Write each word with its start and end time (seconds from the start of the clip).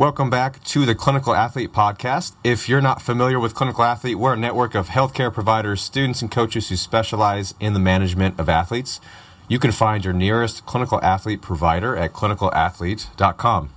Welcome 0.00 0.30
back 0.30 0.64
to 0.64 0.86
the 0.86 0.94
Clinical 0.94 1.34
Athlete 1.34 1.74
Podcast. 1.74 2.32
If 2.42 2.70
you're 2.70 2.80
not 2.80 3.02
familiar 3.02 3.38
with 3.38 3.54
Clinical 3.54 3.84
Athlete, 3.84 4.18
we're 4.18 4.32
a 4.32 4.36
network 4.38 4.74
of 4.74 4.88
healthcare 4.88 5.30
providers, 5.30 5.82
students, 5.82 6.22
and 6.22 6.30
coaches 6.30 6.70
who 6.70 6.76
specialize 6.76 7.52
in 7.60 7.74
the 7.74 7.80
management 7.80 8.40
of 8.40 8.48
athletes. 8.48 8.98
You 9.46 9.58
can 9.58 9.72
find 9.72 10.02
your 10.02 10.14
nearest 10.14 10.64
clinical 10.64 10.98
athlete 11.02 11.42
provider 11.42 11.98
at 11.98 12.14
clinicalathlete.com. 12.14 13.70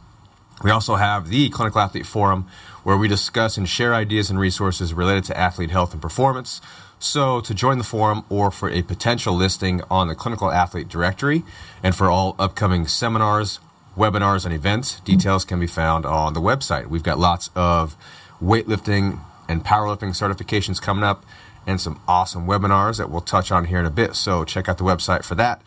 We 0.63 0.71
also 0.71 0.95
have 0.95 1.27
the 1.27 1.49
Clinical 1.49 1.81
Athlete 1.81 2.05
Forum, 2.05 2.47
where 2.83 2.95
we 2.95 3.09
discuss 3.09 3.57
and 3.57 3.67
share 3.67 3.93
ideas 3.93 4.29
and 4.29 4.39
resources 4.39 4.93
related 4.93 5.25
to 5.25 5.37
athlete 5.37 5.71
health 5.71 5.91
and 5.91 6.01
performance. 6.01 6.61
So, 6.99 7.41
to 7.41 7.53
join 7.53 7.79
the 7.79 7.83
forum 7.83 8.23
or 8.29 8.49
for 8.49 8.69
a 8.69 8.81
potential 8.81 9.35
listing 9.35 9.81
on 9.91 10.07
the 10.07 10.15
Clinical 10.15 10.49
Athlete 10.49 10.87
Directory, 10.87 11.43
and 11.83 11.93
for 11.93 12.09
all 12.09 12.37
upcoming 12.39 12.87
seminars, 12.87 13.59
webinars, 13.97 14.45
and 14.45 14.53
events. 14.53 14.99
Details 15.01 15.45
can 15.45 15.59
be 15.59 15.67
found 15.67 16.05
on 16.05 16.33
the 16.33 16.41
website. 16.41 16.87
We've 16.87 17.03
got 17.03 17.19
lots 17.19 17.49
of 17.55 17.95
weightlifting 18.41 19.19
and 19.47 19.63
powerlifting 19.63 20.09
certifications 20.09 20.81
coming 20.81 21.03
up 21.03 21.25
and 21.65 21.79
some 21.79 21.99
awesome 22.07 22.45
webinars 22.45 22.97
that 22.97 23.09
we'll 23.09 23.21
touch 23.21 23.51
on 23.51 23.65
here 23.65 23.79
in 23.79 23.85
a 23.85 23.91
bit. 23.91 24.15
So 24.15 24.43
check 24.43 24.67
out 24.67 24.77
the 24.77 24.83
website 24.83 25.23
for 25.23 25.35
that. 25.35 25.61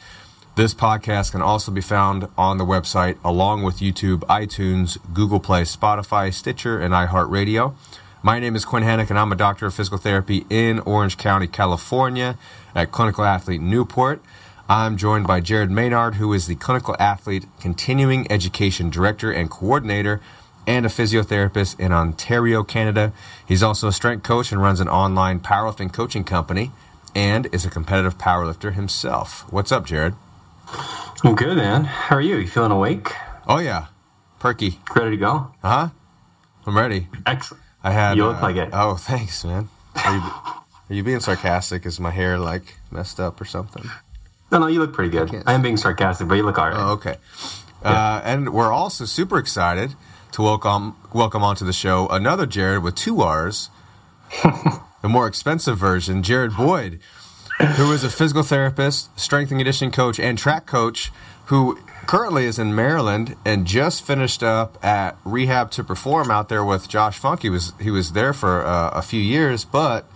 This 0.57 0.73
podcast 0.73 1.33
can 1.33 1.43
also 1.43 1.71
be 1.71 1.83
found 1.83 2.29
on 2.39 2.57
the 2.57 2.65
website 2.65 3.19
along 3.23 3.63
with 3.63 3.77
YouTube, 3.77 4.21
iTunes, 4.21 4.97
Google 5.13 5.41
Play, 5.41 5.63
Spotify, 5.63 6.33
Stitcher, 6.33 6.81
and 6.81 6.95
iHeartRadio. 6.95 7.75
My 8.23 8.41
name 8.41 8.57
is 8.57 8.65
Quinn 8.65 8.83
Henoch, 8.83 9.11
and 9.11 9.19
I'm 9.19 9.31
a 9.31 9.37
doctor 9.37 9.67
of 9.67 9.75
physical 9.75 9.99
therapy 9.99 10.47
in 10.49 10.81
Orange 10.81 11.19
County, 11.19 11.47
California 11.47 12.39
at 12.75 12.91
Clinical 12.91 13.25
Athlete 13.25 13.61
Newport. 13.61 14.23
I'm 14.69 14.97
joined 14.97 15.29
by 15.29 15.39
Jared 15.41 15.71
Maynard, 15.71 16.17
who 16.17 16.33
is 16.33 16.49
the 16.49 16.57
clinical 16.57 16.97
athlete, 16.99 17.47
continuing 17.61 18.31
education 18.33 18.91
director 18.91 19.31
and 19.31 19.49
coordinator, 19.49 20.21
and 20.67 20.85
a 20.85 20.89
physiotherapist 20.89 21.79
in 21.79 21.93
Ontario, 21.93 22.65
Canada. 22.65 23.13
He's 23.47 23.63
also 23.63 23.87
a 23.87 23.93
strength 23.93 24.25
coach 24.25 24.51
and 24.51 24.61
runs 24.61 24.81
an 24.81 24.89
online 24.89 25.39
powerlifting 25.39 25.93
coaching 25.93 26.25
company 26.25 26.73
and 27.15 27.47
is 27.53 27.65
a 27.65 27.71
competitive 27.71 28.19
powerlifter 28.19 28.75
himself. 28.75 29.51
What's 29.53 29.71
up, 29.71 29.87
Jared? 29.87 30.15
I'm 31.23 31.37
good, 31.37 31.57
man. 31.57 31.85
How 31.85 32.17
are 32.17 32.21
you? 32.21 32.37
You 32.39 32.49
feeling 32.49 32.73
awake? 32.73 33.13
Oh, 33.47 33.59
yeah. 33.59 33.87
Perky. 34.41 34.81
Ready 34.97 35.11
to 35.11 35.17
go? 35.17 35.53
Uh 35.63 35.69
huh. 35.69 35.89
I'm 36.67 36.77
ready. 36.77 37.07
Excellent. 37.25 37.63
I 37.85 37.93
had. 37.93 38.17
You 38.17 38.27
look 38.27 38.39
uh, 38.39 38.43
like 38.43 38.57
it. 38.57 38.71
Oh, 38.73 38.97
thanks, 38.97 39.45
man. 39.45 39.69
Are 40.05 40.15
you, 40.17 40.21
are 40.21 40.95
you 40.95 41.05
being 41.05 41.21
sarcastic? 41.21 41.87
Is 41.87 42.01
my 42.01 42.11
hair 42.11 42.37
like 42.37 42.79
messed 42.91 43.21
up 43.21 43.41
or 43.41 43.45
something? 43.45 43.89
No, 44.51 44.59
no, 44.59 44.67
you 44.69 44.79
look 44.79 44.93
pretty 44.93 45.11
good. 45.11 45.43
I 45.47 45.55
am 45.55 45.63
being 45.63 45.77
sarcastic, 45.77 46.29
but 46.29 46.35
you 46.35 46.45
look 46.45 46.59
all 46.59 46.69
right. 46.69 46.77
Oh, 46.77 46.93
okay. 46.93 47.17
Uh, 47.83 48.21
and 48.25 48.53
we're 48.53 48.73
also 48.73 49.05
super 49.05 49.39
excited 49.39 49.95
to 50.33 50.43
welcome 50.43 50.97
welcome 51.13 51.43
onto 51.43 51.65
the 51.65 51.73
show 51.73 52.09
another 52.09 52.47
Jared 52.47 52.83
with 52.83 52.95
two 52.95 53.21
R's, 53.21 53.71
the 54.43 55.09
more 55.09 55.27
expensive 55.27 55.79
version, 55.79 56.23
Jared 56.23 56.57
Boyd, 56.57 57.01
who 57.77 57.93
is 57.93 58.05
a 58.05 58.11
physical 58.11 58.43
therapist, 58.43 59.19
strength 59.19 59.51
and 59.51 59.59
conditioning 59.59 59.93
coach, 59.93 60.21
and 60.21 60.39
track 60.39 60.67
coach, 60.67 61.11
who 61.47 61.79
currently 62.07 62.45
is 62.45 62.59
in 62.59 62.75
Maryland 62.75 63.37
and 63.45 63.67
just 63.67 64.07
finished 64.07 64.43
up 64.43 64.83
at 64.85 65.17
Rehab 65.25 65.71
to 65.73 65.85
Perform 65.85 66.31
out 66.31 66.49
there 66.49 66.65
with 66.65 66.89
Josh 66.89 67.19
Funk. 67.19 67.43
He 67.43 67.51
was 67.51 67.73
he 67.81 67.91
was 67.91 68.13
there 68.13 68.33
for 68.33 68.65
uh, 68.65 68.91
a 68.91 69.03
few 69.03 69.21
years, 69.21 69.65
but 69.65 70.09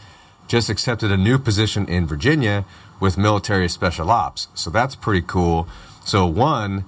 just 0.47 0.69
accepted 0.69 1.11
a 1.13 1.17
new 1.17 1.39
position 1.39 1.87
in 1.89 2.07
Virginia 2.07 2.65
with 3.01 3.19
military 3.19 3.69
special 3.69 4.11
ops. 4.11 4.49
So 4.55 4.71
that's 4.71 4.95
pretty 4.95 5.23
cool. 5.27 5.67
So 6.05 6.27
one, 6.27 6.85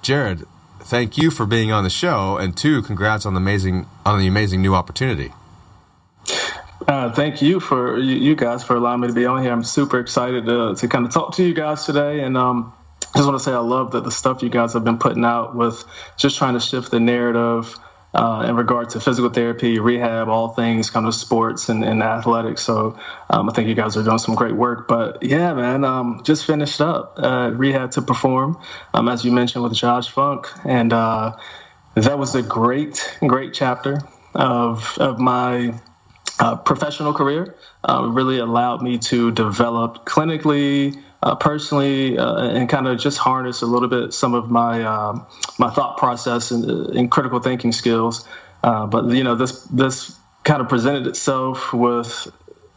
Jared, 0.00 0.46
thank 0.80 1.18
you 1.18 1.30
for 1.30 1.44
being 1.44 1.72
on 1.72 1.84
the 1.84 1.90
show, 1.90 2.38
and 2.38 2.56
two, 2.56 2.82
congrats 2.82 3.26
on 3.26 3.34
the 3.34 3.40
amazing 3.40 3.86
on 4.06 4.18
the 4.18 4.26
amazing 4.26 4.62
new 4.62 4.74
opportunity. 4.74 5.32
Uh, 6.86 7.12
thank 7.12 7.42
you 7.42 7.60
for 7.60 7.98
you 7.98 8.34
guys 8.34 8.64
for 8.64 8.76
allowing 8.76 9.00
me 9.00 9.08
to 9.08 9.12
be 9.12 9.26
on 9.26 9.42
here. 9.42 9.52
I'm 9.52 9.64
super 9.64 9.98
excited 9.98 10.46
to, 10.46 10.74
to 10.76 10.88
kind 10.88 11.04
of 11.04 11.12
talk 11.12 11.34
to 11.34 11.44
you 11.44 11.52
guys 11.52 11.84
today, 11.84 12.20
and 12.20 12.36
um, 12.36 12.72
just 13.14 13.26
want 13.26 13.38
to 13.38 13.44
say 13.44 13.52
I 13.52 13.58
love 13.58 13.92
that 13.92 14.04
the 14.04 14.10
stuff 14.10 14.42
you 14.42 14.48
guys 14.48 14.72
have 14.72 14.84
been 14.84 14.98
putting 14.98 15.24
out 15.24 15.54
with 15.54 15.84
just 16.16 16.38
trying 16.38 16.54
to 16.54 16.60
shift 16.60 16.90
the 16.90 17.00
narrative 17.00 17.78
uh, 18.14 18.46
in 18.48 18.56
regard 18.56 18.90
to 18.90 19.00
physical 19.00 19.30
therapy, 19.30 19.78
rehab, 19.78 20.28
all 20.28 20.48
things 20.48 20.90
kind 20.90 21.06
of 21.06 21.14
sports 21.14 21.68
and, 21.68 21.84
and 21.84 22.02
athletics. 22.02 22.62
So 22.62 22.98
um, 23.30 23.48
I 23.48 23.52
think 23.52 23.68
you 23.68 23.74
guys 23.74 23.96
are 23.96 24.02
doing 24.02 24.18
some 24.18 24.34
great 24.34 24.54
work. 24.54 24.88
But 24.88 25.22
yeah, 25.22 25.52
man, 25.54 25.84
um, 25.84 26.22
just 26.24 26.46
finished 26.46 26.80
up 26.80 27.14
uh, 27.18 27.50
rehab 27.54 27.92
to 27.92 28.02
perform, 28.02 28.58
um, 28.94 29.08
as 29.08 29.24
you 29.24 29.32
mentioned 29.32 29.62
with 29.62 29.74
Josh 29.74 30.08
Funk, 30.08 30.48
and 30.64 30.92
uh, 30.92 31.36
that 31.94 32.18
was 32.18 32.34
a 32.34 32.42
great, 32.42 33.18
great 33.20 33.52
chapter 33.54 34.00
of 34.34 34.96
of 34.98 35.18
my 35.18 35.74
uh, 36.38 36.56
professional 36.56 37.12
career. 37.12 37.54
Uh, 37.84 38.08
really 38.10 38.38
allowed 38.38 38.82
me 38.82 38.98
to 38.98 39.30
develop 39.32 40.04
clinically, 40.04 41.00
uh, 41.22 41.34
personally, 41.34 42.18
uh, 42.18 42.48
and 42.48 42.68
kind 42.68 42.86
of 42.86 42.98
just 42.98 43.18
harness 43.18 43.62
a 43.62 43.66
little 43.66 43.88
bit 43.88 44.12
some 44.12 44.34
of 44.34 44.50
my 44.50 44.84
um 44.84 45.26
my 45.58 45.70
thought 45.70 45.98
process 45.98 46.50
and, 46.50 46.64
and 46.96 47.10
critical 47.10 47.40
thinking 47.40 47.72
skills. 47.72 48.26
Uh, 48.62 48.86
but 48.86 49.06
you 49.10 49.24
know, 49.24 49.34
this 49.34 49.62
this 49.64 50.16
kind 50.44 50.60
of 50.60 50.68
presented 50.68 51.06
itself 51.06 51.72
with 51.72 52.28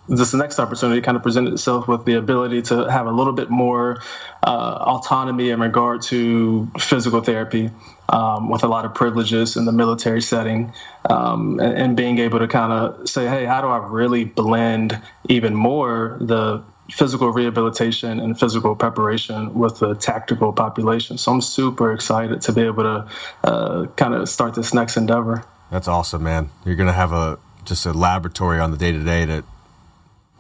this 0.08 0.34
next 0.34 0.60
opportunity 0.60 1.00
kind 1.02 1.16
of 1.16 1.24
presented 1.24 1.54
itself 1.54 1.88
with 1.88 2.06
the 2.06 2.16
ability 2.16 2.62
to 2.62 2.90
have 2.92 3.08
a 3.08 3.12
little 3.12 3.34
bit 3.34 3.50
more 3.50 4.02
uh, 4.44 4.78
autonomy 4.82 5.50
in 5.50 5.60
regard 5.60 6.02
to 6.02 6.70
physical 6.80 7.22
therapy 7.22 7.70
um, 8.10 8.50
with 8.50 8.64
a 8.64 8.68
lot 8.68 8.84
of 8.84 8.94
privileges 8.94 9.56
in 9.56 9.66
the 9.66 9.72
military 9.72 10.22
setting 10.22 10.74
um, 11.10 11.60
and, 11.60 11.78
and 11.78 11.98
being 11.98 12.18
able 12.18 12.40
to 12.40 12.48
kind 12.48 12.74
of 12.74 13.08
say 13.08 13.28
hey 13.28 13.46
how 13.46 13.62
do 13.62 13.68
i 13.68 13.78
really 13.78 14.26
blend 14.26 15.00
even 15.30 15.56
more 15.56 16.18
the 16.20 16.62
physical 16.92 17.32
rehabilitation 17.32 18.20
and 18.20 18.40
physical 18.40 18.76
preparation 18.76 19.54
with 19.54 19.80
the 19.80 19.96
tactical 19.96 20.52
population 20.54 21.18
so 21.18 21.32
i'm 21.32 21.42
super 21.42 21.94
excited 21.94 22.42
to 22.42 22.52
be 22.52 22.62
able 22.62 22.84
to 22.84 23.08
uh, 23.44 23.86
kind 23.96 24.14
of 24.14 24.28
start 24.28 24.54
this 24.54 24.74
next 24.74 24.98
endeavor 24.98 25.44
That's 25.72 25.88
awesome, 25.88 26.24
man. 26.24 26.50
You're 26.66 26.76
gonna 26.76 26.92
have 26.92 27.14
a 27.14 27.40
just 27.64 27.86
a 27.86 27.94
laboratory 27.94 28.60
on 28.60 28.72
the 28.72 28.78
day 28.78 28.92
to 28.92 29.00
day 29.00 29.26
to 29.26 29.44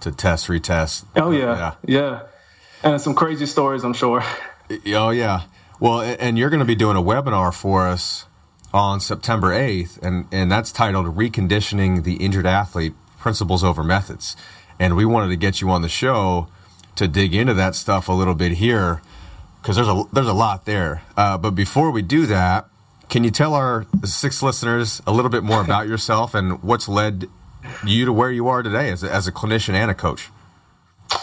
to 0.01 0.11
test, 0.11 0.47
retest. 0.47 1.05
Oh 1.15 1.31
yeah, 1.31 1.73
yeah, 1.87 1.99
yeah. 1.99 2.21
and 2.83 2.99
some 2.99 3.15
crazy 3.15 3.45
stories, 3.45 3.83
I'm 3.85 3.93
sure. 3.93 4.23
Oh 4.87 5.11
yeah. 5.11 5.43
Well, 5.79 6.01
and 6.01 6.37
you're 6.37 6.49
going 6.49 6.59
to 6.59 6.65
be 6.65 6.75
doing 6.75 6.95
a 6.95 7.01
webinar 7.01 7.53
for 7.53 7.87
us 7.87 8.25
on 8.73 8.99
September 8.99 9.49
8th, 9.51 10.01
and 10.01 10.27
and 10.31 10.51
that's 10.51 10.71
titled 10.71 11.07
"Reconditioning 11.15 12.03
the 12.03 12.15
Injured 12.15 12.45
Athlete: 12.45 12.93
Principles 13.17 13.63
over 13.63 13.83
Methods." 13.83 14.35
And 14.81 14.95
we 14.95 15.05
wanted 15.05 15.29
to 15.29 15.35
get 15.35 15.61
you 15.61 15.69
on 15.69 15.83
the 15.83 15.89
show 15.89 16.47
to 16.95 17.07
dig 17.07 17.35
into 17.35 17.53
that 17.53 17.75
stuff 17.75 18.09
a 18.09 18.13
little 18.13 18.33
bit 18.33 18.53
here 18.53 18.99
because 19.61 19.75
there's 19.75 19.87
a 19.87 20.03
there's 20.11 20.25
a 20.27 20.33
lot 20.33 20.65
there. 20.65 21.03
Uh, 21.15 21.37
but 21.37 21.51
before 21.51 21.91
we 21.91 22.01
do 22.01 22.25
that, 22.25 22.67
can 23.07 23.23
you 23.23 23.29
tell 23.29 23.53
our 23.53 23.85
six 24.03 24.41
listeners 24.41 24.99
a 25.05 25.11
little 25.11 25.29
bit 25.29 25.43
more 25.43 25.61
about 25.61 25.87
yourself 25.91 26.33
and 26.33 26.63
what's 26.63 26.89
led 26.89 27.27
you 27.85 28.05
to 28.05 28.11
where 28.11 28.31
you 28.31 28.47
are 28.47 28.63
today 28.63 28.89
as 28.89 29.03
a, 29.03 29.13
as 29.13 29.27
a 29.27 29.31
clinician 29.31 29.75
and 29.75 29.91
a 29.91 29.93
coach? 29.93 30.29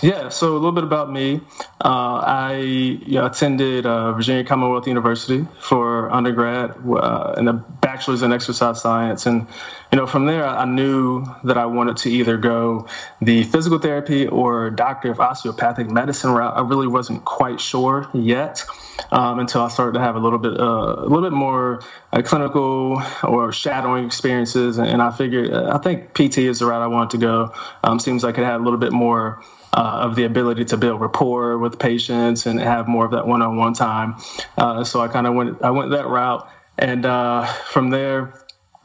Yeah, 0.00 0.28
so 0.28 0.52
a 0.52 0.54
little 0.54 0.72
bit 0.72 0.84
about 0.84 1.10
me. 1.10 1.40
Uh, 1.84 2.22
I 2.24 2.56
you 2.58 3.14
know, 3.14 3.26
attended 3.26 3.84
uh, 3.84 4.12
Virginia 4.12 4.44
Commonwealth 4.44 4.86
University 4.86 5.44
for 5.60 6.08
undergrad 6.12 6.76
uh, 6.88 7.34
and 7.36 7.48
a 7.48 7.52
bachelor's 7.52 8.22
in 8.22 8.32
exercise 8.32 8.80
science, 8.80 9.26
and 9.26 9.48
you 9.90 9.98
know 9.98 10.06
from 10.06 10.26
there 10.26 10.46
I 10.46 10.66
knew 10.66 11.24
that 11.44 11.58
I 11.58 11.66
wanted 11.66 11.96
to 11.98 12.10
either 12.10 12.36
go 12.36 12.86
the 13.20 13.42
physical 13.42 13.80
therapy 13.80 14.28
or 14.28 14.70
doctor 14.70 15.10
of 15.10 15.18
osteopathic 15.18 15.90
medicine 15.90 16.30
route. 16.30 16.56
I 16.56 16.60
really 16.60 16.86
wasn't 16.86 17.24
quite 17.24 17.60
sure 17.60 18.08
yet 18.14 18.62
um, 19.10 19.40
until 19.40 19.62
I 19.62 19.68
started 19.68 19.98
to 19.98 20.00
have 20.00 20.14
a 20.14 20.20
little 20.20 20.38
bit 20.38 20.60
uh, 20.60 20.94
a 20.98 21.08
little 21.08 21.22
bit 21.22 21.32
more 21.32 21.82
uh, 22.12 22.22
clinical 22.22 23.02
or 23.24 23.50
shadowing 23.50 24.04
experiences, 24.04 24.78
and, 24.78 25.02
I 25.02 25.10
figured 25.10 25.52
uh, 25.52 25.72
I 25.74 25.78
think 25.78 26.14
PT 26.14 26.38
is 26.38 26.60
the 26.60 26.66
route 26.66 26.82
I 26.82 26.86
wanted 26.86 27.10
to 27.10 27.18
go. 27.18 27.52
Um, 27.82 27.98
seems 27.98 28.22
like 28.22 28.38
it 28.38 28.44
had 28.44 28.60
a 28.60 28.62
little 28.62 28.78
bit 28.78 28.92
more 28.92 29.42
uh, 29.72 30.00
of 30.02 30.16
the 30.16 30.24
ability 30.24 30.64
to 30.66 30.76
build 30.76 31.00
rapport 31.00 31.58
with 31.58 31.78
patients 31.78 32.46
and 32.46 32.60
have 32.60 32.88
more 32.88 33.04
of 33.04 33.12
that 33.12 33.26
one-on-one 33.26 33.74
time. 33.74 34.16
Uh, 34.56 34.84
so 34.84 35.00
I 35.00 35.08
kind 35.08 35.26
of 35.26 35.34
went 35.34 35.62
I 35.62 35.70
went 35.70 35.90
that 35.90 36.06
route, 36.06 36.48
and 36.78 37.04
uh, 37.04 37.44
from 37.44 37.90
there 37.90 38.34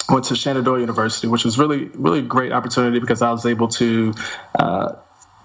went 0.10 0.26
to 0.26 0.36
Shenandoah 0.36 0.80
University, 0.80 1.28
which 1.28 1.46
was 1.46 1.58
really 1.58 1.86
really 1.94 2.22
great 2.22 2.52
opportunity 2.52 3.00
because 3.00 3.22
I 3.22 3.32
was 3.32 3.46
able 3.46 3.70
to. 3.70 4.14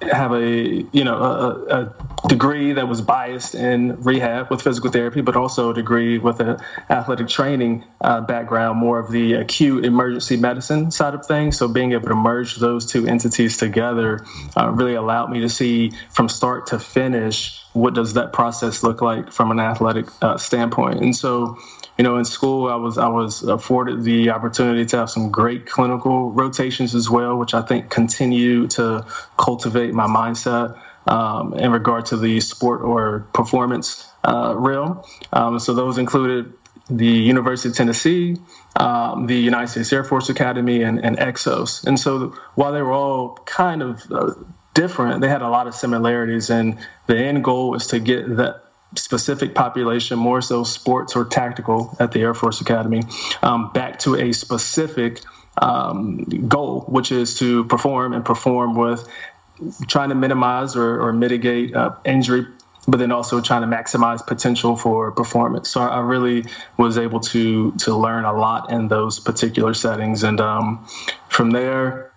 Have 0.01 0.33
a 0.33 0.87
you 0.93 1.05
know 1.05 1.17
a, 1.17 1.83
a, 1.83 2.29
degree 2.29 2.73
that 2.73 2.87
was 2.87 3.01
biased 3.01 3.55
in 3.55 4.01
rehab 4.03 4.51
with 4.51 4.63
physical 4.63 4.91
therapy, 4.91 5.21
but 5.23 5.35
also 5.35 5.71
a 5.71 5.75
degree 5.75 6.19
with 6.19 6.41
an 6.41 6.59
athletic 6.89 7.29
training 7.29 7.85
uh, 8.01 8.21
background, 8.21 8.79
more 8.79 8.99
of 8.99 9.11
the 9.11 9.35
acute 9.35 9.85
emergency 9.85 10.37
medicine 10.37 10.91
side 10.91 11.15
of 11.15 11.27
things. 11.27 11.59
So 11.59 11.67
being 11.67 11.93
able 11.93 12.09
to 12.09 12.15
merge 12.15 12.57
those 12.57 12.87
two 12.87 13.07
entities 13.09 13.57
together 13.57 14.25
uh, 14.57 14.71
really 14.71 14.95
allowed 14.95 15.31
me 15.31 15.41
to 15.41 15.49
see 15.49 15.93
from 16.11 16.29
start 16.29 16.69
to 16.69 16.79
finish 16.79 17.61
what 17.73 17.95
does 17.95 18.15
that 18.15 18.33
process 18.33 18.83
look 18.83 19.03
like 19.03 19.33
from 19.33 19.51
an 19.51 19.61
athletic 19.61 20.07
uh, 20.23 20.37
standpoint. 20.37 21.01
And 21.01 21.15
so 21.15 21.59
you 21.99 22.05
know, 22.05 22.17
in 22.17 22.25
school, 22.25 22.69
I 22.69 22.77
was 22.77 22.97
I 22.97 23.09
was 23.09 23.43
afforded 23.43 24.05
the 24.05 24.31
opportunity 24.31 24.87
to 24.87 24.99
have 24.99 25.11
some 25.11 25.33
great 25.33 25.67
clinical 25.67 26.31
rotations 26.31 26.95
as 26.95 27.11
well, 27.11 27.37
which 27.37 27.55
I 27.55 27.63
think 27.63 27.91
continue 27.91 28.69
to 28.69 29.05
cultivate 29.37 29.93
my 29.93 30.07
mindset 30.07 30.81
um, 31.09 31.55
in 31.55 31.73
regard 31.73 32.07
to 32.07 32.17
the 32.17 32.39
sport 32.41 32.83
or 32.83 33.27
performance 33.33 34.09
uh, 34.23 34.55
realm. 34.57 35.03
Um, 35.33 35.59
so 35.59 35.75
those 35.75 35.99
included 35.99 36.53
the 36.89 37.07
University 37.07 37.71
of 37.71 37.75
Tennessee, 37.75 38.37
um, 38.77 39.27
the 39.27 39.37
United 39.37 39.69
States 39.69 39.93
Air 39.93 40.05
Force 40.05 40.29
Academy, 40.29 40.83
and, 40.83 41.05
and, 41.05 41.19
Exos. 41.19 41.85
And 41.85 41.99
so 41.99 42.35
while 42.55 42.73
they 42.73 42.81
were 42.81 42.93
all 42.93 43.35
kind 43.45 43.83
of 43.83 44.11
uh, 44.11 44.35
different, 44.73 45.21
they 45.21 45.29
had 45.29 45.43
a 45.43 45.49
lot 45.49 45.67
of 45.67 45.75
similarities. 45.75 46.49
And 46.49 46.79
the 47.07 47.17
end 47.17 47.45
goal 47.45 47.71
was 47.71 47.89
to 47.89 47.99
get 47.99 48.37
that 48.37 48.68
specific 48.97 49.55
population, 49.55 50.19
more 50.19 50.41
so 50.41 50.65
sports 50.65 51.15
or 51.17 51.25
tactical 51.25 51.97
at 52.01 52.13
the 52.13 52.21
Air 52.21 52.35
Force 52.35 52.61
Academy, 52.61 53.03
um, 53.43 53.71
back 53.73 53.99
to 54.01 54.17
a 54.17 54.33
specific 54.33 55.21
um, 55.61 56.25
goal, 56.49 56.85
which 56.89 57.13
is 57.13 57.39
to 57.39 57.65
perform 57.65 58.13
and 58.13 58.25
perform 58.25 58.75
with 58.75 59.09
trying 59.89 60.09
to 60.11 60.15
minimize 60.15 60.77
or, 60.77 61.01
or 61.01 61.13
mitigate 61.13 61.75
uh, 61.75 61.95
injury 62.05 62.47
but 62.89 62.97
then 62.97 63.13
also 63.13 63.43
trying 63.43 63.61
to 63.61 63.67
maximize 63.67 64.27
potential 64.27 64.75
for 64.75 65.13
performance. 65.13 65.69
So 65.69 65.83
I 65.83 66.01
really 66.01 66.47
was 66.79 66.97
able 66.97 67.21
to 67.21 67.73
to 67.73 67.95
learn 67.95 68.25
a 68.25 68.33
lot 68.33 68.73
in 68.73 68.89
those 68.89 69.21
particular 69.21 69.75
settings, 69.75 70.23
and 70.23 70.41
um, 70.41 70.87
from 71.29 71.51
there, 71.51 72.08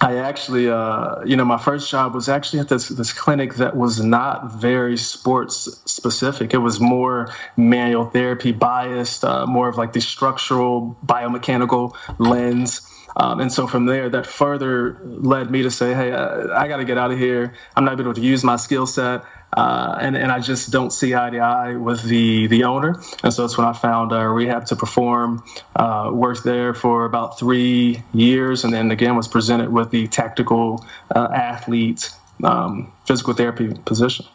I 0.00 0.18
actually, 0.18 0.70
uh, 0.70 1.24
you 1.24 1.36
know, 1.36 1.44
my 1.44 1.58
first 1.58 1.90
job 1.90 2.14
was 2.14 2.28
actually 2.28 2.60
at 2.60 2.68
this 2.68 2.88
this 2.88 3.12
clinic 3.12 3.54
that 3.54 3.76
was 3.76 4.00
not 4.00 4.52
very 4.52 4.96
sports 4.96 5.68
specific. 5.86 6.54
It 6.54 6.58
was 6.58 6.78
more 6.78 7.34
manual 7.56 8.06
therapy 8.06 8.52
biased, 8.52 9.24
uh, 9.24 9.46
more 9.46 9.68
of 9.68 9.76
like 9.76 9.92
the 9.92 10.00
structural 10.00 10.96
biomechanical 11.04 11.96
lens. 12.18 12.88
Um, 13.16 13.40
and 13.40 13.52
so 13.52 13.66
from 13.66 13.86
there, 13.86 14.08
that 14.10 14.26
further 14.26 15.00
led 15.02 15.50
me 15.50 15.62
to 15.62 15.70
say, 15.70 15.92
hey, 15.94 16.12
I, 16.12 16.64
I 16.64 16.68
got 16.68 16.76
to 16.76 16.84
get 16.84 16.98
out 16.98 17.10
of 17.10 17.18
here. 17.18 17.54
I'm 17.74 17.84
not 17.84 17.98
able 17.98 18.14
to 18.14 18.20
use 18.20 18.44
my 18.44 18.54
skill 18.54 18.86
set. 18.86 19.24
Uh, 19.56 19.96
and, 20.00 20.16
and 20.16 20.30
I 20.30 20.40
just 20.40 20.70
don't 20.70 20.92
see 20.92 21.14
eye 21.14 21.30
to 21.30 21.38
eye 21.38 21.76
with 21.76 22.02
the, 22.02 22.46
the 22.48 22.64
owner. 22.64 23.00
And 23.22 23.32
so 23.32 23.42
that's 23.42 23.56
when 23.56 23.66
I 23.66 23.72
found 23.72 24.12
uh, 24.12 24.24
Rehab 24.24 24.66
to 24.66 24.76
Perform, 24.76 25.42
uh, 25.74 26.10
worked 26.12 26.44
there 26.44 26.74
for 26.74 27.06
about 27.06 27.38
three 27.38 28.02
years, 28.12 28.64
and 28.64 28.72
then 28.72 28.90
again 28.90 29.16
was 29.16 29.26
presented 29.26 29.72
with 29.72 29.90
the 29.90 30.06
tactical 30.08 30.84
uh, 31.14 31.28
athlete 31.34 32.10
um, 32.44 32.92
physical 33.06 33.34
therapy 33.34 33.72
position. 33.84 34.26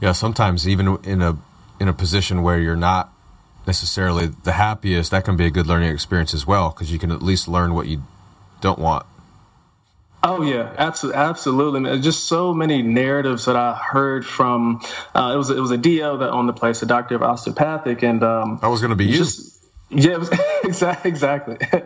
Yeah, 0.00 0.12
sometimes 0.12 0.68
even 0.68 0.98
in 1.04 1.22
a 1.22 1.38
in 1.80 1.88
a 1.88 1.92
position 1.92 2.42
where 2.42 2.58
you're 2.58 2.76
not 2.76 3.12
necessarily 3.66 4.26
the 4.26 4.52
happiest, 4.52 5.10
that 5.10 5.24
can 5.24 5.36
be 5.36 5.46
a 5.46 5.50
good 5.50 5.66
learning 5.66 5.90
experience 5.90 6.34
as 6.34 6.46
well 6.46 6.70
because 6.70 6.92
you 6.92 6.98
can 6.98 7.10
at 7.10 7.22
least 7.22 7.48
learn 7.48 7.74
what 7.74 7.86
you 7.86 8.02
don't 8.60 8.78
want. 8.78 9.06
Oh 10.22 10.42
yeah, 10.42 10.74
absolutely, 10.76 11.20
absolutely. 11.20 12.00
Just 12.00 12.24
so 12.24 12.52
many 12.52 12.82
narratives 12.82 13.44
that 13.44 13.56
I 13.56 13.74
heard 13.74 14.26
from. 14.26 14.80
Uh, 15.14 15.32
it 15.34 15.36
was 15.36 15.50
it 15.50 15.60
was 15.60 15.70
a 15.70 15.78
DO 15.78 16.18
that 16.18 16.30
owned 16.30 16.48
the 16.48 16.52
place, 16.52 16.82
a 16.82 16.86
doctor 16.86 17.14
of 17.14 17.22
osteopathic, 17.22 18.02
and 18.02 18.22
um, 18.22 18.58
I 18.62 18.68
was 18.68 18.80
going 18.80 18.90
to 18.90 18.96
be 18.96 19.06
you. 19.06 19.24
Yeah, 19.90 20.22
exactly. 20.64 21.10
Exactly. 21.10 21.56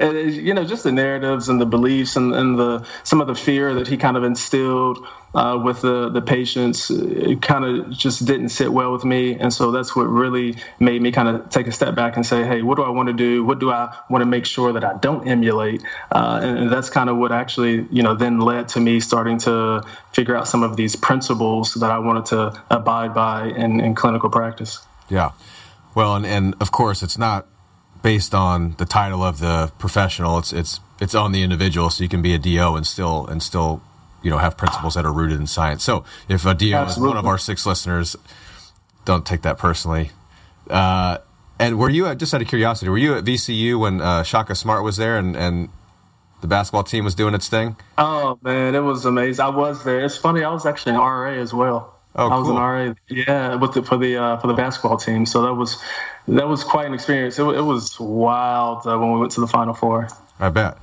and, 0.00 0.32
you 0.32 0.54
know, 0.54 0.64
just 0.64 0.82
the 0.82 0.92
narratives 0.92 1.48
and 1.48 1.60
the 1.60 1.66
beliefs 1.66 2.16
and, 2.16 2.34
and 2.34 2.58
the 2.58 2.86
some 3.04 3.20
of 3.20 3.28
the 3.28 3.34
fear 3.34 3.74
that 3.74 3.86
he 3.86 3.96
kind 3.96 4.16
of 4.16 4.24
instilled 4.24 5.06
uh, 5.34 5.60
with 5.62 5.80
the 5.80 6.08
the 6.10 6.22
patients, 6.22 6.90
it 6.90 7.42
kind 7.42 7.64
of 7.64 7.90
just 7.90 8.24
didn't 8.24 8.48
sit 8.50 8.72
well 8.72 8.92
with 8.92 9.04
me, 9.04 9.34
and 9.34 9.52
so 9.52 9.72
that's 9.72 9.94
what 9.94 10.04
really 10.04 10.56
made 10.78 11.02
me 11.02 11.10
kind 11.10 11.28
of 11.28 11.48
take 11.50 11.66
a 11.66 11.72
step 11.72 11.94
back 11.94 12.16
and 12.16 12.24
say, 12.24 12.44
hey, 12.44 12.62
what 12.62 12.76
do 12.76 12.84
I 12.84 12.90
want 12.90 13.08
to 13.08 13.12
do? 13.12 13.44
What 13.44 13.58
do 13.58 13.70
I 13.70 13.94
want 14.08 14.22
to 14.22 14.26
make 14.26 14.46
sure 14.46 14.72
that 14.72 14.84
I 14.84 14.96
don't 14.98 15.26
emulate? 15.26 15.82
Uh, 16.10 16.40
and, 16.42 16.58
and 16.58 16.72
that's 16.72 16.88
kind 16.88 17.10
of 17.10 17.16
what 17.16 17.32
actually, 17.32 17.86
you 17.90 18.02
know, 18.02 18.14
then 18.14 18.40
led 18.40 18.68
to 18.70 18.80
me 18.80 19.00
starting 19.00 19.38
to 19.38 19.84
figure 20.12 20.36
out 20.36 20.46
some 20.46 20.62
of 20.62 20.76
these 20.76 20.94
principles 20.94 21.74
that 21.74 21.90
I 21.90 21.98
wanted 21.98 22.26
to 22.26 22.62
abide 22.70 23.12
by 23.12 23.48
in, 23.48 23.80
in 23.80 23.94
clinical 23.96 24.30
practice. 24.30 24.84
Yeah. 25.08 25.32
Well, 25.94 26.16
and, 26.16 26.26
and 26.26 26.54
of 26.60 26.72
course, 26.72 27.02
it's 27.02 27.18
not 27.18 27.46
based 28.02 28.34
on 28.34 28.74
the 28.78 28.84
title 28.84 29.22
of 29.22 29.38
the 29.40 29.72
professional. 29.78 30.38
It's 30.38 30.52
it's 30.52 30.80
it's 31.00 31.14
on 31.14 31.32
the 31.32 31.42
individual. 31.42 31.90
So 31.90 32.02
you 32.02 32.08
can 32.08 32.22
be 32.22 32.34
a 32.34 32.38
DO 32.38 32.76
and 32.76 32.86
still 32.86 33.26
and 33.26 33.42
still 33.42 33.82
you 34.22 34.30
know 34.30 34.38
have 34.38 34.56
principles 34.56 34.94
that 34.94 35.04
are 35.04 35.12
rooted 35.12 35.40
in 35.40 35.46
science. 35.46 35.82
So 35.82 36.04
if 36.28 36.44
a 36.44 36.54
DO 36.54 36.74
Absolutely. 36.74 37.10
is 37.10 37.14
one 37.14 37.16
of 37.16 37.26
our 37.26 37.38
six 37.38 37.66
listeners, 37.66 38.16
don't 39.04 39.26
take 39.26 39.42
that 39.42 39.58
personally. 39.58 40.10
Uh, 40.68 41.18
and 41.58 41.78
were 41.78 41.90
you 41.90 42.12
just 42.14 42.34
out 42.34 42.42
of 42.42 42.48
curiosity? 42.48 42.88
Were 42.88 42.98
you 42.98 43.14
at 43.14 43.24
VCU 43.24 43.78
when 43.78 44.00
uh, 44.00 44.22
Shaka 44.22 44.54
Smart 44.54 44.82
was 44.84 44.96
there 44.96 45.16
and 45.16 45.36
and 45.36 45.68
the 46.40 46.48
basketball 46.48 46.84
team 46.84 47.04
was 47.04 47.14
doing 47.14 47.34
its 47.34 47.48
thing? 47.48 47.76
Oh 47.96 48.38
man, 48.42 48.74
it 48.74 48.80
was 48.80 49.04
amazing. 49.06 49.44
I 49.44 49.48
was 49.48 49.82
there. 49.84 50.04
It's 50.04 50.16
funny. 50.16 50.44
I 50.44 50.52
was 50.52 50.66
actually 50.66 50.96
an 50.96 51.00
RA 51.00 51.30
as 51.30 51.54
well. 51.54 51.93
Oh, 52.16 52.28
I 52.28 52.36
was 52.36 52.46
cool. 52.46 52.56
an 52.56 52.62
RA, 52.62 52.94
yeah, 53.08 53.54
with 53.56 53.74
the, 53.74 53.82
for 53.82 53.96
the 53.96 54.16
uh, 54.16 54.36
for 54.38 54.46
the 54.46 54.54
basketball 54.54 54.96
team. 54.96 55.26
So 55.26 55.42
that 55.42 55.54
was 55.54 55.82
that 56.28 56.46
was 56.46 56.62
quite 56.62 56.86
an 56.86 56.94
experience. 56.94 57.38
It, 57.38 57.42
it 57.42 57.62
was 57.62 57.98
wild 57.98 58.86
uh, 58.86 58.96
when 58.98 59.12
we 59.12 59.20
went 59.20 59.32
to 59.32 59.40
the 59.40 59.48
Final 59.48 59.74
Four. 59.74 60.08
I 60.38 60.48
bet. 60.50 60.78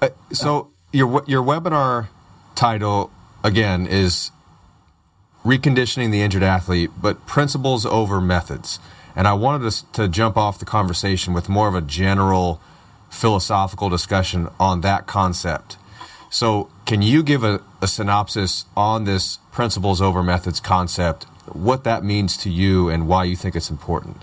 Uh, 0.00 0.08
so 0.32 0.70
your 0.92 1.22
your 1.26 1.42
webinar 1.42 2.08
title 2.54 3.10
again 3.44 3.86
is 3.86 4.30
reconditioning 5.44 6.10
the 6.10 6.22
injured 6.22 6.42
athlete, 6.42 6.90
but 7.00 7.26
principles 7.26 7.86
over 7.86 8.20
methods. 8.20 8.78
And 9.16 9.26
I 9.26 9.32
wanted 9.32 9.66
us 9.66 9.84
to 9.94 10.08
jump 10.08 10.36
off 10.36 10.58
the 10.58 10.64
conversation 10.64 11.34
with 11.34 11.48
more 11.48 11.68
of 11.68 11.74
a 11.74 11.80
general 11.80 12.60
philosophical 13.08 13.88
discussion 13.88 14.48
on 14.58 14.82
that 14.82 15.06
concept. 15.06 15.76
So, 16.30 16.70
can 16.90 17.02
you 17.02 17.22
give 17.22 17.44
a, 17.44 17.62
a 17.80 17.86
synopsis 17.86 18.64
on 18.76 19.04
this 19.04 19.38
principles 19.52 20.02
over 20.02 20.24
methods 20.24 20.58
concept, 20.58 21.22
what 21.46 21.84
that 21.84 22.02
means 22.02 22.36
to 22.36 22.50
you, 22.50 22.88
and 22.88 23.06
why 23.06 23.22
you 23.22 23.36
think 23.36 23.54
it's 23.54 23.70
important? 23.70 24.16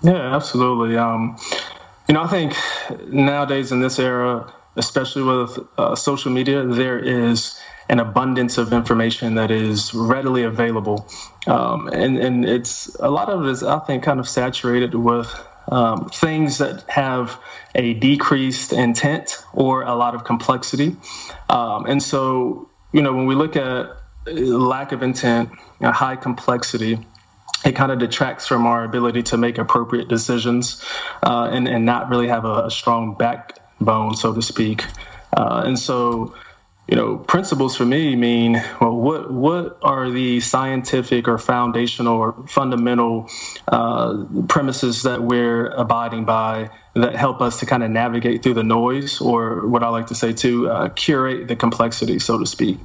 Yeah, 0.00 0.36
absolutely. 0.36 0.96
Um, 0.96 1.36
you 2.06 2.14
know, 2.14 2.22
I 2.22 2.28
think 2.28 2.54
nowadays 3.08 3.72
in 3.72 3.80
this 3.80 3.98
era, 3.98 4.54
especially 4.76 5.24
with 5.24 5.58
uh, 5.76 5.96
social 5.96 6.30
media, 6.30 6.64
there 6.64 6.96
is 6.96 7.58
an 7.88 7.98
abundance 7.98 8.56
of 8.56 8.72
information 8.72 9.34
that 9.34 9.50
is 9.50 9.92
readily 9.92 10.44
available. 10.44 11.08
Um, 11.48 11.88
and, 11.88 12.18
and 12.18 12.44
it's 12.44 12.94
a 13.00 13.10
lot 13.10 13.28
of 13.28 13.46
it 13.46 13.50
is, 13.50 13.64
I 13.64 13.80
think, 13.80 14.04
kind 14.04 14.20
of 14.20 14.28
saturated 14.28 14.94
with 14.94 15.26
um, 15.70 16.08
things 16.08 16.58
that 16.58 16.84
have 16.88 17.40
a 17.74 17.94
decreased 17.94 18.72
intent 18.72 19.42
or 19.52 19.82
a 19.82 19.94
lot 19.94 20.14
of 20.14 20.24
complexity. 20.24 20.96
Um, 21.48 21.86
and 21.86 22.02
so, 22.02 22.68
you 22.92 23.02
know, 23.02 23.12
when 23.12 23.26
we 23.26 23.34
look 23.34 23.56
at 23.56 23.96
lack 24.26 24.92
of 24.92 25.02
intent, 25.02 25.50
a 25.80 25.92
high 25.92 26.16
complexity, 26.16 26.98
it 27.64 27.72
kind 27.72 27.90
of 27.90 27.98
detracts 27.98 28.46
from 28.46 28.66
our 28.66 28.84
ability 28.84 29.22
to 29.22 29.36
make 29.36 29.58
appropriate 29.58 30.08
decisions 30.08 30.84
uh, 31.22 31.48
and, 31.50 31.66
and 31.66 31.84
not 31.84 32.10
really 32.10 32.28
have 32.28 32.44
a, 32.44 32.66
a 32.66 32.70
strong 32.70 33.14
backbone, 33.14 34.14
so 34.14 34.34
to 34.34 34.42
speak. 34.42 34.84
Uh, 35.36 35.62
and 35.64 35.78
so, 35.78 36.34
you 36.86 36.96
know, 36.96 37.16
principles 37.16 37.76
for 37.76 37.86
me 37.86 38.14
mean 38.14 38.62
well, 38.80 38.94
what 38.94 39.32
what 39.32 39.78
are 39.82 40.10
the 40.10 40.40
scientific 40.40 41.28
or 41.28 41.38
foundational 41.38 42.18
or 42.18 42.34
fundamental 42.46 43.30
uh, 43.68 44.24
premises 44.48 45.04
that 45.04 45.22
we're 45.22 45.68
abiding 45.68 46.24
by 46.24 46.70
that 46.94 47.16
help 47.16 47.40
us 47.40 47.60
to 47.60 47.66
kind 47.66 47.82
of 47.82 47.90
navigate 47.90 48.42
through 48.42 48.54
the 48.54 48.62
noise, 48.62 49.20
or 49.20 49.66
what 49.66 49.82
I 49.82 49.88
like 49.88 50.08
to 50.08 50.14
say 50.14 50.32
to 50.34 50.68
uh, 50.68 50.88
curate 50.90 51.48
the 51.48 51.56
complexity, 51.56 52.18
so 52.18 52.38
to 52.38 52.46
speak. 52.46 52.78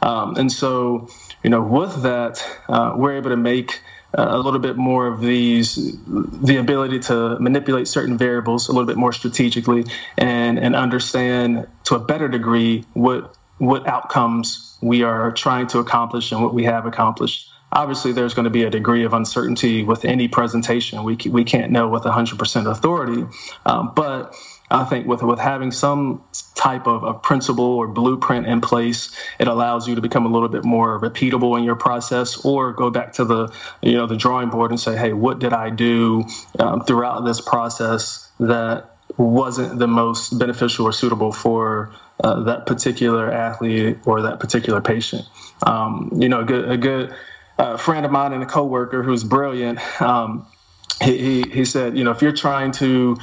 Um, 0.00 0.36
and 0.36 0.50
so, 0.50 1.08
you 1.44 1.50
know, 1.50 1.62
with 1.62 2.02
that, 2.02 2.44
uh, 2.68 2.94
we're 2.96 3.16
able 3.16 3.30
to 3.30 3.36
make 3.36 3.80
a 4.14 4.38
little 4.38 4.60
bit 4.60 4.76
more 4.76 5.06
of 5.06 5.20
these 5.20 5.96
the 6.06 6.56
ability 6.56 6.98
to 7.00 7.38
manipulate 7.38 7.88
certain 7.88 8.18
variables 8.18 8.68
a 8.68 8.72
little 8.72 8.86
bit 8.86 8.96
more 8.96 9.12
strategically 9.12 9.84
and 10.18 10.58
and 10.58 10.74
understand 10.74 11.66
to 11.84 11.94
a 11.94 11.98
better 11.98 12.28
degree 12.28 12.84
what 12.92 13.34
what 13.62 13.86
outcomes 13.86 14.76
we 14.80 15.04
are 15.04 15.30
trying 15.30 15.68
to 15.68 15.78
accomplish 15.78 16.32
and 16.32 16.42
what 16.42 16.52
we 16.52 16.64
have 16.64 16.84
accomplished. 16.84 17.48
Obviously, 17.70 18.10
there's 18.10 18.34
going 18.34 18.42
to 18.42 18.50
be 18.50 18.64
a 18.64 18.70
degree 18.70 19.04
of 19.04 19.14
uncertainty 19.14 19.84
with 19.84 20.04
any 20.04 20.26
presentation. 20.26 21.04
We, 21.04 21.16
we 21.30 21.44
can't 21.44 21.70
know 21.70 21.88
with 21.88 22.02
100% 22.02 22.68
authority, 22.68 23.24
um, 23.64 23.92
but 23.94 24.34
I 24.68 24.84
think 24.84 25.06
with 25.06 25.22
with 25.22 25.38
having 25.38 25.70
some 25.70 26.24
type 26.56 26.88
of, 26.88 27.04
of 27.04 27.22
principle 27.22 27.64
or 27.64 27.86
blueprint 27.86 28.48
in 28.48 28.60
place, 28.60 29.16
it 29.38 29.46
allows 29.46 29.86
you 29.86 29.94
to 29.94 30.00
become 30.00 30.26
a 30.26 30.28
little 30.28 30.48
bit 30.48 30.64
more 30.64 31.00
repeatable 31.00 31.56
in 31.56 31.62
your 31.62 31.76
process, 31.76 32.44
or 32.44 32.72
go 32.72 32.90
back 32.90 33.12
to 33.14 33.24
the 33.24 33.54
you 33.80 33.92
know 33.92 34.06
the 34.08 34.16
drawing 34.16 34.50
board 34.50 34.72
and 34.72 34.80
say, 34.80 34.96
hey, 34.96 35.12
what 35.12 35.38
did 35.38 35.52
I 35.52 35.70
do 35.70 36.24
um, 36.58 36.80
throughout 36.80 37.24
this 37.24 37.40
process 37.40 38.28
that 38.40 38.96
wasn't 39.16 39.78
the 39.78 39.86
most 39.86 40.36
beneficial 40.36 40.86
or 40.86 40.92
suitable 40.92 41.32
for 41.32 41.92
uh, 42.20 42.42
that 42.44 42.66
particular 42.66 43.30
athlete 43.30 43.98
or 44.06 44.22
that 44.22 44.40
particular 44.40 44.80
patient. 44.80 45.24
Um, 45.66 46.10
you 46.16 46.28
know, 46.28 46.40
a 46.40 46.44
good, 46.44 46.70
a 46.70 46.76
good 46.76 47.14
uh, 47.58 47.76
friend 47.76 48.04
of 48.04 48.12
mine 48.12 48.32
and 48.32 48.42
a 48.42 48.46
coworker 48.46 49.02
who's 49.02 49.24
brilliant. 49.24 49.78
Um, 50.00 50.46
he, 51.02 51.18
he, 51.18 51.50
he 51.50 51.64
said, 51.64 51.96
you 51.96 52.04
know, 52.04 52.10
if 52.10 52.22
you're 52.22 52.32
trying 52.32 52.72
to 52.72 53.16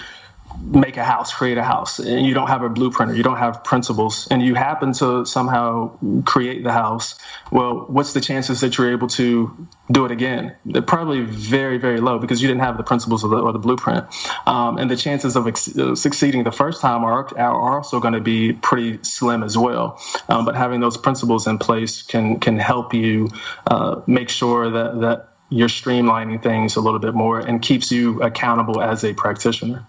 make 0.61 0.97
a 0.97 1.03
house, 1.03 1.33
create 1.33 1.57
a 1.57 1.63
house, 1.63 1.99
and 1.99 2.25
you 2.25 2.33
don't 2.33 2.47
have 2.47 2.63
a 2.63 2.69
blueprint 2.69 3.11
or 3.11 3.15
you 3.15 3.23
don't 3.23 3.37
have 3.37 3.63
principles, 3.63 4.27
and 4.29 4.41
you 4.41 4.55
happen 4.55 4.93
to 4.93 5.25
somehow 5.25 5.97
create 6.25 6.63
the 6.63 6.71
house, 6.71 7.17
well, 7.51 7.85
what's 7.87 8.13
the 8.13 8.21
chances 8.21 8.61
that 8.61 8.77
you're 8.77 8.91
able 8.91 9.07
to 9.07 9.67
do 9.91 10.05
it 10.05 10.11
again? 10.11 10.55
They're 10.65 10.81
probably 10.81 11.21
very, 11.21 11.77
very 11.77 11.99
low 11.99 12.19
because 12.19 12.41
you 12.41 12.47
didn't 12.47 12.61
have 12.61 12.77
the 12.77 12.83
principles 12.83 13.21
the, 13.21 13.29
or 13.29 13.51
the 13.51 13.59
blueprint. 13.59 14.05
Um, 14.45 14.77
and 14.77 14.89
the 14.89 14.97
chances 14.97 15.35
of 15.35 15.47
ex- 15.47 15.75
uh, 15.77 15.95
succeeding 15.95 16.43
the 16.43 16.51
first 16.51 16.81
time 16.81 17.03
are, 17.03 17.37
are 17.37 17.77
also 17.77 17.99
going 17.99 18.13
to 18.13 18.21
be 18.21 18.53
pretty 18.53 18.99
slim 19.03 19.43
as 19.43 19.57
well. 19.57 19.99
Um, 20.27 20.45
but 20.45 20.55
having 20.55 20.79
those 20.79 20.97
principles 20.97 21.47
in 21.47 21.57
place 21.57 22.01
can 22.01 22.39
can 22.39 22.59
help 22.59 22.93
you 22.93 23.29
uh, 23.67 24.01
make 24.07 24.29
sure 24.29 24.69
that 24.69 25.01
that 25.01 25.29
you're 25.49 25.69
streamlining 25.69 26.41
things 26.41 26.75
a 26.75 26.81
little 26.81 26.99
bit 26.99 27.15
more 27.15 27.39
and 27.39 27.61
keeps 27.61 27.91
you 27.91 28.21
accountable 28.21 28.81
as 28.81 29.03
a 29.03 29.13
practitioner. 29.13 29.85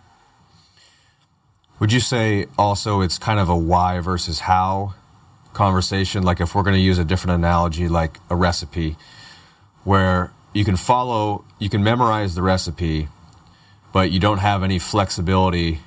Would 1.80 1.92
you 1.92 2.00
say 2.00 2.46
also 2.58 3.00
it's 3.00 3.16
kind 3.16 3.40
of 3.40 3.48
a 3.48 3.56
why 3.56 4.00
versus 4.00 4.40
how 4.40 4.94
conversation? 5.54 6.22
Like 6.22 6.38
if 6.38 6.54
we're 6.54 6.62
going 6.62 6.76
to 6.76 6.80
use 6.80 6.98
a 6.98 7.04
different 7.04 7.36
analogy, 7.36 7.88
like 7.88 8.18
a 8.28 8.36
recipe, 8.36 8.96
where 9.84 10.30
you 10.52 10.62
can 10.62 10.76
follow, 10.76 11.42
you 11.58 11.70
can 11.70 11.82
memorize 11.82 12.34
the 12.34 12.42
recipe, 12.42 13.08
but 13.94 14.10
you 14.10 14.20
don't 14.20 14.38
have 14.38 14.62
any 14.62 14.78
flexibility 14.78 15.80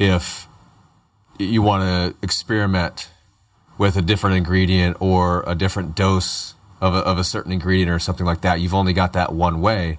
if 0.00 0.48
you 1.38 1.62
want 1.62 1.82
to 1.82 2.16
experiment 2.20 3.08
with 3.78 3.96
a 3.96 4.02
different 4.02 4.36
ingredient 4.36 4.96
or 4.98 5.44
a 5.46 5.54
different 5.54 5.94
dose 5.94 6.54
of 6.80 6.92
a, 6.94 6.98
of 6.98 7.18
a 7.18 7.24
certain 7.24 7.52
ingredient 7.52 7.88
or 7.88 8.00
something 8.00 8.26
like 8.26 8.40
that. 8.40 8.60
You've 8.60 8.74
only 8.74 8.92
got 8.92 9.12
that 9.12 9.32
one 9.32 9.60
way. 9.60 9.98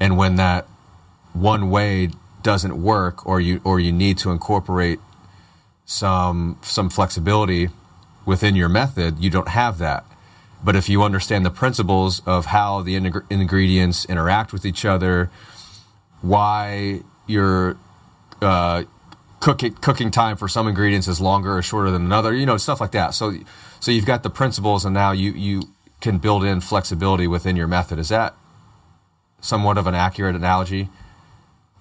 And 0.00 0.16
when 0.16 0.34
that 0.36 0.66
one 1.32 1.70
way 1.70 2.10
doesn't 2.42 2.82
work 2.82 3.26
or 3.26 3.40
you 3.40 3.60
or 3.64 3.80
you 3.80 3.92
need 3.92 4.18
to 4.18 4.30
incorporate 4.30 4.98
some 5.84 6.58
some 6.62 6.88
flexibility 6.88 7.68
within 8.24 8.56
your 8.56 8.68
method, 8.68 9.18
you 9.18 9.30
don't 9.30 9.48
have 9.48 9.78
that. 9.78 10.04
But 10.64 10.76
if 10.76 10.88
you 10.88 11.02
understand 11.02 11.44
the 11.44 11.50
principles 11.50 12.22
of 12.24 12.46
how 12.46 12.82
the 12.82 12.94
ing- 12.94 13.22
ingredients 13.30 14.04
interact 14.04 14.52
with 14.52 14.64
each 14.64 14.84
other, 14.84 15.28
why 16.20 17.00
your 17.26 17.76
uh, 18.40 18.84
cooking 19.40 19.74
cooking 19.74 20.10
time 20.10 20.36
for 20.36 20.48
some 20.48 20.68
ingredients 20.68 21.08
is 21.08 21.20
longer 21.20 21.56
or 21.56 21.62
shorter 21.62 21.90
than 21.90 22.04
another, 22.04 22.32
you 22.32 22.46
know, 22.46 22.56
stuff 22.56 22.80
like 22.80 22.92
that. 22.92 23.14
So 23.14 23.34
so 23.80 23.90
you've 23.90 24.06
got 24.06 24.22
the 24.22 24.30
principles, 24.30 24.84
and 24.84 24.94
now 24.94 25.10
you 25.10 25.32
you 25.32 25.62
can 26.00 26.18
build 26.18 26.44
in 26.44 26.60
flexibility 26.60 27.26
within 27.26 27.56
your 27.56 27.66
method. 27.66 27.98
Is 27.98 28.08
that 28.10 28.34
somewhat 29.40 29.78
of 29.78 29.86
an 29.86 29.94
accurate 29.94 30.36
analogy? 30.36 30.88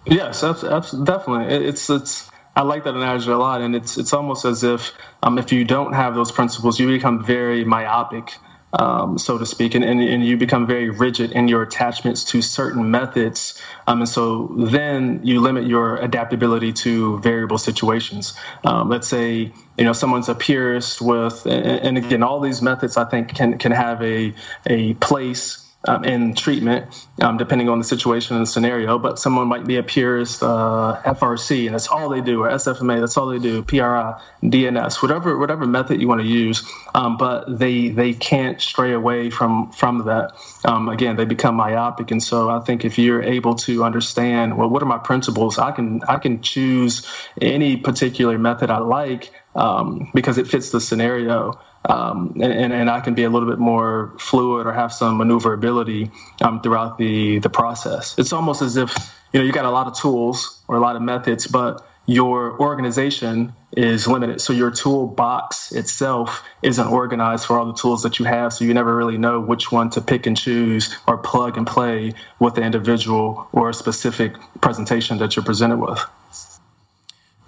Yes, 0.05 0.43
absolutely, 0.43 1.05
definitely. 1.05 1.67
It's 1.67 1.89
it's. 1.89 2.29
I 2.55 2.63
like 2.63 2.83
that 2.85 2.95
analogy 2.95 3.31
a 3.31 3.37
lot, 3.37 3.61
and 3.61 3.75
it's 3.75 3.97
it's 3.97 4.13
almost 4.13 4.45
as 4.45 4.63
if 4.63 4.93
um, 5.23 5.37
if 5.39 5.51
you 5.53 5.65
don't 5.65 5.93
have 5.93 6.15
those 6.15 6.31
principles, 6.31 6.79
you 6.79 6.87
become 6.87 7.23
very 7.23 7.65
myopic, 7.65 8.33
um, 8.73 9.17
so 9.17 9.39
to 9.39 9.45
speak, 9.45 9.75
and, 9.75 9.83
and, 9.83 10.01
and 10.01 10.25
you 10.25 10.37
become 10.37 10.67
very 10.67 10.89
rigid 10.91 11.31
in 11.31 11.47
your 11.47 11.63
attachments 11.63 12.25
to 12.25 12.41
certain 12.43 12.91
methods, 12.91 13.59
um, 13.87 14.01
and 14.01 14.09
so 14.09 14.53
then 14.57 15.21
you 15.23 15.39
limit 15.41 15.65
your 15.67 15.97
adaptability 15.97 16.73
to 16.73 17.19
variable 17.19 17.57
situations. 17.57 18.35
Um, 18.65 18.89
let's 18.89 19.07
say 19.07 19.53
you 19.77 19.85
know 19.85 19.93
someone's 19.93 20.29
a 20.29 20.35
purist 20.35 21.01
with, 21.01 21.45
and, 21.47 21.65
and 21.65 21.97
again, 21.97 22.23
all 22.23 22.41
these 22.41 22.61
methods 22.61 22.97
I 22.97 23.05
think 23.05 23.33
can 23.35 23.57
can 23.57 23.71
have 23.71 24.01
a 24.03 24.33
a 24.67 24.93
place 24.95 25.60
um, 25.85 26.03
in 26.03 26.35
treatment, 26.35 27.07
um, 27.21 27.37
depending 27.37 27.67
on 27.67 27.79
the 27.79 27.83
situation 27.83 28.35
and 28.35 28.43
the 28.43 28.49
scenario. 28.49 28.99
But 28.99 29.17
someone 29.17 29.47
might 29.47 29.65
be 29.65 29.77
a 29.77 29.83
purist 29.83 30.43
uh, 30.43 31.01
FRC, 31.03 31.65
and 31.65 31.73
that's 31.73 31.87
all 31.87 32.09
they 32.09 32.21
do, 32.21 32.43
or 32.43 32.49
SFMA, 32.49 32.99
that's 32.99 33.17
all 33.17 33.27
they 33.27 33.39
do, 33.39 33.63
PRI, 33.63 34.19
DNS, 34.43 35.01
whatever 35.01 35.37
whatever 35.37 35.65
method 35.65 35.99
you 35.99 36.07
want 36.07 36.21
to 36.21 36.27
use. 36.27 36.69
Um, 36.93 37.17
but 37.17 37.45
they 37.57 37.89
they 37.89 38.13
can't 38.13 38.61
stray 38.61 38.93
away 38.93 39.29
from 39.29 39.71
from 39.71 40.05
that. 40.05 40.33
Um, 40.65 40.89
again, 40.89 41.15
they 41.15 41.25
become 41.25 41.55
myopic, 41.55 42.11
and 42.11 42.21
so 42.21 42.49
I 42.49 42.59
think 42.59 42.85
if 42.85 42.99
you're 42.99 43.23
able 43.23 43.55
to 43.55 43.83
understand, 43.83 44.57
well, 44.57 44.69
what 44.69 44.83
are 44.83 44.87
my 44.87 44.99
principles? 44.99 45.57
I 45.57 45.71
can 45.71 46.01
I 46.07 46.17
can 46.17 46.41
choose 46.41 47.07
any 47.41 47.77
particular 47.77 48.37
method 48.37 48.69
I 48.69 48.79
like 48.79 49.31
um, 49.55 50.11
because 50.13 50.37
it 50.37 50.47
fits 50.47 50.69
the 50.69 50.79
scenario 50.79 51.59
um, 51.85 52.33
and, 52.35 52.73
and 52.73 52.89
I 52.89 52.99
can 52.99 53.15
be 53.15 53.23
a 53.23 53.29
little 53.29 53.49
bit 53.49 53.59
more 53.59 54.13
fluid 54.19 54.67
or 54.67 54.73
have 54.73 54.93
some 54.93 55.17
maneuverability 55.17 56.11
um, 56.41 56.61
throughout 56.61 56.97
the 56.97 57.39
the 57.39 57.49
process. 57.49 58.17
It's 58.17 58.33
almost 58.33 58.61
as 58.61 58.77
if 58.77 58.95
you 59.33 59.39
know 59.39 59.45
you 59.45 59.51
got 59.51 59.65
a 59.65 59.71
lot 59.71 59.87
of 59.87 59.97
tools 59.97 60.61
or 60.67 60.75
a 60.75 60.79
lot 60.79 60.95
of 60.95 61.01
methods, 61.01 61.47
but 61.47 61.87
your 62.05 62.59
organization 62.59 63.53
is 63.77 64.07
limited. 64.07 64.41
So 64.41 64.53
your 64.53 64.71
toolbox 64.71 65.71
itself 65.71 66.43
isn't 66.61 66.87
organized 66.87 67.45
for 67.45 67.57
all 67.57 67.65
the 67.65 67.73
tools 67.73 68.03
that 68.03 68.19
you 68.19 68.25
have. 68.25 68.53
So 68.53 68.65
you 68.65 68.73
never 68.73 68.95
really 68.95 69.17
know 69.17 69.39
which 69.39 69.71
one 69.71 69.89
to 69.91 70.01
pick 70.01 70.25
and 70.25 70.35
choose 70.35 70.95
or 71.07 71.17
plug 71.17 71.57
and 71.57 71.65
play 71.65 72.13
with 72.39 72.55
the 72.55 72.63
individual 72.63 73.47
or 73.53 73.69
a 73.69 73.73
specific 73.73 74.35
presentation 74.59 75.19
that 75.19 75.35
you're 75.35 75.45
presented 75.45 75.77
with. 75.77 76.03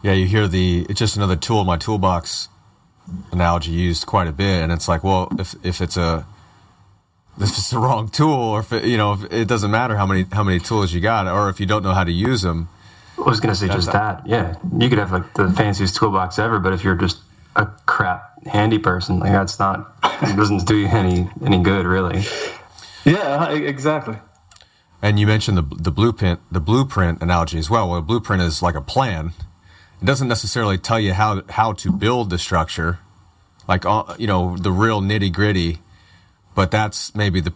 Yeah, 0.01 0.13
you 0.13 0.27
hear 0.27 0.47
the 0.47 0.85
it's 0.89 0.99
just 0.99 1.17
another 1.17 1.35
tool 1.35 1.61
in 1.61 1.67
my 1.67 1.77
toolbox 1.77 2.49
analogy 3.31 3.71
used 3.71 4.05
quite 4.05 4.27
a 4.27 4.31
bit, 4.31 4.61
and 4.61 4.71
it's 4.71 4.87
like, 4.87 5.03
well, 5.03 5.29
if 5.37 5.55
if 5.63 5.81
it's 5.81 5.97
a 5.97 6.25
if 7.37 7.49
it's 7.49 7.69
the 7.69 7.79
wrong 7.79 8.09
tool, 8.09 8.33
or 8.33 8.59
if 8.59 8.71
it, 8.71 8.85
you 8.85 8.97
know, 8.97 9.13
if 9.13 9.31
it 9.31 9.47
doesn't 9.47 9.71
matter 9.71 9.97
how 9.97 10.05
many 10.05 10.25
how 10.31 10.43
many 10.43 10.59
tools 10.59 10.93
you 10.93 11.01
got, 11.01 11.27
or 11.27 11.49
if 11.49 11.59
you 11.59 11.65
don't 11.65 11.83
know 11.83 11.93
how 11.93 12.03
to 12.03 12.11
use 12.11 12.41
them. 12.41 12.69
I 13.17 13.21
was 13.21 13.39
gonna 13.39 13.55
say 13.55 13.67
just 13.67 13.91
that. 13.91 14.27
Yeah, 14.27 14.55
you 14.77 14.89
could 14.89 14.97
have 14.97 15.11
like 15.11 15.33
the 15.33 15.51
fanciest 15.51 15.95
toolbox 15.95 16.39
ever, 16.39 16.59
but 16.59 16.73
if 16.73 16.83
you're 16.83 16.95
just 16.95 17.19
a 17.55 17.67
crap 17.85 18.45
handy 18.47 18.79
person, 18.79 19.19
like 19.19 19.31
that's 19.31 19.59
not 19.59 19.95
it 20.21 20.35
doesn't 20.35 20.67
do 20.67 20.77
you 20.77 20.87
any 20.87 21.29
any 21.45 21.61
good, 21.61 21.85
really. 21.85 22.23
Yeah, 23.05 23.51
exactly. 23.51 24.17
And 25.01 25.19
you 25.19 25.27
mentioned 25.27 25.57
the 25.57 25.63
the 25.75 25.91
blueprint 25.91 26.39
the 26.51 26.61
blueprint 26.61 27.21
analogy 27.21 27.57
as 27.57 27.69
well. 27.69 27.89
Well, 27.89 27.99
a 27.99 28.01
blueprint 28.01 28.41
is 28.41 28.61
like 28.61 28.75
a 28.75 28.81
plan 28.81 29.33
it 30.03 30.05
doesn't 30.05 30.27
necessarily 30.27 30.77
tell 30.77 30.99
you 30.99 31.13
how 31.13 31.43
how 31.47 31.71
to 31.71 31.89
build 31.89 32.29
the 32.29 32.37
structure, 32.37 32.99
like 33.69 33.85
uh, 33.85 34.15
you 34.19 34.27
know 34.27 34.57
the 34.57 34.71
real 34.71 35.01
nitty 35.01 35.31
gritty. 35.31 35.79
But 36.53 36.71
that's 36.71 37.15
maybe 37.15 37.39
the 37.39 37.53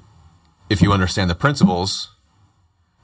if 0.70 0.82
you 0.82 0.94
understand 0.94 1.30
the 1.30 1.36
principles 1.36 2.16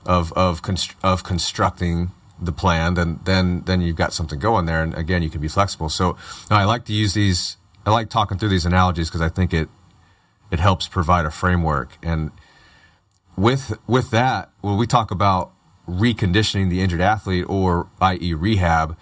of 0.05 0.31
of 0.33 0.62
const- 0.62 0.95
of 1.03 1.25
constructing 1.25 2.12
the 2.39 2.53
plan, 2.53 2.93
then 2.93 3.19
then 3.25 3.63
then 3.65 3.81
you've 3.81 3.97
got 3.97 4.13
something 4.13 4.39
going 4.39 4.65
there. 4.65 4.81
And 4.81 4.93
again, 4.93 5.21
you 5.21 5.29
can 5.29 5.41
be 5.41 5.50
flexible. 5.50 5.89
So 5.89 6.15
I 6.50 6.63
like 6.63 6.85
to 6.85 6.93
use 6.93 7.13
these. 7.13 7.57
I 7.85 7.91
like 7.91 8.09
talking 8.09 8.38
through 8.38 8.50
these 8.50 8.65
analogies 8.65 9.09
because 9.09 9.21
I 9.21 9.27
think 9.27 9.53
it 9.53 9.67
it 10.51 10.62
helps 10.62 10.88
provide 10.88 11.25
a 11.25 11.31
framework. 11.31 11.97
And 12.01 12.31
with 13.35 13.77
with 13.88 14.09
that, 14.12 14.51
when 14.62 14.77
we 14.77 14.88
talk 14.88 15.12
about 15.12 15.51
reconditioning 15.85 16.69
the 16.69 16.79
injured 16.79 17.01
athlete 17.01 17.43
or 17.50 17.89
i.e. 18.00 18.33
rehab, 18.33 18.95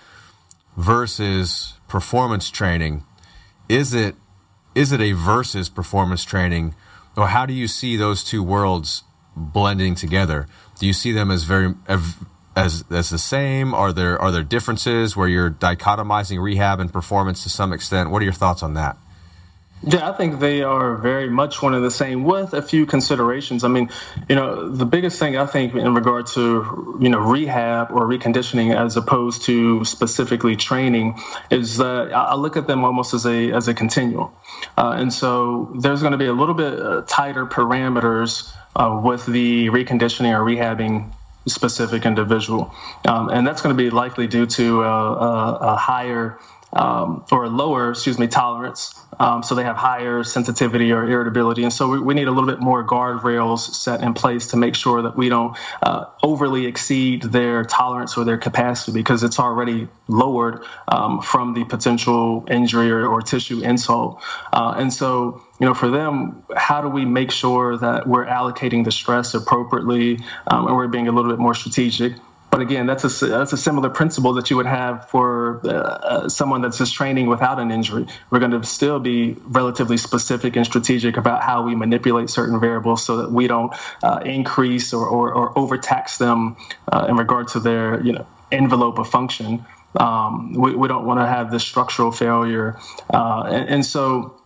versus 0.77 1.73
performance 1.87 2.49
training, 2.49 3.05
is 3.69 3.93
it 3.93 4.15
is 4.73 4.91
it 4.91 5.01
a 5.01 5.11
versus 5.11 5.69
performance 5.69 6.23
training, 6.23 6.75
or 7.17 7.27
how 7.27 7.45
do 7.45 7.53
you 7.53 7.67
see 7.67 7.97
those 7.97 8.23
two 8.23 8.41
worlds 8.41 9.03
blending 9.35 9.95
together? 9.95 10.47
Do 10.79 10.85
you 10.85 10.93
see 10.93 11.11
them 11.11 11.31
as 11.31 11.43
very 11.43 11.73
as 11.87 12.83
as 12.95 13.09
the 13.09 13.17
same? 13.17 13.73
Are 13.73 13.93
there 13.93 14.19
are 14.19 14.31
there 14.31 14.43
differences 14.43 15.15
where 15.15 15.27
you're 15.27 15.51
dichotomizing 15.51 16.41
rehab 16.41 16.79
and 16.79 16.91
performance 16.91 17.43
to 17.43 17.49
some 17.49 17.73
extent? 17.73 18.09
What 18.09 18.21
are 18.21 18.25
your 18.25 18.33
thoughts 18.33 18.63
on 18.63 18.73
that? 18.75 18.97
Yeah, 19.83 20.07
I 20.07 20.13
think 20.13 20.39
they 20.39 20.61
are 20.61 20.95
very 20.95 21.29
much 21.29 21.61
one 21.61 21.73
and 21.73 21.83
the 21.83 21.89
same 21.89 22.23
with 22.23 22.53
a 22.53 22.61
few 22.61 22.85
considerations. 22.85 23.63
I 23.63 23.67
mean, 23.67 23.89
you 24.29 24.35
know, 24.35 24.69
the 24.69 24.85
biggest 24.85 25.17
thing 25.17 25.37
I 25.37 25.47
think 25.47 25.73
in 25.73 25.95
regard 25.95 26.27
to, 26.27 26.99
you 27.01 27.09
know, 27.09 27.19
rehab 27.19 27.91
or 27.91 28.05
reconditioning 28.05 28.75
as 28.75 28.95
opposed 28.95 29.43
to 29.43 29.83
specifically 29.83 30.55
training 30.55 31.19
is 31.49 31.77
that 31.77 32.13
I 32.13 32.35
look 32.35 32.57
at 32.57 32.67
them 32.67 32.83
almost 32.83 33.15
as 33.15 33.25
a 33.25 33.51
as 33.51 33.67
a 33.67 33.73
continuum. 33.73 34.29
Uh, 34.77 34.95
and 34.97 35.11
so 35.11 35.73
there's 35.79 36.01
going 36.01 36.11
to 36.11 36.17
be 36.17 36.27
a 36.27 36.33
little 36.33 36.55
bit 36.55 36.79
uh, 36.79 37.01
tighter 37.07 37.47
parameters 37.47 38.53
uh, 38.75 39.01
with 39.03 39.25
the 39.25 39.69
reconditioning 39.69 40.31
or 40.37 40.45
rehabbing 40.45 41.11
specific 41.47 42.05
individual. 42.05 42.71
Um, 43.07 43.29
and 43.29 43.47
that's 43.47 43.63
going 43.63 43.75
to 43.75 43.83
be 43.83 43.89
likely 43.89 44.27
due 44.27 44.45
to 44.45 44.83
a, 44.83 45.13
a, 45.13 45.53
a 45.73 45.75
higher 45.75 46.37
um, 46.73 47.25
or 47.31 47.47
lower, 47.47 47.91
excuse 47.91 48.17
me, 48.17 48.27
tolerance. 48.27 48.93
Um, 49.19 49.43
so 49.43 49.55
they 49.55 49.63
have 49.63 49.75
higher 49.75 50.23
sensitivity 50.23 50.91
or 50.91 51.07
irritability. 51.07 51.63
And 51.63 51.71
so 51.71 51.87
we, 51.89 51.99
we, 51.99 52.13
need 52.13 52.27
a 52.27 52.31
little 52.31 52.49
bit 52.49 52.59
more 52.59 52.85
guardrails 52.85 53.59
set 53.59 54.01
in 54.01 54.13
place 54.13 54.47
to 54.47 54.57
make 54.57 54.75
sure 54.75 55.03
that 55.03 55.15
we 55.15 55.29
don't 55.29 55.57
uh, 55.81 56.05
overly 56.23 56.65
exceed 56.65 57.23
their 57.23 57.63
tolerance 57.63 58.17
or 58.17 58.23
their 58.23 58.37
capacity 58.37 58.93
because 58.93 59.23
it's 59.23 59.39
already 59.39 59.87
lowered 60.07 60.63
um, 60.87 61.21
from 61.21 61.53
the 61.53 61.63
potential 61.65 62.45
injury 62.49 62.89
or, 62.89 63.05
or 63.05 63.21
tissue 63.21 63.61
insult. 63.61 64.21
Uh, 64.51 64.73
and 64.77 64.91
so, 64.91 65.41
you 65.59 65.65
know, 65.65 65.73
for 65.73 65.89
them, 65.89 66.43
how 66.55 66.81
do 66.81 66.87
we 66.87 67.05
make 67.05 67.31
sure 67.31 67.77
that 67.77 68.07
we're 68.07 68.25
allocating 68.25 68.83
the 68.83 68.91
stress 68.91 69.33
appropriately 69.33 70.19
um, 70.47 70.67
and 70.67 70.75
we're 70.75 70.87
being 70.87 71.07
a 71.07 71.11
little 71.11 71.29
bit 71.29 71.39
more 71.39 71.53
strategic? 71.53 72.13
But 72.51 72.59
again, 72.59 72.85
that's 72.85 73.05
a 73.05 73.27
that's 73.27 73.53
a 73.53 73.57
similar 73.57 73.89
principle 73.89 74.33
that 74.33 74.49
you 74.49 74.57
would 74.57 74.65
have 74.65 75.07
for 75.07 75.65
uh, 75.65 76.27
someone 76.27 76.61
that's 76.61 76.77
just 76.77 76.93
training 76.93 77.27
without 77.27 77.59
an 77.59 77.71
injury. 77.71 78.07
We're 78.29 78.39
going 78.39 78.51
to 78.51 78.61
still 78.63 78.99
be 78.99 79.37
relatively 79.45 79.95
specific 79.95 80.57
and 80.57 80.65
strategic 80.65 81.15
about 81.15 81.43
how 81.43 81.63
we 81.63 81.75
manipulate 81.75 82.29
certain 82.29 82.59
variables 82.59 83.05
so 83.05 83.17
that 83.17 83.31
we 83.31 83.47
don't 83.47 83.73
uh, 84.03 84.19
increase 84.25 84.91
or, 84.91 85.07
or, 85.07 85.33
or, 85.33 85.57
overtax 85.57 86.17
them 86.17 86.57
uh, 86.91 87.05
in 87.07 87.15
regard 87.15 87.47
to 87.49 87.61
their 87.61 88.03
you 88.03 88.11
know 88.11 88.27
envelope 88.51 88.99
of 88.99 89.09
function. 89.09 89.65
Um, 89.97 90.53
we, 90.53 90.75
we, 90.75 90.89
don't 90.89 91.05
want 91.05 91.21
to 91.21 91.27
have 91.27 91.51
this 91.51 91.63
structural 91.63 92.11
failure, 92.11 92.77
uh, 93.13 93.43
and, 93.49 93.69
and, 93.69 93.85
so 93.85 94.41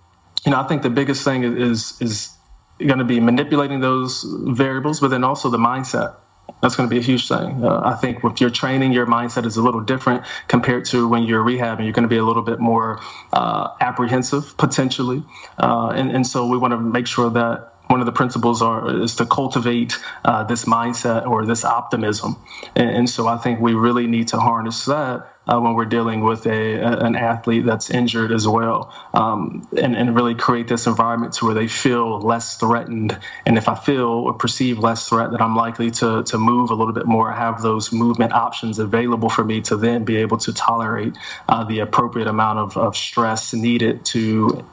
you 0.45 0.51
know 0.51 0.59
I 0.59 0.67
think 0.67 0.83
the 0.83 0.91
biggest 0.91 1.23
thing 1.23 1.43
is 1.43 1.99
is 2.01 2.35
going 2.77 2.99
to 2.99 3.05
be 3.05 3.19
manipulating 3.19 3.79
those 3.79 4.23
variables, 4.29 4.99
but 4.99 5.07
then 5.07 5.23
also 5.23 5.49
the 5.49 5.57
mindset 5.57 6.17
that's 6.61 6.75
going 6.75 6.89
to 6.89 6.93
be 6.93 6.99
a 6.99 7.03
huge 7.03 7.27
thing. 7.27 7.63
Uh, 7.63 7.81
I 7.83 7.93
think 7.93 8.23
with 8.23 8.41
your 8.41 8.49
training, 8.49 8.91
your 8.91 9.05
mindset 9.05 9.45
is 9.45 9.57
a 9.57 9.61
little 9.61 9.81
different 9.81 10.25
compared 10.47 10.85
to 10.85 11.07
when 11.07 11.23
you're 11.23 11.43
rehabbing. 11.43 11.83
You're 11.83 11.93
going 11.93 12.03
to 12.03 12.09
be 12.09 12.17
a 12.17 12.23
little 12.23 12.41
bit 12.41 12.59
more 12.59 13.01
uh, 13.33 13.69
apprehensive 13.81 14.57
potentially, 14.57 15.23
uh, 15.59 15.89
and 15.89 16.11
and 16.11 16.25
so 16.25 16.47
we 16.47 16.57
want 16.57 16.71
to 16.71 16.79
make 16.79 17.07
sure 17.07 17.29
that 17.29 17.73
one 17.87 17.99
of 17.99 18.07
the 18.07 18.11
principles 18.11 18.61
are 18.61 19.01
is 19.01 19.15
to 19.17 19.25
cultivate 19.25 19.99
uh, 20.23 20.43
this 20.43 20.65
mindset 20.65 21.27
or 21.27 21.45
this 21.45 21.63
optimism, 21.63 22.35
and, 22.75 22.89
and, 22.89 23.09
so 23.09 23.27
I 23.27 23.37
think 23.37 23.59
we 23.59 23.73
really 23.73 24.07
need 24.07 24.29
to 24.29 24.39
harness 24.39 24.85
that 24.85 25.34
uh, 25.47 25.59
when 25.59 25.73
we're 25.73 25.85
dealing 25.85 26.21
with 26.21 26.45
a, 26.45 26.75
a, 26.75 26.97
an 27.05 27.15
athlete 27.15 27.65
that's 27.65 27.89
injured 27.89 28.31
as 28.31 28.47
well, 28.47 28.93
um, 29.13 29.67
and 29.77 29.95
and 29.95 30.15
really 30.15 30.35
create 30.35 30.67
this 30.67 30.87
environment 30.87 31.33
to 31.33 31.45
where 31.45 31.53
they 31.53 31.67
feel 31.67 32.19
less 32.19 32.57
threatened. 32.57 33.17
And 33.45 33.57
if 33.57 33.67
I 33.67 33.75
feel 33.75 34.09
or 34.27 34.33
perceive 34.33 34.79
less 34.79 35.09
threat, 35.09 35.31
that 35.31 35.41
I'm 35.41 35.55
likely 35.55 35.91
to 35.91 36.23
to 36.23 36.37
move 36.37 36.71
a 36.71 36.75
little 36.75 36.93
bit 36.93 37.05
more, 37.05 37.31
have 37.31 37.61
those 37.61 37.91
movement 37.91 38.33
options 38.33 38.79
available 38.79 39.29
for 39.29 39.43
me 39.43 39.61
to 39.61 39.77
then 39.77 40.03
be 40.03 40.17
able 40.17 40.37
to 40.37 40.53
tolerate 40.53 41.17
uh, 41.49 41.63
the 41.63 41.79
appropriate 41.79 42.27
amount 42.27 42.59
of, 42.59 42.77
of 42.77 42.95
stress 42.95 43.53
needed 43.53 44.05
to 44.05 44.65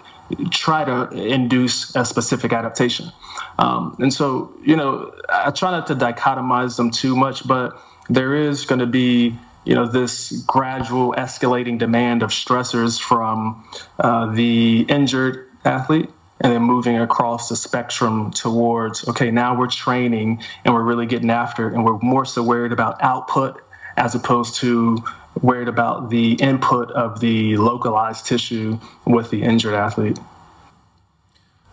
try 0.51 0.85
to 0.85 1.11
induce 1.11 1.95
a 1.95 2.05
specific 2.05 2.53
adaptation. 2.53 3.13
Um, 3.59 3.97
and 3.99 4.13
so, 4.13 4.55
you 4.63 4.77
know, 4.77 5.13
I 5.29 5.51
try 5.51 5.71
not 5.71 5.89
to 5.89 5.95
dichotomize 5.95 6.77
them 6.77 6.91
too 6.91 7.15
much, 7.17 7.47
but 7.47 7.79
there 8.09 8.35
is 8.35 8.65
going 8.65 8.79
to 8.79 8.87
be, 8.87 9.37
you 9.65 9.75
know, 9.75 9.87
this 9.87 10.33
gradual 10.47 11.15
escalating 11.17 11.79
demand 11.79 12.23
of 12.23 12.31
stressors 12.31 13.01
from 13.01 13.65
uh, 13.99 14.33
the 14.33 14.81
injured 14.83 15.49
athlete 15.65 16.11
and 16.41 16.53
then 16.53 16.63
moving 16.63 16.99
across 16.99 17.49
the 17.49 17.57
spectrum 17.57 18.33
towards, 18.33 19.07
okay, 19.09 19.31
now 19.31 19.57
we're 19.57 19.69
training 19.69 20.43
and 20.65 20.75
we're 20.75 20.83
really 20.83 21.07
getting 21.07 21.31
after 21.31 21.69
it 21.69 21.75
and 21.75 21.85
we're 21.85 21.99
more 21.99 22.25
so 22.25 22.43
worried 22.43 22.73
about 22.73 23.01
output 23.03 23.63
as 23.97 24.15
opposed 24.15 24.57
to 24.57 25.03
worried 25.41 25.69
about 25.69 26.11
the 26.11 26.33
input 26.35 26.91
of 26.91 27.21
the 27.21 27.57
localized 27.57 28.27
tissue 28.27 28.79
with 29.07 29.31
the 29.31 29.43
injured 29.43 29.75
athlete. 29.75 30.19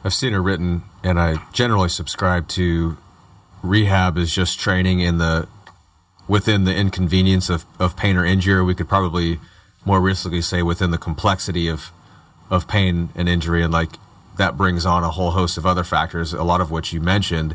I've 0.03 0.13
seen 0.13 0.33
it 0.33 0.37
written, 0.37 0.83
and 1.03 1.19
I 1.19 1.43
generally 1.51 1.89
subscribe 1.89 2.47
to 2.49 2.97
rehab 3.61 4.17
is 4.17 4.33
just 4.33 4.59
training 4.59 5.01
in 5.01 5.17
the 5.17 5.47
within 6.29 6.63
the 6.63 6.73
inconvenience 6.73 7.49
of, 7.49 7.65
of 7.77 7.97
pain 7.97 8.15
or 8.15 8.23
injury. 8.23 8.63
We 8.63 8.75
could 8.75 8.87
probably 8.87 9.39
more 9.83 9.99
realistically 9.99 10.41
say 10.41 10.61
within 10.63 10.91
the 10.91 10.97
complexity 10.97 11.67
of 11.67 11.91
of 12.49 12.67
pain 12.67 13.09
and 13.15 13.27
injury, 13.27 13.61
and 13.61 13.73
like 13.73 13.91
that 14.37 14.57
brings 14.57 14.85
on 14.85 15.03
a 15.03 15.11
whole 15.11 15.31
host 15.31 15.57
of 15.57 15.65
other 15.65 15.83
factors, 15.83 16.33
a 16.33 16.43
lot 16.43 16.61
of 16.61 16.71
which 16.71 16.93
you 16.93 17.01
mentioned. 17.01 17.53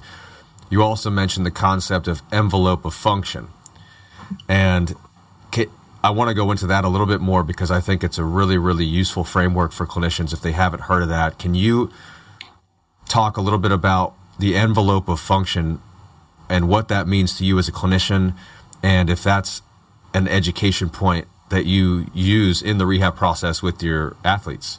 You 0.70 0.82
also 0.82 1.10
mentioned 1.10 1.46
the 1.46 1.50
concept 1.50 2.06
of 2.06 2.22
envelope 2.30 2.84
of 2.84 2.94
function, 2.94 3.48
and 4.48 4.94
I 6.04 6.10
want 6.10 6.28
to 6.28 6.34
go 6.34 6.50
into 6.50 6.66
that 6.66 6.84
a 6.84 6.88
little 6.88 7.06
bit 7.06 7.22
more 7.22 7.42
because 7.42 7.70
I 7.70 7.80
think 7.80 8.04
it's 8.04 8.18
a 8.18 8.24
really, 8.24 8.58
really 8.58 8.84
useful 8.84 9.24
framework 9.24 9.72
for 9.72 9.86
clinicians 9.86 10.34
if 10.34 10.42
they 10.42 10.52
haven't 10.52 10.80
heard 10.80 11.02
of 11.02 11.08
that. 11.08 11.38
Can 11.38 11.54
you 11.54 11.90
talk 13.08 13.38
a 13.38 13.40
little 13.40 13.58
bit 13.58 13.72
about 13.72 14.12
the 14.38 14.54
envelope 14.54 15.08
of 15.08 15.18
function 15.18 15.80
and 16.50 16.68
what 16.68 16.88
that 16.88 17.08
means 17.08 17.38
to 17.38 17.44
you 17.46 17.58
as 17.58 17.68
a 17.68 17.72
clinician, 17.72 18.36
and 18.84 19.08
if 19.08 19.22
that's 19.22 19.62
an 20.12 20.28
education 20.28 20.90
point 20.90 21.26
that 21.48 21.64
you 21.64 22.06
use 22.12 22.60
in 22.60 22.76
the 22.76 22.84
rehab 22.84 23.16
process 23.16 23.62
with 23.62 23.82
your 23.82 24.14
athletes? 24.22 24.78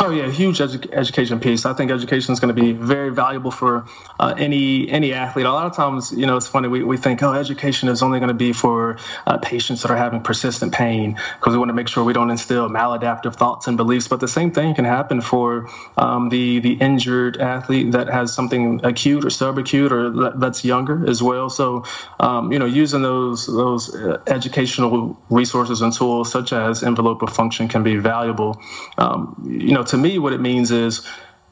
Oh 0.00 0.10
yeah, 0.10 0.28
huge 0.28 0.58
edu- 0.58 0.92
education 0.92 1.40
piece. 1.40 1.64
I 1.64 1.72
think 1.72 1.90
education 1.90 2.32
is 2.32 2.40
going 2.40 2.54
to 2.54 2.60
be 2.60 2.72
very 2.72 3.10
valuable 3.10 3.50
for 3.50 3.86
uh, 4.20 4.34
any 4.36 4.88
any 4.90 5.14
athlete. 5.14 5.46
A 5.46 5.52
lot 5.52 5.66
of 5.66 5.74
times, 5.76 6.12
you 6.12 6.26
know, 6.26 6.36
it's 6.36 6.48
funny 6.48 6.68
we, 6.68 6.82
we 6.82 6.96
think, 6.96 7.22
oh, 7.22 7.32
education 7.32 7.88
is 7.88 8.02
only 8.02 8.18
going 8.18 8.28
to 8.28 8.34
be 8.34 8.52
for 8.52 8.98
uh, 9.26 9.38
patients 9.38 9.82
that 9.82 9.90
are 9.90 9.96
having 9.96 10.20
persistent 10.20 10.74
pain 10.74 11.18
because 11.38 11.52
we 11.52 11.58
want 11.58 11.68
to 11.68 11.74
make 11.74 11.88
sure 11.88 12.04
we 12.04 12.12
don't 12.12 12.30
instill 12.30 12.68
maladaptive 12.68 13.36
thoughts 13.36 13.66
and 13.68 13.76
beliefs. 13.76 14.08
But 14.08 14.20
the 14.20 14.28
same 14.28 14.50
thing 14.50 14.74
can 14.74 14.84
happen 14.84 15.20
for 15.20 15.68
um, 15.96 16.28
the 16.28 16.58
the 16.58 16.72
injured 16.74 17.38
athlete 17.38 17.92
that 17.92 18.08
has 18.08 18.34
something 18.34 18.80
acute 18.84 19.24
or 19.24 19.28
subacute 19.28 19.90
or 19.92 20.38
that's 20.38 20.64
younger 20.64 21.08
as 21.08 21.22
well. 21.22 21.48
So, 21.48 21.84
um, 22.20 22.52
you 22.52 22.58
know, 22.58 22.66
using 22.66 23.02
those 23.02 23.46
those 23.46 23.94
uh, 23.94 24.20
educational 24.26 25.18
resources 25.30 25.82
and 25.82 25.92
tools 25.92 26.30
such 26.30 26.52
as 26.52 26.82
envelope 26.82 27.22
of 27.22 27.32
function 27.32 27.68
can 27.68 27.82
be 27.82 27.96
valuable. 27.96 28.60
Um, 28.98 29.36
you 29.60 29.72
know, 29.72 29.82
to 29.84 29.96
me, 29.96 30.18
what 30.18 30.32
it 30.32 30.40
means 30.40 30.70
is 30.70 31.06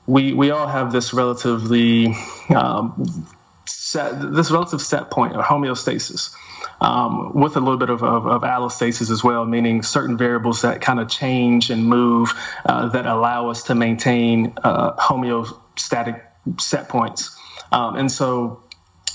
we 0.06 0.32
we 0.32 0.50
all 0.50 0.66
have 0.66 0.92
this 0.92 1.12
relatively 1.12 2.14
um, 2.54 3.26
set 3.66 4.32
this 4.32 4.50
relative 4.50 4.80
set 4.80 5.10
point 5.10 5.36
or 5.36 5.42
homeostasis. 5.42 6.34
Um, 6.80 7.34
with 7.34 7.56
a 7.56 7.60
little 7.60 7.76
bit 7.76 7.90
of, 7.90 8.02
of, 8.02 8.26
of, 8.26 8.42
allostasis 8.42 9.08
as 9.12 9.22
well, 9.22 9.44
meaning 9.44 9.82
certain 9.82 10.16
variables 10.16 10.62
that 10.62 10.80
kind 10.80 10.98
of 10.98 11.08
change 11.08 11.70
and 11.70 11.84
move 11.84 12.32
uh, 12.66 12.88
that 12.88 13.06
allow 13.06 13.50
us 13.50 13.64
to 13.64 13.76
maintain 13.76 14.54
uh, 14.64 14.92
homeostatic 14.96 16.20
set 16.58 16.88
points. 16.88 17.38
Um, 17.70 17.94
and 17.94 18.10
so, 18.10 18.64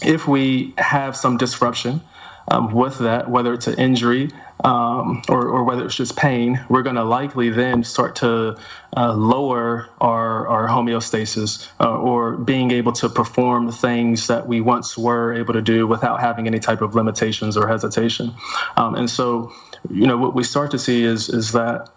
if 0.01 0.29
we 0.29 0.75
have 0.77 1.17
some 1.17 1.35
disruption 1.35 2.01
um, 2.49 2.73
with 2.73 2.99
that, 2.99 3.29
whether 3.29 3.53
it's 3.53 3.67
an 3.67 3.75
injury 3.75 4.31
um, 4.63 5.21
or, 5.29 5.47
or, 5.47 5.63
whether 5.63 5.85
it's 5.85 5.95
just 5.95 6.15
pain, 6.15 6.59
we're 6.67 6.81
going 6.81 6.95
to 6.95 7.03
likely 7.03 7.49
then 7.49 7.83
start 7.83 8.15
to 8.17 8.57
uh, 8.95 9.13
lower 9.13 9.87
our, 10.01 10.47
our 10.47 10.67
homeostasis 10.67 11.69
uh, 11.79 11.95
or 11.95 12.37
being 12.37 12.71
able 12.71 12.91
to 12.93 13.09
perform 13.09 13.67
the 13.67 13.71
things 13.71 14.27
that 14.27 14.47
we 14.47 14.59
once 14.61 14.97
were 14.97 15.33
able 15.33 15.53
to 15.53 15.61
do 15.61 15.85
without 15.85 16.19
having 16.19 16.47
any 16.47 16.59
type 16.59 16.81
of 16.81 16.95
limitations 16.95 17.55
or 17.55 17.67
hesitation. 17.67 18.33
Um, 18.77 18.95
and 18.95 19.09
so, 19.09 19.51
you 19.91 20.07
know, 20.07 20.17
what 20.17 20.33
we 20.33 20.43
start 20.43 20.71
to 20.71 20.79
see 20.79 21.03
is 21.03 21.29
is 21.29 21.51
that 21.51 21.89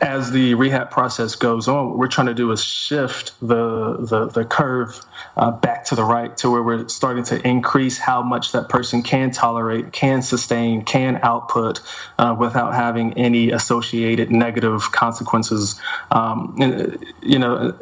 as 0.00 0.30
the 0.30 0.54
rehab 0.54 0.90
process 0.90 1.36
goes 1.36 1.68
on, 1.68 1.88
what 1.88 1.98
we're 1.98 2.08
trying 2.08 2.26
to 2.26 2.34
do 2.34 2.50
is 2.52 2.62
shift 2.62 3.32
the 3.40 3.96
the, 3.98 4.26
the 4.26 4.44
curve 4.44 5.00
uh, 5.36 5.50
back 5.50 5.84
to 5.86 5.94
the 5.94 6.04
right 6.04 6.36
to 6.38 6.50
where 6.50 6.62
we're 6.62 6.88
starting 6.88 7.24
to 7.24 7.46
increase 7.46 7.96
how 7.96 8.22
much 8.22 8.52
that 8.52 8.68
person 8.68 9.02
can 9.02 9.30
tolerate, 9.30 9.92
can 9.92 10.22
sustain, 10.22 10.84
can 10.84 11.18
output 11.22 11.80
uh, 12.18 12.36
without 12.38 12.74
having 12.74 13.14
any 13.14 13.50
associated 13.50 14.30
negative 14.30 14.92
consequences. 14.92 15.80
Um, 16.10 16.56
and, 16.60 17.04
you 17.22 17.38
know, 17.38 17.78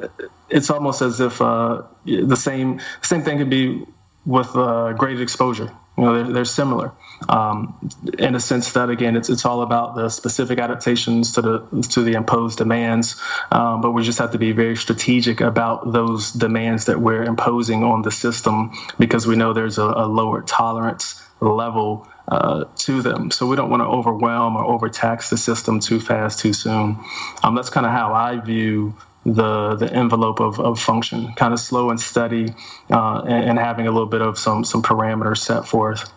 it's 0.48 0.70
almost 0.70 1.02
as 1.02 1.20
if 1.20 1.40
uh, 1.40 1.82
the 2.04 2.36
same 2.36 2.80
same 3.02 3.22
thing 3.22 3.38
could 3.38 3.50
be 3.50 3.84
with 4.24 4.54
uh, 4.56 4.92
graded 4.92 5.20
exposure. 5.20 5.70
You 5.96 6.04
know, 6.04 6.22
they're, 6.22 6.32
they're 6.32 6.44
similar 6.44 6.92
um, 7.28 7.90
in 8.18 8.34
a 8.34 8.40
sense 8.40 8.72
that 8.72 8.90
again, 8.90 9.16
it's 9.16 9.28
it's 9.28 9.44
all 9.44 9.62
about 9.62 9.94
the 9.94 10.08
specific 10.08 10.58
adaptations 10.58 11.32
to 11.32 11.42
the 11.42 11.86
to 11.90 12.02
the 12.02 12.12
imposed 12.14 12.58
demands. 12.58 13.20
Um, 13.50 13.80
but 13.80 13.92
we 13.92 14.02
just 14.02 14.18
have 14.18 14.32
to 14.32 14.38
be 14.38 14.52
very 14.52 14.76
strategic 14.76 15.40
about 15.40 15.92
those 15.92 16.32
demands 16.32 16.86
that 16.86 17.00
we're 17.00 17.22
imposing 17.22 17.84
on 17.84 18.02
the 18.02 18.10
system 18.10 18.72
because 18.98 19.26
we 19.26 19.36
know 19.36 19.52
there's 19.52 19.78
a, 19.78 19.84
a 19.84 20.06
lower 20.06 20.42
tolerance 20.42 21.22
level 21.40 22.08
uh, 22.28 22.64
to 22.76 23.02
them. 23.02 23.30
So 23.30 23.46
we 23.46 23.56
don't 23.56 23.70
want 23.70 23.82
to 23.82 23.86
overwhelm 23.86 24.56
or 24.56 24.64
overtax 24.64 25.30
the 25.30 25.36
system 25.36 25.80
too 25.80 26.00
fast, 26.00 26.38
too 26.38 26.52
soon. 26.52 26.98
Um, 27.42 27.54
that's 27.54 27.70
kind 27.70 27.86
of 27.86 27.92
how 27.92 28.14
I 28.14 28.40
view 28.40 28.96
the 29.24 29.76
the 29.76 29.92
envelope 29.92 30.40
of, 30.40 30.60
of 30.60 30.78
function, 30.78 31.32
kind 31.34 31.52
of 31.52 31.60
slow 31.60 31.90
and 31.90 32.00
steady, 32.00 32.54
uh, 32.90 33.20
and, 33.20 33.50
and, 33.50 33.58
having 33.58 33.86
a 33.86 33.90
little 33.90 34.08
bit 34.08 34.20
of 34.20 34.38
some 34.38 34.64
some 34.64 34.82
parameters 34.82 35.38
set 35.38 35.66
forth. 35.66 36.12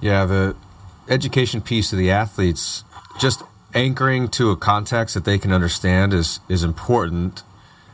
Yeah, 0.00 0.24
the 0.24 0.56
education 1.08 1.60
piece 1.60 1.92
of 1.92 1.98
the 1.98 2.10
athletes 2.10 2.84
just 3.18 3.42
anchoring 3.72 4.28
to 4.28 4.50
a 4.50 4.56
context 4.56 5.14
that 5.14 5.24
they 5.24 5.38
can 5.38 5.52
understand 5.52 6.12
is 6.12 6.40
is 6.48 6.64
important, 6.64 7.42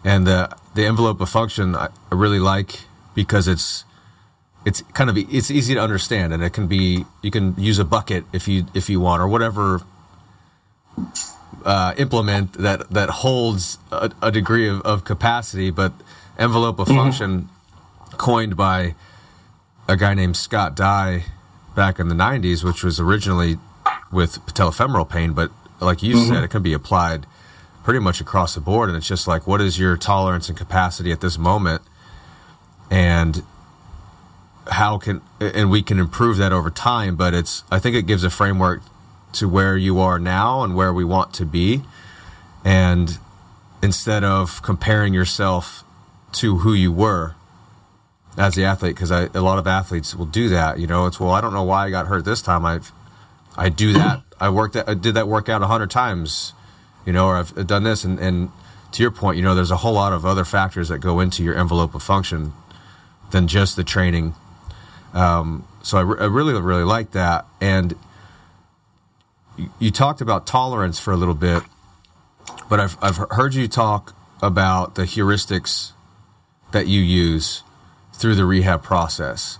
and 0.05 0.27
the 0.27 0.57
the 0.75 0.87
envelope 0.87 1.21
of 1.21 1.29
function 1.29 1.75
I 1.75 1.89
really 2.11 2.41
like 2.41 2.81
because 3.15 3.47
it's 3.47 3.85
it's 4.65 4.83
kind 4.95 5.11
of 5.11 5.19
it's 5.19 5.51
easy 5.51 5.75
to 5.75 5.81
understand, 5.81 6.33
and 6.33 6.43
it 6.43 6.55
can 6.55 6.67
be 6.67 7.05
you 7.21 7.31
can 7.31 7.55
use 7.59 7.79
a 7.79 7.85
bucket 7.85 8.25
if 8.33 8.49
you 8.49 8.67
if 8.73 8.89
you 8.89 9.01
want 9.01 9.21
or 9.21 9.29
whatever 9.29 9.83
uh, 11.65 11.95
implement 11.97 12.55
that 12.55 12.91
that 12.91 13.11
holds 13.11 13.79
a, 13.91 14.11
a 14.23 14.31
degree 14.31 14.69
of, 14.69 14.81
of, 14.83 15.05
capacity, 15.05 15.71
but 15.71 15.93
envelope 16.39 16.79
of 16.79 16.89
mm-hmm. 16.89 16.97
function 16.97 17.49
coined 18.13 18.57
by 18.57 18.95
a 19.89 19.97
guy 19.97 20.15
named 20.15 20.37
Scott 20.37 20.75
Dye 20.75 21.25
back 21.75 21.99
in 21.99 22.09
the 22.09 22.15
90s, 22.15 22.63
which 22.63 22.85
was 22.85 23.01
originally 23.01 23.59
with 24.13 24.45
patellofemoral 24.47 25.09
pain, 25.09 25.33
but 25.33 25.51
like 25.81 26.03
you 26.03 26.17
mm-hmm. 26.17 26.35
said, 26.35 26.45
it 26.45 26.49
can 26.49 26.63
be 26.63 26.73
applied 26.73 27.27
pretty 27.83 28.01
much 28.01 28.21
across 28.21 28.55
the 28.55 28.61
board. 28.61 28.89
And 28.89 28.97
it's 28.97 29.09
just 29.09 29.27
like, 29.27 29.47
what 29.47 29.61
is 29.61 29.79
your 29.79 29.97
tolerance 29.97 30.49
and 30.49 30.59
capacity 30.59 31.11
at 31.13 31.21
this 31.21 31.39
moment? 31.39 31.83
And 32.91 33.43
how 34.69 34.99
can, 34.99 35.23
and 35.41 35.71
we 35.71 35.83
can 35.83 35.99
improve 35.99 36.37
that 36.37 36.53
over 36.53 36.71
time. 36.71 37.17
But 37.17 37.35
it's, 37.35 37.65
I 37.71 37.79
think 37.79 37.97
it 37.97 38.07
gives 38.07 38.25
a 38.25 38.31
framework 38.31 38.83
to 39.33 39.49
where 39.49 39.77
you 39.77 40.01
are 40.01 40.19
now 40.19 40.63
and 40.63 40.75
where 40.75 40.93
we 40.93 41.05
want 41.05 41.33
to 41.35 41.47
be. 41.47 41.83
And 42.65 43.19
instead 43.83 44.25
of 44.25 44.63
comparing 44.63 45.15
yourself 45.15 45.85
to 46.33 46.59
who 46.59 46.73
you 46.73 46.93
were 46.93 47.35
as 48.37 48.55
the 48.55 48.65
athlete, 48.65 48.95
because 48.95 49.11
a 49.11 49.29
lot 49.35 49.59
of 49.59 49.67
athletes 49.67 50.15
will 50.15 50.27
do 50.27 50.49
that. 50.49 50.79
You 50.79 50.87
know, 50.87 51.07
it's 51.07 51.19
well, 51.19 51.31
I 51.31 51.41
don't 51.41 51.53
know 51.53 51.63
why 51.63 51.87
I 51.87 51.91
got 51.91 52.07
hurt 52.07 52.25
this 52.25 52.43
time. 52.43 52.65
I've 52.65 52.93
I 53.57 53.69
do 53.69 53.93
that. 53.95 54.23
I 54.41 54.49
worked. 54.49 54.77
I 54.77 54.95
did 54.95 55.15
that 55.15 55.29
workout 55.29 55.63
a 55.63 55.67
hundred 55.67 55.91
times. 55.91 56.53
You 57.07 57.13
know, 57.13 57.27
or 57.27 57.37
I've 57.37 57.67
done 57.67 57.83
this, 57.83 58.05
and 58.05 58.19
and 58.19 58.51
to 58.93 59.03
your 59.03 59.11
point, 59.11 59.37
you 59.37 59.43
know, 59.43 59.55
there's 59.55 59.71
a 59.71 59.79
whole 59.79 59.95
lot 59.95 60.13
of 60.13 60.25
other 60.25 60.45
factors 60.45 60.89
that 60.89 60.99
go 60.99 61.21
into 61.21 61.43
your 61.43 61.57
envelope 61.57 61.95
of 61.95 62.03
function 62.03 62.53
than 63.31 63.49
just 63.49 63.77
the 63.77 63.85
training. 63.85 64.35
Um, 65.13 65.67
so 65.83 65.99
I, 65.99 66.01
re- 66.03 66.19
I 66.21 66.27
really 66.27 66.53
really 66.55 66.85
like 66.85 67.13
that, 67.13 67.47
and 67.61 67.95
you 69.79 69.91
talked 69.91 70.21
about 70.21 70.47
tolerance 70.47 70.99
for 70.99 71.13
a 71.13 71.17
little 71.17 71.35
bit, 71.35 71.63
but 72.69 72.81
I've, 72.81 72.97
I've 73.03 73.17
heard 73.17 73.55
you 73.55 73.69
talk 73.69 74.15
about 74.43 74.95
the 74.95 75.03
heuristics 75.03 75.93
that 76.73 76.87
you 76.87 77.01
use 77.01 77.63
through 78.15 78.35
the 78.35 78.45
rehab 78.45 78.83
process. 78.83 79.59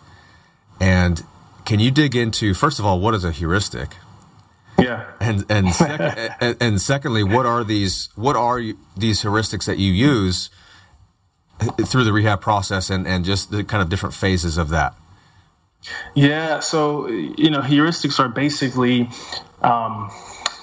And 0.81 1.23
can 1.65 1.81
you 1.81 1.91
dig 1.91 2.17
into, 2.17 2.55
first 2.55 2.79
of 2.79 2.87
all, 2.87 3.01
what 3.01 3.15
is 3.15 3.25
a 3.25 3.31
heuristic? 3.31 3.97
Yeah. 4.79 5.11
And 5.21 5.45
and, 5.51 5.75
sec- 5.75 6.37
and, 6.41 6.57
and 6.61 6.81
secondly, 6.81 7.23
what 7.23 7.47
are 7.47 7.65
these 7.65 8.09
what 8.17 8.37
are 8.37 8.61
these 8.97 9.23
heuristics 9.23 9.67
that 9.67 9.79
you 9.79 9.93
use 9.93 10.51
eh, 11.61 11.67
through 11.85 12.05
the 12.05 12.13
rehab 12.13 12.41
process 12.41 12.89
and, 12.89 13.07
and 13.07 13.25
just 13.25 13.51
the 13.51 13.63
kind 13.63 13.83
of 13.83 13.89
different 13.89 14.15
phases 14.15 14.57
of 14.57 14.71
that? 14.71 14.95
Yeah, 16.15 16.61
so 16.61 17.07
you 17.09 17.51
know, 17.51 17.61
heuristics 17.61 18.19
are 18.19 18.29
basically 18.29 19.09
um, 19.63 20.11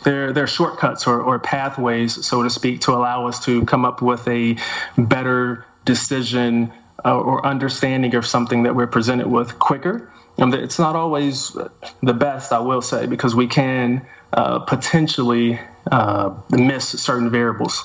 they're, 0.04 0.32
they're 0.32 0.48
shortcuts 0.48 1.08
or, 1.08 1.22
or 1.22 1.40
pathways, 1.40 2.26
so 2.26 2.44
to 2.44 2.50
speak, 2.50 2.82
to 2.82 2.92
allow 2.92 3.28
us 3.28 3.44
to 3.46 3.66
come 3.66 3.86
up 3.86 4.02
with 4.02 4.28
a 4.28 4.58
better 4.98 5.66
decision 5.86 6.72
uh, 7.04 7.20
or 7.20 7.46
understanding 7.46 8.16
of 8.16 8.26
something 8.26 8.64
that 8.64 8.76
we're 8.76 8.88
presented 8.88 9.28
with 9.28 9.60
quicker. 9.60 10.12
And 10.38 10.54
it's 10.54 10.78
not 10.78 10.96
always 10.96 11.58
the 12.02 12.14
best, 12.14 12.54
I 12.54 12.60
will 12.60 12.82
say, 12.82 13.08
because 13.08 13.34
we 13.34 13.48
can 13.48 14.06
uh, 14.32 14.60
potentially 14.60 15.60
uh, 15.92 16.36
miss 16.52 16.88
certain 16.88 17.30
variables. 17.32 17.84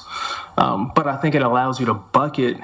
Um, 0.58 0.92
but 0.94 1.06
I 1.06 1.16
think 1.16 1.34
it 1.34 1.42
allows 1.42 1.80
you 1.80 1.86
to 1.86 1.94
bucket 1.94 2.58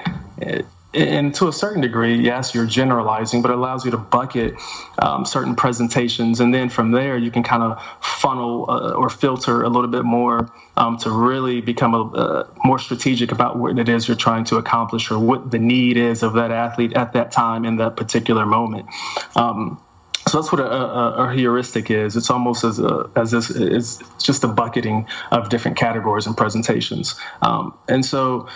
and 0.93 1.35
to 1.35 1.47
a 1.47 1.53
certain 1.53 1.81
degree, 1.81 2.15
yes, 2.15 2.55
you're 2.55 2.65
generalizing, 2.65 3.43
but 3.43 3.51
it 3.51 3.57
allows 3.57 3.85
you 3.85 3.91
to 3.91 3.97
bucket 3.97 4.55
um, 4.97 5.23
certain 5.23 5.55
presentations. 5.55 6.39
And 6.39 6.51
then 6.51 6.69
from 6.69 6.91
there, 6.91 7.15
you 7.15 7.29
can 7.29 7.43
kind 7.43 7.61
of 7.61 7.81
funnel 8.01 8.65
uh, 8.67 8.93
or 8.93 9.09
filter 9.09 9.61
a 9.61 9.69
little 9.69 9.89
bit 9.89 10.03
more 10.03 10.51
um, 10.77 10.97
to 10.97 11.11
really 11.11 11.61
become 11.61 11.93
a, 11.93 12.03
uh, 12.11 12.47
more 12.63 12.79
strategic 12.79 13.31
about 13.31 13.57
what 13.57 13.77
it 13.77 13.87
is 13.87 14.07
you're 14.07 14.17
trying 14.17 14.45
to 14.45 14.57
accomplish 14.57 15.11
or 15.11 15.19
what 15.19 15.51
the 15.51 15.59
need 15.59 15.95
is 15.95 16.23
of 16.23 16.33
that 16.33 16.51
athlete 16.51 16.93
at 16.93 17.13
that 17.13 17.31
time 17.31 17.65
in 17.65 17.77
that 17.77 17.95
particular 17.95 18.45
moment. 18.47 18.87
Um, 19.35 19.79
so 20.27 20.39
that's 20.39 20.51
what 20.51 20.61
a, 20.61 20.71
a, 20.71 21.29
a, 21.29 21.33
heuristic 21.33 21.89
is. 21.89 22.15
It's 22.15 22.29
almost 22.29 22.63
as 22.63 22.79
a, 22.79 23.09
as 23.15 23.31
this, 23.31 23.49
it's 23.49 23.99
just 24.21 24.43
a 24.43 24.47
bucketing 24.47 25.07
of 25.31 25.49
different 25.49 25.77
categories 25.77 26.27
and 26.27 26.37
presentations. 26.37 27.19
Um, 27.41 27.73
and 27.87 28.05
so 28.05 28.47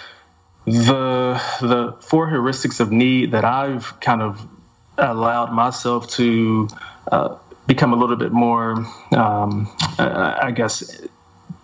the 0.66 1.42
the 1.62 1.96
four 2.02 2.28
heuristics 2.28 2.80
of 2.80 2.92
need 2.92 3.32
that 3.32 3.46
I've 3.46 4.00
kind 4.00 4.22
of 4.22 4.48
allowed 4.98 5.52
myself 5.52 6.08
to 6.12 6.68
uh, 7.12 7.36
become 7.68 7.94
a 7.94 7.96
little 7.96 8.16
bit 8.16 8.32
more, 8.32 8.86
um, 9.12 9.70
I 9.98 10.52
guess, 10.56 11.02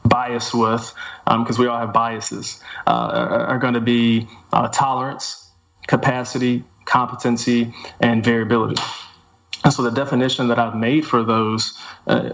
biased 0.06 0.54
with, 0.54 0.94
because 1.26 1.58
um, 1.58 1.64
we 1.64 1.68
all 1.68 1.80
have 1.80 1.94
biases, 1.94 2.62
uh, 2.88 2.90
are, 2.90 3.46
are 3.48 3.58
going 3.60 3.76
to 3.76 3.82
be 3.82 4.28
uh, 4.52 4.68
tolerance, 4.70 5.50
capacity, 5.88 6.64
competency, 6.86 7.74
and 8.00 8.24
variability. 8.24 8.82
And 9.64 9.74
so 9.74 9.84
the 9.84 9.92
definition 9.92 10.48
that 10.48 10.58
I've 10.58 10.76
made 10.76 11.06
for 11.06 11.24
those 11.24 11.78
uh, 12.08 12.32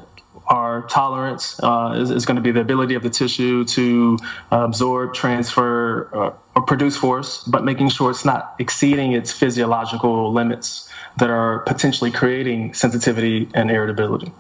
our 0.48 0.84
tolerance 0.84 1.60
uh, 1.62 1.96
is, 1.98 2.12
is, 2.12 2.26
going 2.26 2.36
to 2.36 2.42
be 2.42 2.52
the 2.52 2.62
ability 2.62 2.96
of 2.96 3.04
the 3.04 3.10
tissue 3.10 3.66
to 3.66 4.18
absorb, 4.52 5.14
transfer, 5.14 6.10
uh, 6.14 6.34
or 6.56 6.62
produce 6.62 6.96
force, 6.96 7.44
but 7.44 7.64
making 7.64 7.90
sure 7.90 8.12
it's 8.12 8.26
not 8.26 8.56
exceeding 8.60 9.14
its 9.14 9.32
physiological 9.32 10.32
limits 10.32 10.90
that 11.18 11.30
are 11.30 11.60
potentially 11.60 12.12
creating 12.12 12.74
sensitivity 12.74 13.50
and 13.54 13.72
irritability. 13.72 14.32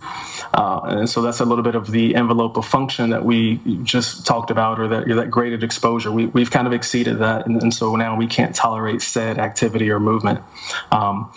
Uh, 0.53 0.81
and 0.83 1.09
so 1.09 1.21
that's 1.21 1.39
a 1.39 1.45
little 1.45 1.63
bit 1.63 1.75
of 1.75 1.89
the 1.89 2.15
envelope 2.15 2.57
of 2.57 2.65
function 2.65 3.11
that 3.11 3.23
we 3.23 3.59
just 3.83 4.25
talked 4.25 4.51
about, 4.51 4.79
or 4.79 4.87
that, 4.89 5.07
that 5.07 5.31
graded 5.31 5.63
exposure. 5.63 6.11
We, 6.11 6.41
have 6.41 6.51
kind 6.51 6.67
of 6.67 6.73
exceeded 6.73 7.19
that, 7.19 7.45
and, 7.47 7.61
and, 7.61 7.73
so 7.73 7.95
now 7.95 8.15
we 8.15 8.27
can't 8.27 8.55
tolerate 8.55 9.01
said 9.01 9.37
activity 9.37 9.89
or 9.89 9.99
movement. 9.99 10.41
Um, 10.91 11.31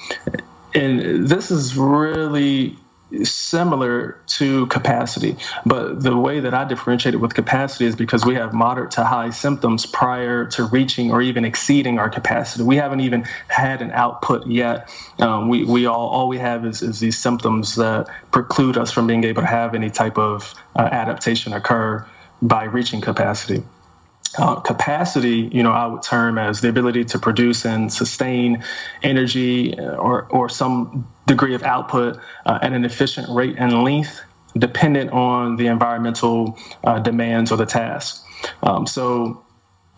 and 0.74 1.26
this 1.26 1.50
is 1.50 1.76
really 1.76 2.76
similar 3.22 4.20
to 4.26 4.66
capacity. 4.66 5.36
But 5.64 6.02
the 6.02 6.16
way 6.16 6.40
that 6.40 6.54
I 6.54 6.64
differentiate 6.64 7.14
it 7.14 7.18
with 7.18 7.34
capacity 7.34 7.86
is 7.86 7.96
because 7.96 8.24
we 8.24 8.34
have 8.34 8.52
moderate 8.52 8.92
to 8.92 9.04
high 9.04 9.30
symptoms 9.30 9.86
prior 9.86 10.46
to 10.46 10.64
reaching 10.64 11.10
or 11.10 11.22
even 11.22 11.44
exceeding 11.44 11.98
our 11.98 12.10
capacity. 12.10 12.64
We 12.64 12.76
haven't 12.76 13.00
even 13.00 13.26
had 13.48 13.82
an 13.82 13.92
output 13.92 14.46
yet. 14.46 14.90
Um, 15.18 15.48
we, 15.48 15.64
we 15.64 15.86
all, 15.86 16.08
all 16.08 16.28
we 16.28 16.38
have 16.38 16.66
is, 16.66 16.82
is 16.82 17.00
these 17.00 17.18
symptoms 17.18 17.76
that 17.76 18.08
preclude 18.30 18.76
us 18.76 18.92
from 18.92 19.06
being 19.06 19.24
able 19.24 19.42
to 19.42 19.48
have 19.48 19.74
any 19.74 19.90
type 19.90 20.18
of 20.18 20.54
uh, 20.76 20.82
adaptation 20.82 21.52
occur 21.52 22.06
by 22.42 22.64
reaching 22.64 23.00
capacity. 23.00 23.62
Uh, 24.36 24.56
capacity, 24.60 25.48
you 25.52 25.62
know, 25.62 25.72
I 25.72 25.86
would 25.86 26.02
term 26.02 26.36
as 26.36 26.60
the 26.60 26.68
ability 26.68 27.06
to 27.06 27.18
produce 27.18 27.64
and 27.64 27.90
sustain 27.90 28.62
energy 29.02 29.76
uh, 29.76 29.96
or, 29.96 30.26
or 30.26 30.48
some 30.50 31.08
degree 31.26 31.54
of 31.54 31.62
output 31.62 32.20
uh, 32.44 32.58
at 32.60 32.72
an 32.72 32.84
efficient 32.84 33.28
rate 33.30 33.56
and 33.58 33.82
length, 33.82 34.20
dependent 34.56 35.10
on 35.12 35.56
the 35.56 35.66
environmental 35.66 36.58
uh, 36.84 36.98
demands 36.98 37.50
or 37.50 37.56
the 37.56 37.66
task. 37.66 38.22
Um, 38.62 38.86
so, 38.86 39.44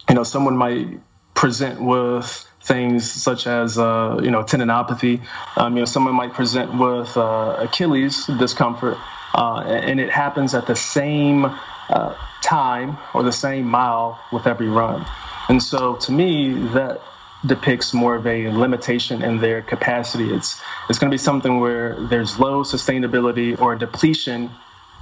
you 0.09 0.14
know, 0.14 0.22
someone 0.22 0.56
might 0.56 1.00
present 1.35 1.80
with 1.80 2.46
things 2.62 3.11
such 3.11 3.46
as 3.46 3.78
uh, 3.78 4.20
you 4.22 4.30
know 4.30 4.42
tendinopathy. 4.42 5.22
Um, 5.56 5.74
you 5.74 5.80
know, 5.80 5.87
someone 5.87 6.14
might 6.14 6.33
present 6.33 6.78
with 6.78 7.16
uh, 7.16 7.56
Achilles 7.59 8.26
discomfort, 8.26 8.98
uh, 9.35 9.61
and 9.66 9.98
it 10.00 10.11
happens 10.11 10.54
at 10.54 10.66
the 10.66 10.76
same 10.76 11.46
uh, 11.88 12.14
time 12.42 12.98
or 13.14 13.22
the 13.22 13.33
same 13.33 13.66
mile 13.66 14.20
with 14.33 14.46
every 14.46 14.68
run. 14.68 15.07
And 15.48 15.62
so, 15.62 15.96
to 15.96 16.12
me, 16.12 16.53
that 16.74 17.00
depicts 17.46 17.94
more 17.94 18.16
of 18.16 18.26
a 18.26 18.48
limitation 18.50 19.22
in 19.22 19.38
their 19.38 19.62
capacity. 19.62 20.33
It's 20.33 20.61
it's 20.88 20.98
going 20.98 21.11
to 21.11 21.14
be 21.14 21.18
something 21.18 21.61
where 21.61 21.96
there's 22.09 22.38
low 22.38 22.62
sustainability 22.62 23.61
or 23.61 23.74
depletion 23.76 24.50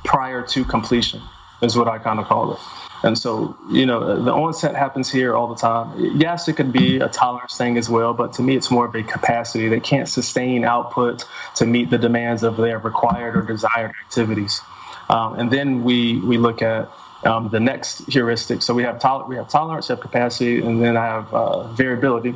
prior 0.05 0.43
to 0.43 0.65
completion 0.65 1.21
is 1.63 1.77
what 1.77 1.89
I 1.89 1.99
kind 1.99 2.21
of 2.21 2.27
call 2.27 2.53
it. 2.53 2.61
And 3.03 3.17
so, 3.17 3.57
you 3.71 3.87
know, 3.87 4.23
the 4.23 4.33
onset 4.33 4.75
happens 4.75 5.11
here 5.11 5.35
all 5.35 5.47
the 5.47 5.55
time. 5.55 6.19
Yes, 6.19 6.49
it 6.49 6.55
could 6.55 6.73
be 6.73 6.97
a 6.99 7.09
tolerance 7.09 7.57
thing 7.57 7.79
as 7.79 7.89
well, 7.89 8.13
but 8.13 8.33
to 8.35 8.43
me, 8.43 8.57
it's 8.57 8.71
more 8.71 8.87
of 8.87 8.95
a 8.95 9.03
capacity. 9.03 9.69
They 9.69 9.81
can't 9.81 10.09
sustain 10.09 10.65
output 10.65 11.25
to 11.57 11.67
meet 11.67 11.91
the 11.91 11.99
demands 11.99 12.43
of 12.43 12.57
their 12.57 12.79
required 12.79 13.37
or 13.37 13.43
desired 13.43 13.93
activities. 14.05 14.61
Um, 15.09 15.39
and 15.39 15.51
then 15.51 15.85
we 15.85 16.21
we 16.21 16.39
look 16.39 16.61
at 16.61 16.91
um, 17.25 17.49
the 17.51 17.61
next 17.61 18.07
heuristic. 18.13 18.63
So 18.63 18.75
we 18.75 18.85
have 18.85 18.99
tol- 19.01 19.27
we 19.27 19.37
have 19.37 19.49
tolerance, 19.49 19.89
we 19.89 19.95
have 19.95 20.01
capacity, 20.01 20.61
and 20.61 20.83
then 20.83 20.97
I 20.97 21.07
have 21.07 21.35
uh, 21.35 21.63
variability. 21.73 22.35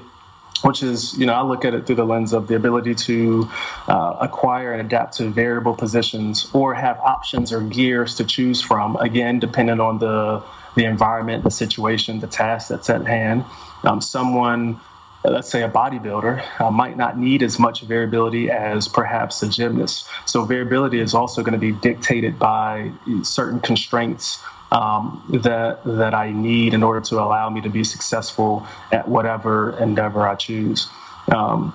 which 0.62 0.82
is, 0.82 1.16
you 1.18 1.26
know, 1.26 1.34
I 1.34 1.42
look 1.42 1.64
at 1.64 1.74
it 1.74 1.86
through 1.86 1.96
the 1.96 2.04
lens 2.06 2.32
of 2.32 2.46
the 2.48 2.56
ability 2.56 2.94
to 2.94 3.48
uh, 3.88 4.16
acquire 4.20 4.72
and 4.72 4.80
adapt 4.80 5.16
to 5.18 5.28
variable 5.30 5.74
positions 5.74 6.48
or 6.52 6.74
have 6.74 6.98
options 7.00 7.52
or 7.52 7.60
gears 7.62 8.14
to 8.16 8.24
choose 8.24 8.60
from, 8.62 8.96
again, 8.96 9.40
depending 9.40 9.80
on 9.80 9.98
the, 9.98 10.42
the 10.76 10.84
environment, 10.84 11.44
the 11.44 11.50
situation, 11.50 12.20
the 12.20 12.26
task 12.28 12.68
that's 12.68 12.90
at 12.90 13.06
hand. 13.06 13.44
Um, 13.82 14.00
someone, 14.00 14.80
let's 15.24 15.50
say 15.50 15.62
a 15.62 15.68
bodybuilder, 15.68 16.60
uh, 16.60 16.70
might 16.70 16.96
not 16.96 17.18
need 17.18 17.42
as 17.42 17.58
much 17.58 17.82
variability 17.82 18.50
as 18.50 18.86
perhaps 18.86 19.42
a 19.42 19.48
gymnast. 19.48 20.06
So, 20.26 20.44
variability 20.44 21.00
is 21.00 21.14
also 21.14 21.42
going 21.42 21.54
to 21.54 21.58
be 21.58 21.72
dictated 21.72 22.38
by 22.38 22.92
certain 23.24 23.60
constraints 23.60 24.38
um, 24.72 25.22
that 25.42 25.84
that 25.84 26.14
I 26.14 26.32
need 26.32 26.72
in 26.74 26.82
order 26.82 27.02
to 27.02 27.16
allow 27.16 27.50
me 27.50 27.60
to 27.60 27.68
be 27.68 27.84
successful 27.84 28.66
at 28.90 29.06
whatever 29.06 29.78
endeavor 29.78 30.26
I 30.26 30.34
choose. 30.34 30.88
Um, 31.32 31.74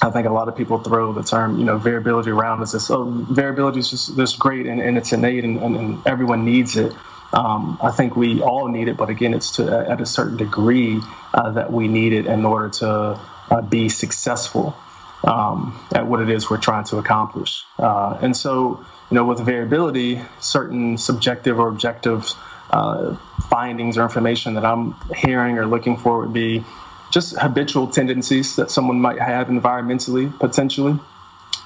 I 0.00 0.10
think 0.10 0.28
a 0.28 0.30
lot 0.30 0.46
of 0.46 0.56
people 0.56 0.78
throw 0.78 1.12
the 1.12 1.24
term, 1.24 1.58
you 1.58 1.64
know, 1.64 1.76
variability 1.76 2.30
around 2.30 2.62
as 2.62 2.72
this. 2.72 2.88
Oh, 2.90 3.04
variability 3.04 3.80
is 3.80 3.90
just 3.90 4.16
this 4.16 4.36
great 4.36 4.66
and, 4.66 4.80
and 4.80 4.96
it's 4.96 5.12
innate 5.12 5.44
and, 5.44 5.60
and, 5.60 5.76
and 5.76 6.06
everyone 6.06 6.44
needs 6.44 6.76
it. 6.76 6.94
Um, 7.32 7.78
I 7.82 7.90
think 7.90 8.16
we 8.16 8.40
all 8.40 8.68
need 8.68 8.86
it, 8.86 8.96
but 8.96 9.10
again, 9.10 9.34
it's 9.34 9.56
to 9.56 9.90
at 9.90 10.00
a 10.00 10.06
certain 10.06 10.36
degree 10.36 11.00
uh, 11.34 11.50
that 11.50 11.72
we 11.72 11.88
need 11.88 12.12
it 12.12 12.26
in 12.26 12.44
order 12.44 12.68
to 12.68 13.20
uh, 13.50 13.60
be 13.62 13.88
successful 13.88 14.76
um, 15.24 15.78
at 15.92 16.06
what 16.06 16.20
it 16.20 16.30
is 16.30 16.48
we're 16.48 16.58
trying 16.58 16.84
to 16.84 16.98
accomplish. 16.98 17.64
Uh, 17.78 18.18
and 18.22 18.36
so, 18.36 18.86
you 19.10 19.14
know, 19.14 19.24
with 19.24 19.40
variability, 19.40 20.20
certain 20.40 20.98
subjective 20.98 21.58
or 21.58 21.68
objective 21.68 22.30
uh, 22.70 23.16
findings 23.48 23.96
or 23.96 24.02
information 24.02 24.54
that 24.54 24.64
I'm 24.64 24.94
hearing 25.16 25.58
or 25.58 25.66
looking 25.66 25.96
for 25.96 26.20
would 26.20 26.32
be 26.32 26.64
just 27.10 27.36
habitual 27.38 27.86
tendencies 27.88 28.56
that 28.56 28.70
someone 28.70 29.00
might 29.00 29.18
have 29.18 29.48
environmentally, 29.48 30.36
potentially, 30.38 30.98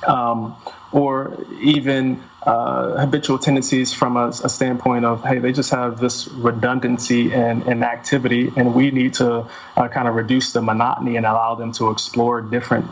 um, 0.07 0.55
or 0.93 1.45
even 1.61 2.23
uh, 2.45 3.01
habitual 3.01 3.39
tendencies 3.39 3.93
from 3.93 4.17
a, 4.17 4.29
a, 4.29 4.49
standpoint 4.49 5.05
of, 5.05 5.25
hey, 5.25 5.39
they 5.39 5.53
just 5.53 5.71
have 5.71 5.99
this 5.99 6.29
redundancy 6.29 7.33
and, 7.33 7.85
activity, 7.85 8.53
and 8.57 8.75
we 8.75 8.91
need 8.91 9.15
to 9.15 9.49
uh, 9.77 9.89
kind 9.89 10.07
of 10.07 10.15
reduce 10.15 10.53
the 10.53 10.63
monotony 10.63 11.17
and 11.17 11.27
allow 11.27 11.55
them 11.55 11.73
to 11.73 11.91
explore 11.91 12.41
different 12.41 12.87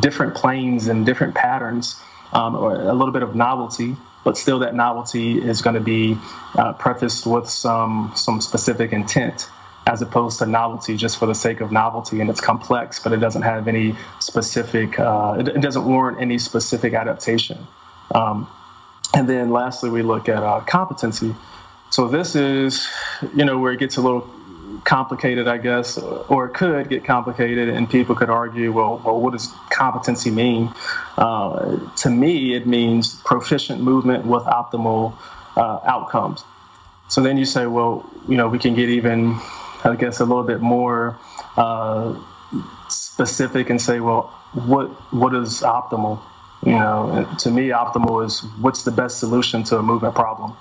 different 0.00 0.34
planes 0.34 0.88
and 0.88 1.06
different 1.06 1.34
patterns 1.34 2.00
um, 2.36 2.54
or 2.54 2.74
a 2.74 2.92
little 2.92 3.12
bit 3.12 3.22
of 3.22 3.34
novelty, 3.34 3.96
but 4.22 4.36
still 4.36 4.58
that 4.58 4.74
novelty 4.74 5.38
is 5.38 5.62
going 5.62 5.74
to 5.74 5.80
be 5.80 6.18
uh, 6.54 6.74
prefaced 6.74 7.26
with 7.26 7.48
some 7.48 8.12
some 8.14 8.40
specific 8.40 8.92
intent 8.92 9.48
as 9.86 10.02
opposed 10.02 10.40
to 10.40 10.46
novelty 10.46 10.96
just 10.96 11.16
for 11.18 11.26
the 11.26 11.34
sake 11.34 11.60
of 11.60 11.72
novelty. 11.72 12.20
And 12.20 12.28
it's 12.28 12.40
complex 12.40 12.98
but 12.98 13.12
it 13.12 13.18
doesn't 13.18 13.42
have 13.42 13.68
any 13.68 13.96
specific 14.20 14.98
uh, 15.00 15.36
it, 15.38 15.48
it, 15.48 15.60
doesn't 15.62 15.86
warrant 15.86 16.20
any 16.20 16.38
specific 16.38 16.92
adaptation. 16.92 17.66
Um, 18.14 18.48
and 19.14 19.28
then 19.28 19.50
lastly 19.50 19.88
we 19.88 20.02
look 20.02 20.28
at 20.28 20.42
uh, 20.42 20.60
competency. 20.60 21.34
So 21.90 22.08
this 22.08 22.36
is 22.36 22.86
you 23.34 23.46
know 23.46 23.58
where 23.58 23.72
it 23.72 23.78
gets 23.78 23.96
a 23.96 24.02
little 24.02 24.28
complicated, 24.84 25.48
I 25.48 25.58
guess, 25.58 25.98
or 25.98 26.46
it 26.46 26.54
could 26.54 26.88
get 26.88 27.04
complicated, 27.04 27.68
and 27.68 27.88
people 27.88 28.14
could 28.14 28.30
argue, 28.30 28.72
well, 28.72 29.00
well 29.04 29.20
what 29.20 29.32
does 29.32 29.52
competency 29.70 30.30
mean? 30.30 30.72
Uh, 31.16 31.78
to 31.96 32.10
me, 32.10 32.54
it 32.54 32.66
means 32.66 33.14
proficient 33.24 33.80
movement 33.80 34.26
with 34.26 34.44
optimal 34.44 35.14
uh, 35.56 35.80
outcomes. 35.84 36.44
So 37.08 37.22
then 37.22 37.36
you 37.36 37.44
say, 37.44 37.66
well, 37.66 38.08
you 38.28 38.36
know, 38.36 38.48
we 38.48 38.58
can 38.58 38.74
get 38.74 38.88
even, 38.88 39.38
I 39.84 39.96
guess, 39.98 40.20
a 40.20 40.24
little 40.24 40.42
bit 40.42 40.60
more 40.60 41.18
uh, 41.56 42.18
specific 42.88 43.70
and 43.70 43.80
say, 43.80 44.00
well, 44.00 44.32
what 44.52 44.88
what 45.12 45.34
is 45.34 45.60
optimal? 45.60 46.20
You 46.64 46.72
know, 46.72 47.28
to 47.40 47.50
me, 47.50 47.68
optimal 47.68 48.24
is 48.24 48.40
what's 48.60 48.82
the 48.82 48.90
best 48.90 49.18
solution 49.18 49.62
to 49.64 49.78
a 49.78 49.82
movement 49.82 50.14
problem 50.14 50.56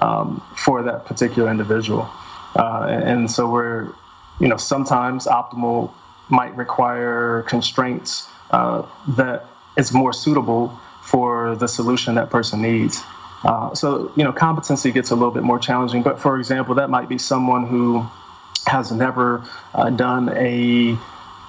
um, 0.00 0.42
for 0.56 0.82
that 0.84 1.06
particular 1.06 1.50
individual. 1.50 2.08
Uh, 2.56 2.86
and 2.88 3.30
so 3.30 3.48
we're, 3.48 3.92
you 4.40 4.48
know, 4.48 4.56
sometimes 4.56 5.26
optimal 5.26 5.92
might 6.28 6.54
require 6.56 7.42
constraints 7.42 8.28
uh, 8.50 8.86
that 9.08 9.46
is 9.76 9.92
more 9.92 10.12
suitable 10.12 10.78
for 11.02 11.56
the 11.56 11.68
solution 11.68 12.14
that 12.14 12.30
person 12.30 12.62
needs. 12.62 13.02
Uh, 13.44 13.74
so, 13.74 14.12
you 14.16 14.24
know, 14.24 14.32
competency 14.32 14.90
gets 14.92 15.10
a 15.10 15.14
little 15.14 15.30
bit 15.30 15.42
more 15.42 15.58
challenging. 15.58 16.02
But 16.02 16.18
for 16.20 16.38
example, 16.38 16.74
that 16.76 16.90
might 16.90 17.08
be 17.08 17.18
someone 17.18 17.66
who 17.66 18.06
has 18.66 18.92
never 18.92 19.42
uh, 19.74 19.90
done 19.90 20.28
a 20.36 20.96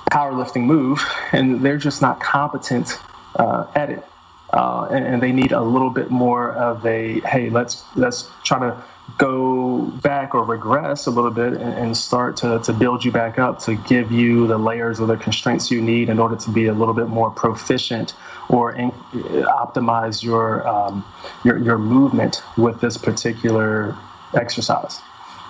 powerlifting 0.10 0.64
move 0.64 1.04
and 1.32 1.62
they're 1.62 1.78
just 1.78 2.02
not 2.02 2.20
competent 2.20 3.00
uh, 3.36 3.66
at 3.76 3.90
it. 3.90 4.06
Uh, 4.54 4.88
and, 4.92 5.06
and, 5.06 5.24
they 5.24 5.32
need 5.32 5.54
a 5.54 5.62
little 5.62 5.90
bit 5.90 6.12
more 6.12 6.52
of 6.52 6.86
a 6.86 7.22
hey, 7.22 7.50
let's 7.50 7.86
let's 7.96 8.30
try 8.44 8.60
to 8.60 8.84
go 9.18 9.82
back 9.82 10.34
or 10.34 10.44
regress 10.44 11.06
a 11.06 11.12
little 11.12 11.32
bit 11.32 11.54
and, 11.54 11.74
and, 11.74 11.98
start 11.98 12.38
to, 12.38 12.60
to 12.60 12.74
build 12.74 13.04
you 13.04 13.12
back 13.12 13.38
up 13.38 13.60
to 13.60 13.76
give 13.76 14.12
you 14.12 14.48
the 14.48 14.58
layers 14.58 15.00
or 15.00 15.06
the 15.06 15.18
constraints 15.18 15.70
you 15.70 15.82
need 15.82 16.10
in 16.10 16.18
order 16.18 16.36
to 16.36 16.50
be 16.50 16.68
a 16.68 16.74
little 16.74 16.94
bit 16.94 17.08
more 17.08 17.30
proficient 17.30 18.14
or 18.50 18.74
in, 18.74 18.92
optimize 18.92 20.24
your, 20.24 20.68
um, 20.68 21.06
your, 21.44 21.58
your 21.58 21.78
movement 21.78 22.42
with 22.58 22.80
this 22.82 22.98
particular 22.98 23.96
exercise. 24.34 25.00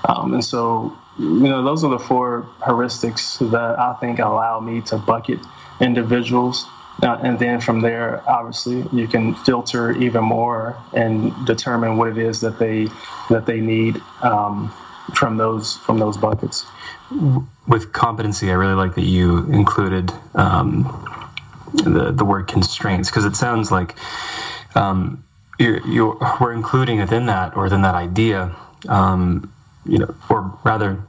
Um, 0.08 0.34
and 0.34 0.44
so, 0.44 0.98
you 1.20 1.26
know, 1.26 1.64
those 1.64 1.84
are 1.84 1.90
the 1.90 2.00
four 2.00 2.50
heuristics 2.62 3.38
that 3.52 3.80
I 3.80 3.94
think 4.00 4.20
allow 4.20 4.60
me 4.60 4.82
to 4.82 4.98
bucket 4.98 5.40
individuals 5.80 6.66
uh, 7.04 7.20
and 7.24 7.40
then 7.40 7.60
from 7.60 7.82
there, 7.82 8.22
obviously, 8.30 8.86
you 8.94 9.08
can 9.08 9.34
filter 9.34 9.92
even 9.92 10.24
more 10.24 10.78
and 10.94 11.34
determine 11.46 11.98
what 11.98 12.10
it 12.10 12.18
is 12.18 12.42
that 12.42 12.60
they 12.60 12.88
that 13.30 13.46
they 13.46 13.60
need 13.60 14.02
um, 14.22 14.72
from 15.16 15.38
those 15.38 15.78
from 15.78 15.98
those 15.98 16.18
buckets. 16.18 16.66
With 17.68 17.92
competency, 17.92 18.52
I 18.52 18.54
really 18.54 18.76
like 18.76 18.96
that 18.96 19.04
you 19.04 19.52
included 19.52 20.14
um, 20.36 20.84
the 21.74 22.12
the 22.12 22.24
word 22.24 22.48
constraints 22.48 23.10
because 23.10 23.26
it 23.26 23.36
sounds 23.36 23.72
like 23.72 23.96
um, 24.76 25.24
you're, 25.58 25.88
you're, 25.88 26.38
we're 26.40 26.54
including 26.54 27.00
within 27.00 27.26
that 27.28 27.56
or 27.56 27.64
within 27.64 27.82
that 27.82 27.96
idea, 27.96 28.56
um, 28.88 29.52
you 29.86 30.00
know, 30.00 30.16
or 30.30 30.58
rather, 30.64 31.04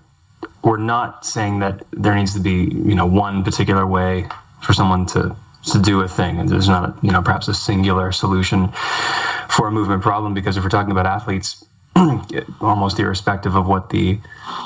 we're 0.65 0.79
not 0.79 1.25
saying 1.25 1.59
that 1.61 1.85
there 1.93 2.15
needs 2.15 2.35
to 2.35 2.41
be 2.41 2.65
you 2.65 2.95
know 2.95 3.07
one 3.07 3.45
particular 3.45 3.87
way 3.87 4.27
for 4.63 4.73
someone 4.73 5.07
to 5.07 5.37
to 5.65 5.79
do 5.81 6.01
a 6.01 6.09
thing, 6.09 6.39
and 6.39 6.49
there's 6.49 6.69
not, 6.69 6.97
you 7.03 7.11
know, 7.11 7.23
perhaps 7.23 7.49
a 7.49 7.55
singular 7.55 8.11
solution 8.13 8.73
for 9.49 9.69
a 9.69 9.71
movement 9.71 10.03
problem. 10.03 10.35
Because 10.35 10.57
if 10.57 10.65
we're 10.65 10.71
talking 10.71 10.91
about 10.91 11.07
athletes, 11.07 11.65
almost 12.61 12.99
irrespective 12.99 13.55
of 13.55 13.67
what 13.67 13.91
the 13.91 14.19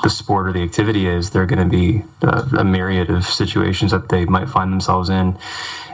the 0.03 0.09
sport 0.09 0.47
or 0.47 0.53
the 0.53 0.63
activity 0.63 1.07
is, 1.07 1.29
there 1.29 1.43
are 1.43 1.45
going 1.45 1.69
to 1.69 1.69
be 1.69 2.03
a, 2.21 2.59
a, 2.59 2.63
myriad 2.63 3.09
of 3.09 3.25
situations 3.25 3.91
that 3.91 4.09
they 4.09 4.25
might 4.25 4.49
find 4.49 4.71
themselves 4.71 5.09
in, 5.09 5.37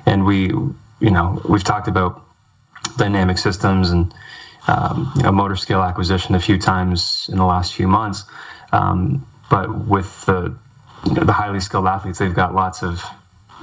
and 0.06 0.26
we, 0.26 0.48
you 0.48 1.12
know, 1.12 1.42
we've 1.48 1.64
talked 1.64 1.88
about 1.88 2.26
dynamic 2.98 3.38
systems 3.38 3.92
and 3.92 4.14
um, 4.68 5.12
you 5.18 5.24
know, 5.24 5.32
motor 5.32 5.58
skill 5.58 5.82
acquisition 5.84 6.36
a 6.36 6.40
few 6.40 6.58
times 6.58 7.28
in 7.30 7.38
the 7.38 7.46
last 7.46 7.74
few 7.74 7.88
months, 7.88 8.24
um, 8.72 9.26
but 9.50 9.86
with 9.86 10.26
the 10.26 10.56
you 11.06 11.14
know, 11.14 11.24
the 11.26 11.34
highly 11.34 11.60
skilled 11.60 11.88
athletes, 11.88 12.20
they've 12.20 12.34
got 12.34 12.56
lots 12.56 12.82
of 12.84 13.04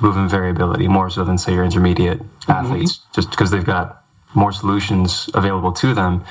movement 0.00 0.30
variability 0.30 0.88
more 0.88 1.10
so 1.10 1.24
than 1.24 1.38
say 1.38 1.52
your 1.52 1.64
intermediate 1.64 2.18
mm-hmm. 2.18 2.50
athletes, 2.52 3.00
just 3.14 3.30
because 3.30 3.50
they've 3.50 3.64
got 3.64 4.02
more 4.34 4.52
solutions 4.52 5.28
available 5.34 5.72
to 5.72 5.94
them, 5.94 6.24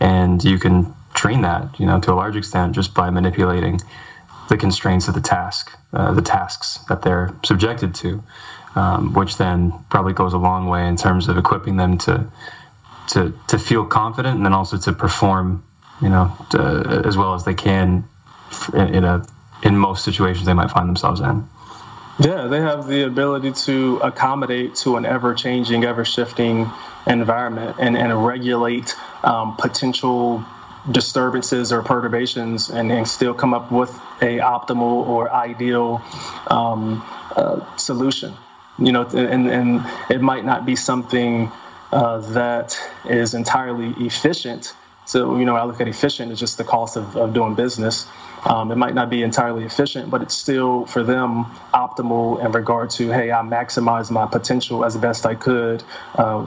and 0.00 0.42
you 0.42 0.58
can 0.58 0.94
train 1.14 1.42
that, 1.42 1.78
you 1.78 1.86
know, 1.86 2.00
to 2.00 2.12
a 2.12 2.14
large 2.14 2.36
extent 2.36 2.74
just 2.74 2.94
by 2.94 3.10
manipulating 3.10 3.80
the 4.48 4.56
constraints 4.56 5.08
of 5.08 5.14
the 5.14 5.20
task, 5.20 5.72
uh, 5.92 6.12
the 6.12 6.22
tasks 6.22 6.78
that 6.88 7.02
they're 7.02 7.34
subjected 7.44 7.94
to, 7.94 8.22
um, 8.74 9.12
which 9.14 9.36
then 9.36 9.72
probably 9.90 10.12
goes 10.12 10.32
a 10.32 10.38
long 10.38 10.66
way 10.66 10.86
in 10.86 10.96
terms 10.96 11.28
of 11.28 11.38
equipping 11.38 11.76
them 11.76 11.98
to 11.98 12.26
to 13.06 13.38
to 13.48 13.58
feel 13.58 13.84
confident 13.84 14.36
and 14.36 14.44
then 14.46 14.54
also 14.54 14.78
to 14.78 14.92
perform, 14.92 15.62
you 16.00 16.08
know, 16.08 16.34
to, 16.50 17.02
as 17.04 17.16
well 17.16 17.34
as 17.34 17.44
they 17.44 17.54
can 17.54 18.04
in 18.74 19.04
a 19.04 19.24
in 19.62 19.76
most 19.76 20.04
situations 20.04 20.46
they 20.46 20.54
might 20.54 20.70
find 20.70 20.88
themselves 20.88 21.20
in. 21.20 21.48
Yeah, 22.18 22.46
they 22.46 22.60
have 22.60 22.86
the 22.86 23.02
ability 23.02 23.52
to 23.64 23.98
accommodate 23.98 24.76
to 24.76 24.96
an 24.96 25.04
ever 25.04 25.34
changing, 25.34 25.84
ever 25.84 26.04
shifting 26.04 26.70
environment 27.06 27.76
and, 27.80 27.96
and 27.96 28.24
regulate 28.24 28.94
um, 29.24 29.56
potential 29.56 30.44
disturbances 30.90 31.72
or 31.72 31.82
perturbations 31.82 32.70
and, 32.70 32.92
and, 32.92 33.08
still 33.08 33.34
come 33.34 33.54
up 33.54 33.72
with 33.72 33.90
a 34.20 34.38
optimal 34.38 35.06
or 35.08 35.32
ideal 35.32 36.02
um, 36.48 37.02
uh, 37.34 37.76
solution. 37.76 38.34
You 38.78 38.92
know, 38.92 39.02
and, 39.02 39.48
and 39.48 39.86
it 40.10 40.20
might 40.20 40.44
not 40.44 40.66
be 40.66 40.76
something 40.76 41.50
uh, 41.90 42.18
that 42.32 42.78
is 43.06 43.34
entirely 43.34 43.94
efficient 44.04 44.74
so 45.06 45.36
you 45.36 45.44
know 45.44 45.54
i 45.54 45.64
look 45.64 45.80
at 45.80 45.88
efficient 45.88 46.32
is 46.32 46.40
just 46.40 46.58
the 46.58 46.64
cost 46.64 46.96
of, 46.96 47.16
of 47.16 47.34
doing 47.34 47.54
business. 47.54 48.06
Um, 48.44 48.70
it 48.70 48.76
might 48.76 48.94
not 48.94 49.08
be 49.08 49.22
entirely 49.22 49.64
efficient, 49.64 50.10
but 50.10 50.20
it's 50.20 50.34
still 50.34 50.84
for 50.86 51.02
them 51.02 51.46
optimal 51.72 52.44
in 52.44 52.52
regard 52.52 52.90
to 52.90 53.10
hey, 53.10 53.32
I 53.32 53.42
maximize 53.42 54.10
my 54.10 54.26
potential 54.26 54.84
as 54.84 54.96
best 54.96 55.24
I 55.24 55.34
could. 55.34 55.82
Uh, 56.14 56.46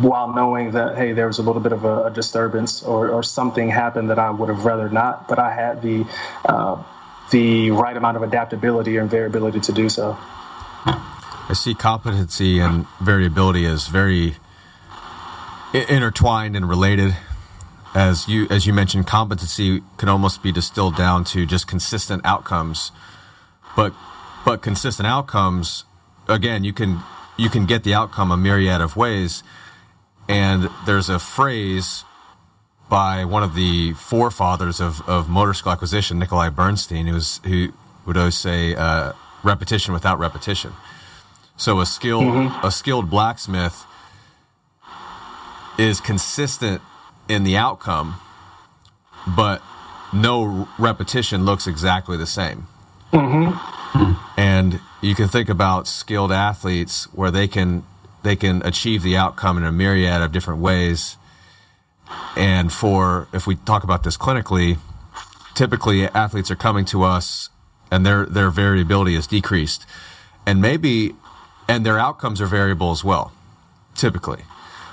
while 0.00 0.32
knowing 0.32 0.72
that 0.72 0.96
hey 0.96 1.12
there 1.12 1.26
was 1.26 1.38
a 1.38 1.42
little 1.42 1.62
bit 1.62 1.72
of 1.72 1.84
a, 1.84 2.06
a 2.06 2.10
disturbance 2.10 2.82
or, 2.82 3.10
or, 3.10 3.22
something 3.22 3.70
happened 3.70 4.10
that 4.10 4.18
i 4.18 4.28
would 4.28 4.48
have 4.48 4.64
rather 4.64 4.88
not 4.88 5.28
but 5.28 5.38
i 5.38 5.54
had 5.54 5.80
the 5.82 6.04
uh, 6.46 6.82
the 7.30 7.70
right 7.70 7.96
amount 7.96 8.16
of 8.16 8.24
adaptability 8.24 8.96
and 8.96 9.08
variability 9.08 9.60
to 9.60 9.70
do 9.70 9.88
so 9.88 10.18
i 10.84 11.52
see 11.54 11.74
competency 11.74 12.58
and 12.58 12.86
variability 13.00 13.64
as 13.66 13.86
very 13.86 14.34
intertwined 15.72 16.56
and 16.56 16.68
related 16.68 17.16
as 17.98 18.28
you 18.28 18.46
as 18.48 18.64
you 18.64 18.72
mentioned 18.72 19.06
competency 19.06 19.82
can 19.96 20.08
almost 20.08 20.40
be 20.40 20.52
distilled 20.52 20.96
down 20.96 21.24
to 21.24 21.44
just 21.44 21.66
consistent 21.66 22.24
outcomes 22.24 22.92
but 23.74 23.92
but 24.44 24.62
consistent 24.62 25.06
outcomes 25.06 25.84
again 26.28 26.62
you 26.62 26.72
can 26.72 27.00
you 27.36 27.50
can 27.50 27.66
get 27.66 27.82
the 27.82 27.92
outcome 27.92 28.30
a 28.30 28.36
myriad 28.36 28.80
of 28.80 28.96
ways 28.96 29.42
and 30.28 30.70
there's 30.86 31.08
a 31.08 31.18
phrase 31.18 32.04
by 32.88 33.24
one 33.24 33.42
of 33.42 33.54
the 33.54 33.92
forefathers 33.94 34.80
of, 34.80 35.06
of 35.08 35.28
motor 35.28 35.52
skill 35.52 35.72
acquisition, 35.72 36.18
Nikolai 36.18 36.48
Bernstein, 36.48 37.06
who's, 37.06 37.38
who 37.44 37.68
would 38.06 38.16
always 38.16 38.36
say 38.36 38.74
uh, 38.74 39.12
repetition 39.42 39.92
without 39.92 40.18
repetition. 40.18 40.72
So 41.56 41.80
a 41.80 41.86
skilled 41.86 42.24
mm-hmm. 42.24 42.66
a 42.66 42.70
skilled 42.70 43.10
blacksmith 43.10 43.84
is 45.76 46.00
consistent 46.00 46.80
in 47.28 47.44
the 47.44 47.56
outcome, 47.56 48.16
but 49.26 49.62
no 50.12 50.68
repetition 50.78 51.44
looks 51.44 51.66
exactly 51.66 52.16
the 52.16 52.26
same. 52.26 52.66
Mm-hmm. 53.12 54.12
And 54.38 54.80
you 55.00 55.14
can 55.14 55.28
think 55.28 55.48
about 55.48 55.86
skilled 55.86 56.32
athletes 56.32 57.04
where 57.12 57.30
they 57.30 57.48
can 57.48 57.84
they 58.22 58.36
can 58.36 58.62
achieve 58.64 59.02
the 59.02 59.16
outcome 59.16 59.56
in 59.56 59.64
a 59.64 59.72
myriad 59.72 60.22
of 60.22 60.32
different 60.32 60.60
ways. 60.60 61.16
And 62.36 62.72
for, 62.72 63.28
if 63.32 63.46
we 63.46 63.56
talk 63.56 63.84
about 63.84 64.02
this 64.02 64.16
clinically, 64.16 64.78
typically 65.54 66.04
athletes 66.08 66.50
are 66.50 66.56
coming 66.56 66.84
to 66.86 67.02
us 67.02 67.50
and 67.90 68.04
their, 68.04 68.26
their 68.26 68.50
variability 68.50 69.14
is 69.14 69.26
decreased. 69.26 69.86
And 70.46 70.60
maybe, 70.60 71.14
and 71.68 71.86
their 71.86 71.98
outcomes 71.98 72.40
are 72.40 72.46
variable 72.46 72.90
as 72.90 73.04
well, 73.04 73.32
typically. 73.94 74.42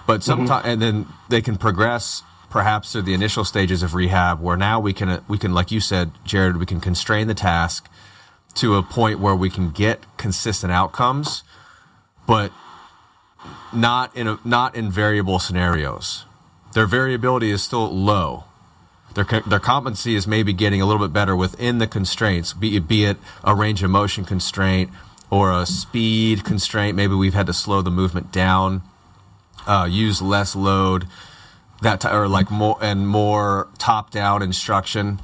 But 0.07 0.23
sometimes, 0.23 0.61
mm-hmm. 0.61 0.69
and 0.69 0.81
then 0.81 1.07
they 1.29 1.41
can 1.41 1.57
progress 1.57 2.23
perhaps 2.49 2.91
through 2.91 3.01
the 3.01 3.13
initial 3.13 3.43
stages 3.43 3.83
of 3.83 3.93
rehab 3.93 4.39
where 4.39 4.55
now 4.55 4.79
we 4.79 4.93
can, 4.93 5.21
we 5.27 5.37
can, 5.37 5.53
like 5.53 5.71
you 5.71 5.79
said, 5.79 6.11
Jared, 6.23 6.57
we 6.57 6.65
can 6.65 6.79
constrain 6.79 7.27
the 7.27 7.33
task 7.33 7.89
to 8.55 8.75
a 8.75 8.83
point 8.83 9.19
where 9.19 9.35
we 9.35 9.49
can 9.49 9.71
get 9.71 10.05
consistent 10.17 10.71
outcomes, 10.71 11.43
but 12.25 12.51
not 13.73 14.15
in 14.15 14.27
a, 14.27 14.39
not 14.45 14.75
in 14.75 14.89
variable 14.89 15.39
scenarios. 15.39 16.25
Their 16.73 16.85
variability 16.85 17.51
is 17.51 17.61
still 17.61 17.93
low. 17.93 18.45
Their 19.13 19.25
their 19.45 19.59
competency 19.59 20.15
is 20.15 20.27
maybe 20.27 20.51
getting 20.51 20.81
a 20.81 20.85
little 20.85 21.05
bit 21.05 21.13
better 21.13 21.35
within 21.35 21.77
the 21.77 21.87
constraints, 21.87 22.53
be 22.53 22.79
be 22.79 23.05
it 23.05 23.17
a 23.43 23.55
range 23.55 23.81
of 23.83 23.89
motion 23.89 24.25
constraint 24.25 24.89
or 25.29 25.51
a 25.51 25.65
speed 25.65 26.43
constraint. 26.43 26.95
Maybe 26.95 27.13
we've 27.13 27.33
had 27.33 27.47
to 27.47 27.53
slow 27.53 27.81
the 27.81 27.91
movement 27.91 28.31
down, 28.31 28.81
uh, 29.67 29.87
use 29.89 30.21
less 30.21 30.55
load, 30.55 31.07
that 31.81 32.01
t- 32.01 32.09
or 32.09 32.27
like 32.27 32.49
more 32.51 32.77
and 32.81 33.07
more 33.07 33.67
top 33.77 34.11
down 34.11 34.41
instruction, 34.41 35.19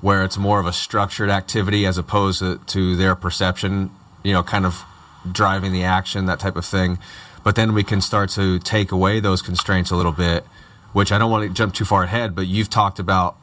where 0.00 0.24
it's 0.24 0.36
more 0.36 0.58
of 0.60 0.66
a 0.66 0.72
structured 0.72 1.30
activity 1.30 1.86
as 1.86 1.98
opposed 1.98 2.40
to, 2.40 2.58
to 2.66 2.96
their 2.96 3.14
perception. 3.14 3.90
You 4.22 4.32
know, 4.32 4.42
kind 4.42 4.66
of 4.66 4.84
driving 5.30 5.72
the 5.72 5.84
action, 5.84 6.26
that 6.26 6.40
type 6.40 6.56
of 6.56 6.64
thing. 6.64 6.98
But 7.44 7.56
then 7.56 7.74
we 7.74 7.84
can 7.84 8.00
start 8.00 8.30
to 8.30 8.58
take 8.58 8.92
away 8.92 9.20
those 9.20 9.42
constraints 9.42 9.90
a 9.90 9.96
little 9.96 10.12
bit, 10.12 10.44
which 10.92 11.10
I 11.10 11.18
don't 11.18 11.30
want 11.30 11.48
to 11.48 11.52
jump 11.52 11.74
too 11.74 11.84
far 11.84 12.04
ahead, 12.04 12.34
but 12.34 12.46
you've 12.46 12.70
talked 12.70 12.98
about 12.98 13.36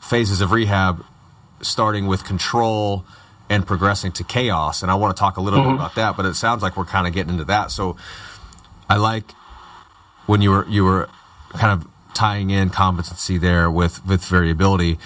phases 0.00 0.40
of 0.40 0.52
rehab 0.52 1.04
starting 1.60 2.06
with 2.06 2.24
control 2.24 3.04
and 3.48 3.66
progressing 3.66 4.12
to 4.12 4.24
chaos. 4.24 4.82
And 4.82 4.90
I 4.90 4.94
want 4.94 5.16
to 5.16 5.20
talk 5.20 5.36
a 5.36 5.40
little 5.40 5.60
mm-hmm. 5.60 5.70
bit 5.70 5.74
about 5.76 5.94
that, 5.96 6.16
but 6.16 6.26
it 6.26 6.34
sounds 6.34 6.62
like 6.62 6.76
we're 6.76 6.84
kind 6.84 7.06
of 7.06 7.12
getting 7.12 7.32
into 7.32 7.44
that. 7.46 7.70
So 7.70 7.96
I 8.88 8.96
like 8.96 9.32
when 10.26 10.42
you 10.42 10.50
were, 10.50 10.66
you 10.68 10.84
were 10.84 11.08
kind 11.50 11.72
of 11.72 11.88
tying 12.14 12.50
in 12.50 12.70
competency 12.70 13.38
there 13.38 13.70
with, 13.70 14.04
with 14.06 14.24
variability. 14.24 14.98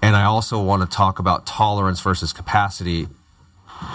And 0.00 0.16
I 0.16 0.24
also 0.24 0.62
want 0.62 0.82
to 0.82 0.96
talk 0.96 1.18
about 1.18 1.46
tolerance 1.46 2.00
versus 2.00 2.32
capacity 2.32 3.08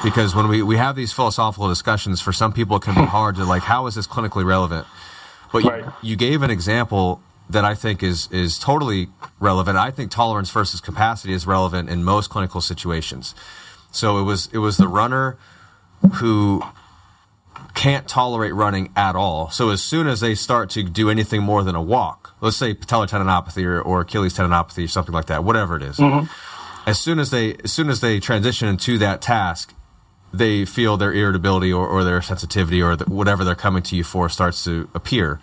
because 0.04 0.36
when 0.36 0.48
we, 0.48 0.62
we 0.62 0.78
have 0.78 0.96
these 0.96 1.14
philosophical 1.14 1.68
discussions, 1.70 2.22
for 2.22 2.34
some 2.34 2.54
people 2.54 2.78
it 2.78 2.84
can 2.84 2.94
be 2.94 3.02
hmm. 3.02 3.08
hard 3.08 3.36
to 3.36 3.46
like, 3.46 3.64
how 3.64 3.88
is 3.88 3.96
this 3.96 4.08
clinically 4.08 4.46
relevant? 4.46 4.86
But 5.52 5.64
you, 5.64 5.94
you 6.02 6.16
gave 6.16 6.42
an 6.42 6.52
example 6.52 7.22
that 7.50 7.64
I 7.64 7.76
think 7.76 8.04
is 8.04 8.28
is 8.32 8.60
totally 8.60 9.08
relevant. 9.40 9.78
I 9.78 9.92
think 9.92 10.12
tolerance 10.12 10.50
versus 10.50 10.82
capacity 10.82 11.34
is 11.34 11.48
relevant 11.48 11.90
in 11.90 12.04
most 12.04 12.30
clinical 12.30 12.62
situations. 12.62 13.34
So 13.92 14.20
it 14.20 14.24
was 14.24 14.50
it 14.52 14.58
was 14.58 14.78
the 14.78 14.88
runner 14.88 15.38
who 16.16 16.64
can't 17.78 18.08
tolerate 18.08 18.56
running 18.56 18.92
at 18.96 19.16
all. 19.16 19.52
So 19.52 19.70
as 19.70 19.84
soon 19.84 20.08
as 20.08 20.20
they 20.20 20.34
start 20.34 20.72
to 20.72 20.82
do 20.82 21.12
anything 21.12 21.44
more 21.44 21.64
than 21.64 21.76
a 21.76 21.82
walk, 21.82 22.36
let's 22.42 22.58
say 22.58 22.74
patellar 22.74 23.08
tendinopathy 23.08 23.64
or, 23.66 23.80
or 23.80 24.02
Achilles 24.02 24.36
tendinopathy 24.36 24.86
or 24.86 24.88
something 24.88 25.14
like 25.14 25.28
that, 25.28 25.44
whatever 25.44 25.76
it 25.76 25.84
is, 25.84 25.98
mm-hmm. 25.98 26.26
as 26.90 27.00
soon 27.00 27.20
as 27.20 27.30
they 27.30 27.54
as 27.64 27.72
soon 27.72 27.90
as 27.90 28.02
they 28.02 28.20
transition 28.20 28.68
into 28.68 28.98
that 28.98 29.22
task, 29.22 29.76
they 30.34 30.66
feel 30.66 30.98
their 30.98 31.14
irritability 31.14 31.72
or, 31.72 31.88
or 31.88 32.04
their 32.04 32.20
sensitivity 32.20 32.82
or 32.82 32.96
the, 32.96 33.06
whatever 33.06 33.44
they're 33.44 33.54
coming 33.54 33.84
to 33.84 33.96
you 33.96 34.04
for 34.04 34.28
starts 34.28 34.64
to 34.64 34.90
appear 34.96 35.40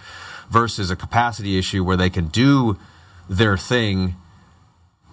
versus 0.51 0.91
a 0.91 0.97
capacity 0.97 1.57
issue 1.57 1.85
where 1.85 1.97
they 1.97 2.11
can 2.11 2.27
do 2.27 2.77
their 3.31 3.57
thing 3.57 4.17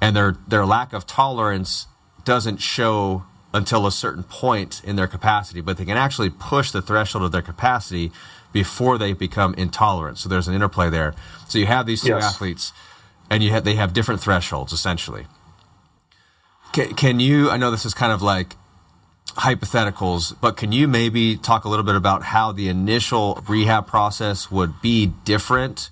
and 0.02 0.16
their 0.16 0.38
their 0.48 0.66
lack 0.66 0.92
of 0.92 1.06
tolerance 1.06 1.86
doesn't 2.26 2.58
show 2.58 3.26
until 3.54 3.86
a 3.86 3.92
certain 3.92 4.24
point 4.24 4.82
in 4.84 4.96
their 4.96 5.08
capacity 5.08 5.62
but 5.62 5.78
they 5.78 5.86
can 5.86 5.98
actually 5.98 6.30
push 6.30 6.72
the 6.72 6.82
threshold 6.82 7.24
of 7.24 7.32
their 7.32 7.42
capacity 7.42 8.12
before 8.54 8.98
they 8.98 9.14
become 9.14 9.54
intolerant. 9.56 10.18
So 10.18 10.28
there's 10.28 10.48
an 10.48 10.54
interplay 10.54 10.90
there. 10.90 11.14
So 11.48 11.58
you 11.58 11.68
have 11.68 11.86
these 11.86 12.02
two 12.02 12.10
yes. 12.10 12.24
athletes 12.24 12.74
and 13.30 13.42
you 13.42 13.52
have, 13.52 13.64
they 13.64 13.76
have 13.76 13.94
different 13.94 14.22
thresholds 14.22 14.74
essentially. 14.74 15.28
Can, 16.74 16.94
can 16.96 17.20
you 17.20 17.50
i 17.50 17.58
know 17.58 17.72
this 17.72 17.86
is 17.86 17.94
kind 17.94 18.12
of 18.12 18.22
like 18.22 18.56
hypotheticals, 19.28 20.36
but 20.42 20.58
can 20.58 20.72
you 20.72 20.88
maybe 20.88 21.38
talk 21.38 21.64
a 21.64 21.70
little 21.70 21.86
bit 21.86 21.96
about 21.96 22.24
how 22.24 22.52
the 22.52 22.68
initial 22.68 23.44
rehab 23.48 23.88
process 23.88 24.52
would 24.52 24.82
be 24.82 25.08
different 25.24 25.90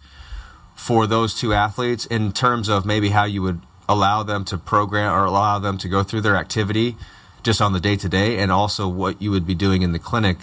for 0.76 1.08
those 1.08 1.34
two 1.34 1.54
athletes 1.54 2.06
in 2.06 2.32
terms 2.32 2.70
of 2.70 2.86
maybe 2.86 3.10
how 3.10 3.24
you 3.24 3.42
would 3.42 3.62
allow 3.88 4.24
them 4.24 4.44
to 4.46 4.58
program 4.58 5.14
or 5.14 5.26
allow 5.26 5.60
them 5.60 5.78
to 5.78 5.88
go 5.88 6.04
through 6.04 6.22
their 6.22 6.36
activity 6.36 6.96
just 7.50 7.62
on 7.62 7.74
the 7.74 7.80
day 7.80 7.96
to 7.96 8.08
day, 8.08 8.38
and 8.38 8.52
also 8.52 8.88
what 8.88 9.20
you 9.20 9.32
would 9.32 9.48
be 9.48 9.56
doing 9.56 9.82
in 9.82 9.92
the 9.92 9.98
clinic 9.98 10.38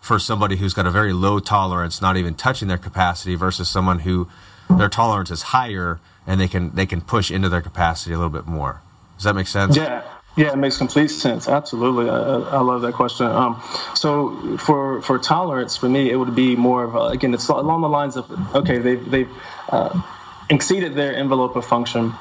for 0.00 0.18
somebody 0.18 0.56
who's 0.56 0.74
got 0.74 0.84
a 0.84 0.90
very 0.90 1.12
low 1.12 1.38
tolerance, 1.38 2.02
not 2.02 2.16
even 2.16 2.34
touching 2.34 2.66
their 2.66 2.76
capacity, 2.76 3.36
versus 3.36 3.68
someone 3.68 4.00
who 4.00 4.26
their 4.68 4.88
tolerance 4.88 5.30
is 5.30 5.42
higher 5.42 6.00
and 6.26 6.40
they 6.40 6.48
can 6.48 6.74
they 6.74 6.86
can 6.86 7.00
push 7.00 7.30
into 7.30 7.48
their 7.48 7.60
capacity 7.62 8.12
a 8.12 8.18
little 8.18 8.32
bit 8.32 8.48
more. 8.48 8.80
Does 9.16 9.22
that 9.22 9.36
make 9.36 9.46
sense? 9.46 9.76
Yeah, 9.76 10.02
yeah, 10.36 10.50
it 10.50 10.56
makes 10.56 10.76
complete 10.76 11.12
sense. 11.12 11.46
Absolutely, 11.46 12.10
I, 12.10 12.16
I 12.16 12.60
love 12.62 12.82
that 12.82 12.94
question. 12.94 13.26
Um, 13.26 13.62
so 13.94 14.56
for 14.56 15.02
for 15.02 15.20
tolerance, 15.20 15.76
for 15.76 15.88
me, 15.88 16.10
it 16.10 16.16
would 16.16 16.34
be 16.34 16.56
more 16.56 16.82
of 16.82 16.96
a, 16.96 17.04
again, 17.14 17.32
it's 17.32 17.48
along 17.48 17.82
the 17.82 17.88
lines 17.88 18.16
of 18.16 18.28
okay, 18.56 18.78
they've 18.78 19.08
they've 19.08 19.30
uh, 19.68 20.02
exceeded 20.50 20.96
their 20.96 21.14
envelope 21.14 21.54
of 21.54 21.64
function, 21.64 22.12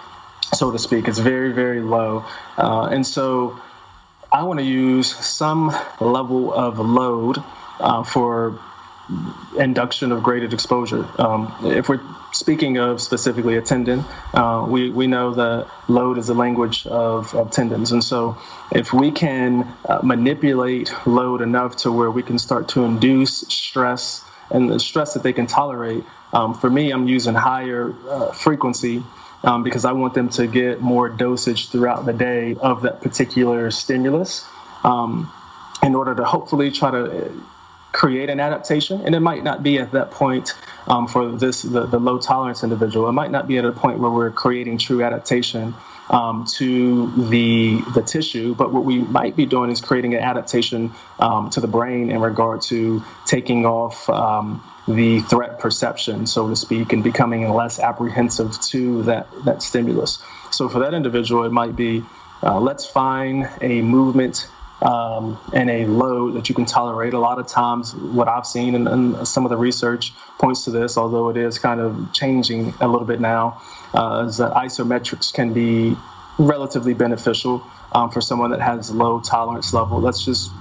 so 0.53 0.69
to 0.69 0.77
speak. 0.77 1.07
It's 1.07 1.17
very 1.17 1.51
very 1.51 1.81
low, 1.81 2.25
uh, 2.59 2.89
and 2.91 3.07
so 3.07 3.59
I 4.33 4.41
want 4.41 4.59
to 4.59 4.65
use 4.65 5.15
some 5.15 5.71
level 6.01 6.51
of 6.51 6.79
load 6.79 7.37
uh, 7.79 8.03
for 8.03 8.59
induction 9.59 10.11
of 10.11 10.23
graded 10.23 10.53
exposure. 10.53 11.07
Um, 11.21 11.53
if 11.65 11.87
we're 11.87 12.01
speaking 12.31 12.77
of 12.77 12.99
specifically 12.99 13.57
a 13.57 13.61
tendon, 13.61 14.03
uh, 14.33 14.65
we, 14.67 14.89
we 14.89 15.05
know 15.05 15.35
that 15.35 15.67
load 15.87 16.17
is 16.17 16.27
the 16.27 16.33
language 16.33 16.87
of, 16.87 17.35
of 17.35 17.51
tendons. 17.51 17.91
And 17.91 18.03
so 18.03 18.35
if 18.71 18.91
we 18.91 19.11
can 19.11 19.71
uh, 19.87 19.99
manipulate 20.01 20.91
load 21.05 21.41
enough 21.41 21.75
to 21.77 21.91
where 21.91 22.09
we 22.09 22.23
can 22.23 22.39
start 22.39 22.69
to 22.69 22.85
induce 22.85 23.41
stress 23.41 24.25
and 24.49 24.67
the 24.67 24.79
stress 24.79 25.13
that 25.13 25.21
they 25.21 25.33
can 25.33 25.45
tolerate, 25.45 26.03
um, 26.33 26.55
for 26.55 26.71
me, 26.71 26.89
I'm 26.89 27.07
using 27.07 27.35
higher 27.35 27.93
uh, 28.09 28.31
frequency 28.31 29.03
um, 29.43 29.63
because 29.63 29.85
I 29.85 29.91
want 29.91 30.13
them 30.13 30.29
to 30.29 30.47
get 30.47 30.81
more 30.81 31.09
dosage 31.09 31.69
throughout 31.69 32.05
the 32.05 32.13
day 32.13 32.55
of 32.55 32.83
that 32.83 33.01
particular 33.01 33.69
stimulus 33.71 34.45
um, 34.83 35.31
in 35.81 35.95
order 35.95 36.15
to 36.15 36.23
hopefully 36.23 36.71
try 36.71 36.91
to 36.91 37.43
create 37.91 38.29
an 38.29 38.39
adaptation, 38.39 39.01
and 39.05 39.13
it 39.13 39.19
might 39.19 39.43
not 39.43 39.61
be 39.61 39.77
at 39.77 39.91
that 39.91 40.11
point 40.11 40.55
um, 40.87 41.07
for 41.07 41.31
this 41.31 41.61
the, 41.61 41.85
the 41.85 41.99
low 41.99 42.17
tolerance 42.17 42.63
individual. 42.63 43.07
It 43.07 43.13
might 43.13 43.31
not 43.31 43.47
be 43.47 43.57
at 43.57 43.65
a 43.65 43.71
point 43.71 43.99
where 43.99 44.09
we're 44.09 44.31
creating 44.31 44.79
true 44.79 45.03
adaptation 45.03 45.75
um, 46.13 46.45
to 46.45 47.11
the 47.29 47.81
the 47.93 48.03
tissue, 48.03 48.53
but 48.53 48.71
what 48.71 48.85
we 48.85 48.99
might 48.99 49.35
be 49.35 49.47
doing 49.47 49.71
is 49.71 49.81
creating 49.81 50.13
an 50.13 50.21
adaptation 50.21 50.91
um, 51.19 51.49
to 51.49 51.59
the 51.59 51.67
brain 51.67 52.11
in 52.11 52.21
regard 52.21 52.61
to 52.61 53.03
taking 53.25 53.65
off 53.65 54.07
um, 54.09 54.63
the 54.87 55.21
threat 55.21 55.59
perception, 55.59 56.27
so 56.27 56.49
to 56.49 56.55
speak, 56.55 56.93
and 56.93 57.03
becoming 57.03 57.49
less 57.49 57.79
apprehensive 57.79 58.61
to 58.61 59.03
that 59.03 59.27
that 59.43 59.63
stimulus. 59.63 60.21
So 60.51 60.69
for 60.69 60.79
that 60.79 60.93
individual, 60.93 61.45
it 61.45 61.51
might 61.51 61.75
be 61.75 62.03
uh, 62.43 62.59
let's 62.59 62.85
find 62.85 63.49
a 63.61 63.81
movement 63.81 64.47
um, 64.83 65.39
and 65.53 65.69
a 65.69 65.85
load 65.85 66.35
that 66.35 66.49
you 66.49 66.55
can 66.55 66.65
tolerate. 66.65 67.13
A 67.13 67.19
lot 67.19 67.39
of 67.39 67.47
times, 67.47 67.95
what 67.95 68.27
I've 68.27 68.45
seen 68.45 68.75
and, 68.75 68.87
and, 68.87 69.27
some 69.27 69.45
of 69.45 69.49
the 69.49 69.57
research 69.57 70.13
points 70.37 70.65
to 70.65 70.71
this, 70.71 70.97
although 70.97 71.29
it 71.29 71.37
is 71.37 71.57
kind 71.57 71.79
of 71.79 72.11
changing 72.11 72.73
a 72.81 72.87
little 72.87 73.07
bit 73.07 73.21
now, 73.21 73.61
uh, 73.93 74.25
is 74.27 74.37
that 74.37 74.51
isometrics 74.53 75.33
can 75.33 75.53
be 75.53 75.95
relatively 76.37 76.93
beneficial 76.93 77.63
um, 77.93 78.09
for 78.09 78.19
someone 78.19 78.51
that 78.51 78.61
has 78.61 78.91
low 78.91 79.21
tolerance 79.21 79.73
level. 79.73 80.01
Let's 80.01 80.25
just 80.25 80.51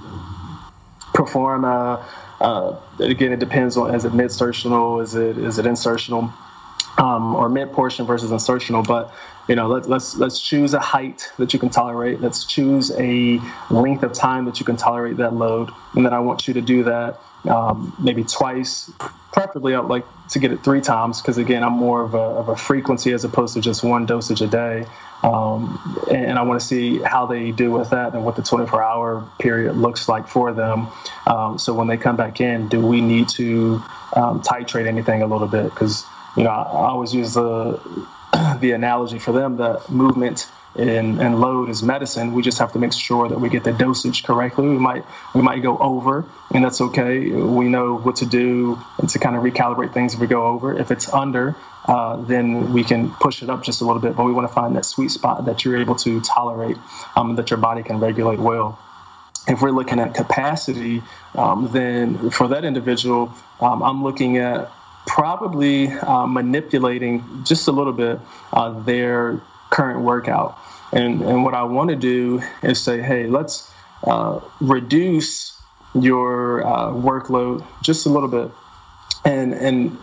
perform 1.13 1.65
a, 1.65 2.05
uh, 2.39 2.79
again, 2.99 3.33
it 3.33 3.39
depends 3.39 3.75
on 3.75 3.93
is 3.93 4.05
it 4.05 4.13
mid 4.13 4.27
insertional, 4.27 5.03
is 5.03 5.15
it 5.15 5.37
is 5.37 5.59
it 5.59 5.65
insertional, 5.65 6.31
um, 6.97 7.35
or 7.35 7.49
mid 7.49 7.71
portion 7.71 8.05
versus 8.05 8.31
insertional. 8.31 8.85
But 8.85 9.13
you 9.47 9.55
know, 9.55 9.67
let, 9.67 9.89
let's 9.89 10.15
let's 10.15 10.39
choose 10.39 10.73
a 10.73 10.79
height 10.79 11.31
that 11.37 11.53
you 11.53 11.59
can 11.59 11.69
tolerate. 11.69 12.21
Let's 12.21 12.45
choose 12.45 12.91
a 12.97 13.39
length 13.69 14.03
of 14.03 14.13
time 14.13 14.45
that 14.45 14.59
you 14.59 14.65
can 14.65 14.77
tolerate 14.77 15.17
that 15.17 15.33
load, 15.33 15.69
and 15.95 16.05
then 16.05 16.13
I 16.13 16.19
want 16.19 16.47
you 16.47 16.53
to 16.55 16.61
do 16.61 16.83
that 16.83 17.19
um, 17.49 17.95
maybe 17.99 18.23
twice. 18.23 18.91
Preferably, 19.31 19.73
I'd 19.73 19.85
like 19.85 20.05
to 20.29 20.39
get 20.39 20.51
it 20.51 20.63
three 20.63 20.81
times 20.81 21.21
because 21.21 21.37
again, 21.37 21.63
I'm 21.63 21.73
more 21.73 22.03
of 22.03 22.13
a, 22.13 22.17
of 22.17 22.49
a 22.49 22.55
frequency 22.55 23.11
as 23.13 23.23
opposed 23.23 23.55
to 23.55 23.61
just 23.61 23.83
one 23.83 24.05
dosage 24.05 24.41
a 24.41 24.47
day. 24.47 24.85
Um, 25.23 26.01
and, 26.09 26.25
and, 26.25 26.39
I 26.39 26.41
want 26.41 26.59
to 26.59 26.65
see 26.65 26.99
how 26.99 27.25
they 27.25 27.51
do 27.51 27.71
with 27.71 27.91
that 27.91 28.13
and 28.13 28.25
what 28.25 28.35
the 28.35 28.41
24 28.41 28.83
hour 28.83 29.27
period 29.39 29.77
looks 29.77 30.09
like 30.09 30.27
for 30.27 30.51
them. 30.51 30.87
Um, 31.25 31.57
so 31.57 31.73
when 31.73 31.87
they 31.87 31.95
come 31.95 32.17
back 32.17 32.41
in, 32.41 32.67
do 32.67 32.85
we 32.85 32.99
need 32.99 33.29
to 33.29 33.81
um, 34.17 34.41
titrate 34.41 34.85
anything 34.85 35.21
a 35.21 35.25
little 35.25 35.47
bit? 35.47 35.63
Because 35.63 36.05
you 36.35 36.43
know, 36.43 36.49
I, 36.49 36.63
I 36.63 36.87
always 36.89 37.13
use 37.13 37.33
the 37.33 37.79
the 38.59 38.71
analogy 38.71 39.19
for 39.19 39.31
them 39.31 39.57
that 39.57 39.89
movement 39.89 40.47
and, 40.75 41.21
and 41.21 41.39
load 41.39 41.69
is 41.69 41.83
medicine. 41.83 42.33
We 42.33 42.41
just 42.41 42.57
have 42.57 42.71
to 42.73 42.79
make 42.79 42.93
sure 42.93 43.29
that 43.29 43.39
we 43.39 43.49
get 43.49 43.63
the 43.63 43.71
dosage 43.71 44.23
correctly. 44.23 44.67
We 44.67 44.77
might 44.77 45.05
we 45.35 45.41
might 45.41 45.61
go 45.61 45.77
over, 45.77 46.25
and 46.51 46.63
that's 46.63 46.81
okay. 46.81 47.29
We 47.29 47.69
know 47.69 47.97
what 47.97 48.17
to 48.17 48.25
do 48.25 48.79
and 48.97 49.09
to 49.09 49.19
kind 49.19 49.35
of 49.35 49.43
recalibrate 49.43 49.93
things 49.93 50.13
if 50.13 50.19
we 50.19 50.27
go 50.27 50.45
over. 50.47 50.77
If 50.77 50.89
it's 50.91 51.13
under, 51.13 51.55
uh, 51.85 52.17
then 52.23 52.73
we 52.73 52.83
can 52.83 53.11
push 53.11 53.43
it 53.43 53.49
up 53.49 53.63
just 53.63 53.81
a 53.81 53.85
little 53.85 54.01
bit. 54.01 54.15
But 54.15 54.25
we 54.25 54.31
want 54.31 54.47
to 54.47 54.53
find 54.53 54.75
that 54.75 54.85
sweet 54.85 55.11
spot 55.11 55.45
that 55.45 55.63
you're 55.63 55.77
able 55.77 55.95
to 55.97 56.21
tolerate, 56.21 56.77
um, 57.15 57.35
that 57.35 57.51
your 57.51 57.59
body 57.59 57.83
can 57.83 57.99
regulate 57.99 58.39
well. 58.39 58.79
If 59.47 59.61
we're 59.61 59.71
looking 59.71 59.99
at 59.99 60.13
capacity, 60.15 61.03
um, 61.35 61.69
then 61.71 62.31
for 62.31 62.47
that 62.47 62.63
individual, 62.63 63.33
um, 63.59 63.83
I'm 63.83 64.01
looking 64.01 64.37
at 64.37 64.71
probably 65.05 65.87
uh, 65.87 66.25
manipulating 66.25 67.43
just 67.43 67.67
a 67.67 67.71
little 67.71 67.93
bit 67.93 68.19
uh, 68.51 68.79
their 68.81 69.41
current 69.69 70.01
workout. 70.01 70.57
And, 70.91 71.21
and 71.21 71.43
what 71.43 71.53
I 71.53 71.63
want 71.63 71.89
to 71.89 71.95
do 71.95 72.41
is 72.61 72.81
say, 72.81 73.01
hey, 73.01 73.27
let's 73.27 73.71
uh, 74.05 74.39
reduce 74.59 75.59
your 75.95 76.65
uh, 76.65 76.91
workload 76.91 77.65
just 77.81 78.05
a 78.05 78.09
little 78.09 78.29
bit. 78.29 78.51
And, 79.25 79.53
and 79.53 79.97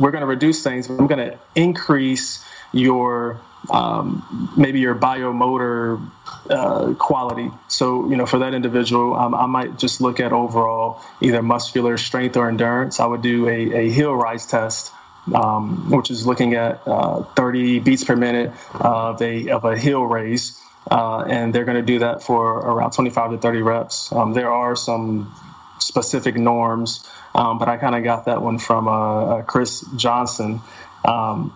we're 0.00 0.10
going 0.10 0.22
to 0.22 0.26
reduce 0.26 0.62
things. 0.62 0.88
I'm 0.88 1.06
going 1.06 1.30
to 1.30 1.38
increase 1.54 2.44
your 2.72 3.40
um, 3.68 4.54
maybe 4.56 4.80
your 4.80 4.94
biomotor 4.94 6.00
uh, 6.48 6.94
quality. 6.94 7.50
So, 7.68 8.08
you 8.08 8.16
know, 8.16 8.26
for 8.26 8.38
that 8.38 8.54
individual, 8.54 9.14
um, 9.14 9.34
I 9.34 9.46
might 9.46 9.78
just 9.78 10.00
look 10.00 10.20
at 10.20 10.32
overall 10.32 11.02
either 11.20 11.42
muscular 11.42 11.98
strength 11.98 12.36
or 12.36 12.48
endurance. 12.48 13.00
I 13.00 13.06
would 13.06 13.22
do 13.22 13.48
a, 13.48 13.86
a 13.86 13.90
heel 13.90 14.14
rise 14.14 14.46
test. 14.46 14.92
Um, 15.34 15.90
which 15.90 16.10
is 16.10 16.26
looking 16.26 16.54
at 16.54 16.80
uh, 16.86 17.22
30 17.36 17.80
beats 17.80 18.02
per 18.04 18.16
minute 18.16 18.52
of 18.72 19.20
a 19.20 19.50
of 19.50 19.66
a 19.66 19.76
heel 19.78 20.02
raise, 20.02 20.58
uh, 20.90 21.20
and 21.28 21.54
they're 21.54 21.66
going 21.66 21.76
to 21.76 21.82
do 21.82 21.98
that 21.98 22.22
for 22.22 22.54
around 22.54 22.92
25 22.92 23.32
to 23.32 23.38
30 23.38 23.60
reps. 23.60 24.10
Um, 24.12 24.32
there 24.32 24.50
are 24.50 24.74
some 24.74 25.32
specific 25.78 26.36
norms, 26.36 27.06
um, 27.34 27.58
but 27.58 27.68
I 27.68 27.76
kind 27.76 27.94
of 27.94 28.02
got 28.02 28.24
that 28.24 28.40
one 28.40 28.58
from 28.58 28.88
uh, 28.88 28.92
uh 28.92 29.42
Chris 29.42 29.84
Johnson. 29.94 30.62
Um, 31.04 31.54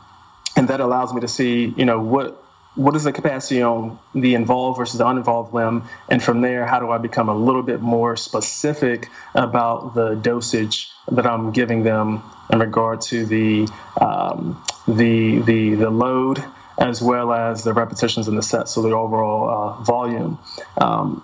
and 0.57 0.69
that 0.69 0.81
allows 0.81 1.13
me 1.13 1.21
to 1.21 1.29
see, 1.29 1.73
you 1.77 1.85
know, 1.85 2.01
what 2.01 2.41
what 2.77 2.97
is 2.97 3.05
the 3.05 3.13
capacity 3.13 3.63
on 3.63 4.01
the 4.15 4.35
involved 4.35 4.79
versus 4.79 4.99
the 4.99 5.07
uninvolved 5.07 5.55
limb, 5.55 5.85
and 6.09 6.21
from 6.23 6.41
there, 6.41 6.67
how 6.67 6.81
do 6.81 6.91
I 6.91 6.99
become 6.99 7.29
a 7.29 7.35
little 7.35 7.63
bit 7.63 7.81
more 7.81 8.17
specific 8.17 9.09
about 9.35 9.95
the 9.95 10.15
dosage 10.15 10.91
that 11.09 11.25
I'm 11.25 11.53
giving 11.53 11.85
them 11.85 12.23
in 12.51 12.59
regard 12.59 13.01
to 13.03 13.27
the 13.27 13.69
um, 14.01 14.63
the 14.89 15.39
the 15.39 15.75
the 15.75 15.91
load 15.91 16.43
as 16.77 17.01
well 17.01 17.33
as 17.33 17.63
the 17.63 17.73
repetitions 17.73 18.27
in 18.27 18.35
the 18.35 18.43
set, 18.43 18.69
so 18.69 18.83
the 18.83 18.91
overall 18.91 19.49
uh, 19.79 19.83
volume. 19.85 20.39
Um, 20.77 21.23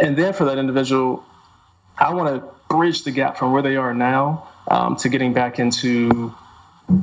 and 0.00 0.16
then 0.16 0.32
for 0.32 0.46
that 0.46 0.56
individual, 0.56 1.24
I 1.98 2.14
want 2.14 2.42
to 2.42 2.48
bridge 2.74 3.04
the 3.04 3.10
gap 3.10 3.36
from 3.36 3.52
where 3.52 3.62
they 3.62 3.76
are 3.76 3.92
now 3.92 4.48
um, 4.66 4.96
to 4.96 5.10
getting 5.10 5.34
back 5.34 5.58
into 5.58 6.34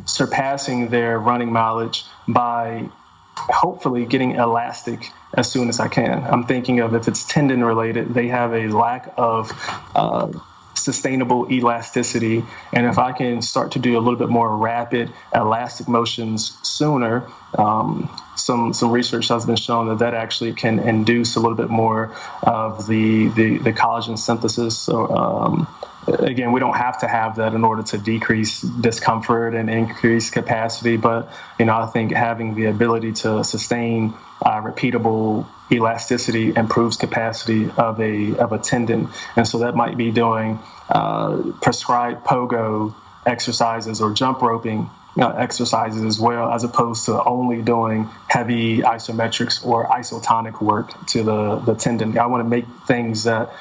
surpassing 0.06 0.90
their 0.90 1.20
running 1.20 1.52
mileage 1.52 2.06
by 2.28 2.90
hopefully 3.36 4.06
getting 4.06 4.32
elastic 4.32 5.12
as 5.34 5.52
soon 5.52 5.70
as 5.70 5.80
I 5.80 5.88
can. 5.88 6.24
I'm 6.24 6.46
thinking 6.46 6.80
of 6.80 6.96
if 6.96 7.08
it's 7.08 7.26
tendon 7.26 7.64
related, 7.64 8.14
they 8.14 8.28
have 8.28 8.54
a 8.54 8.68
lack 8.70 9.14
of 9.18 9.52
uh, 9.94 10.32
sustainable 10.74 11.52
elasticity. 11.52 12.44
And 12.72 12.86
if 12.86 12.98
I 12.98 13.12
can 13.12 13.42
start 13.42 13.74
to 13.74 13.80
do 13.80 13.98
a 13.98 14.02
little 14.02 14.20
bit 14.20 14.30
more 14.30 14.56
rapid 14.56 15.12
elastic 15.34 15.88
motions 15.88 16.58
sooner, 16.64 17.28
um, 17.58 18.10
some 18.36 18.74
some 18.74 18.92
research 18.92 19.30
has 19.30 19.46
been 19.46 19.56
shown 19.56 19.88
that 19.88 20.00
that 20.00 20.14
actually 20.14 20.54
can 20.54 20.80
induce 20.80 21.36
a 21.36 21.40
little 21.40 21.56
bit 21.56 21.70
more 21.70 22.14
of 22.44 22.88
the 22.88 23.28
the, 23.30 23.58
the 23.58 23.74
collagen 23.74 24.18
synthesis. 24.18 24.78
So, 24.78 25.10
um, 25.10 25.68
again, 26.08 26.52
we 26.52 26.60
don't 26.60 26.76
have 26.76 27.00
to 27.00 27.08
have 27.08 27.38
that 27.38 27.54
in 27.54 27.64
order 27.64 27.84
to 27.84 27.98
decrease 27.98 28.62
discomfort 28.62 29.56
and 29.56 29.70
increase 29.70 30.30
capacity. 30.30 30.98
But 30.98 31.30
you 31.60 31.66
know, 31.66 31.78
I 31.78 31.88
think 31.88 32.12
having 32.12 32.56
the 32.56 32.66
ability 32.66 33.14
to 33.14 33.44
sustain 33.44 34.14
uh, 34.46 34.62
repeatable 34.62 35.48
elasticity 35.72 36.54
improves 36.56 36.98
capacity 36.98 37.70
of 37.78 38.00
a 38.00 38.38
of 38.38 38.52
a 38.52 38.60
tendon, 38.60 39.10
and 39.36 39.48
so 39.48 39.60
that 39.60 39.76
might 39.76 39.98
be 39.98 40.12
doing 40.12 40.60
uh, 40.90 41.54
prescribed 41.62 42.26
pogo 42.26 42.94
exercises 43.26 44.02
or 44.02 44.14
jump 44.14 44.42
roping 44.42 44.90
uh, 45.18 45.30
exercises 45.30 46.04
as 46.04 46.20
well, 46.20 46.52
as 46.52 46.64
opposed 46.64 47.06
to 47.06 47.24
only 47.24 47.62
doing 47.62 48.10
heavy 48.28 48.80
isometrics 48.80 49.66
or 49.66 49.88
isotonic 49.88 50.62
work 50.62 50.92
to 51.08 51.24
the, 51.24 51.56
the 51.58 51.74
tendon. 51.74 52.18
I 52.18 52.26
want 52.28 52.44
to 52.44 52.50
make 52.50 52.66
things 52.86 53.24
that 53.24 53.54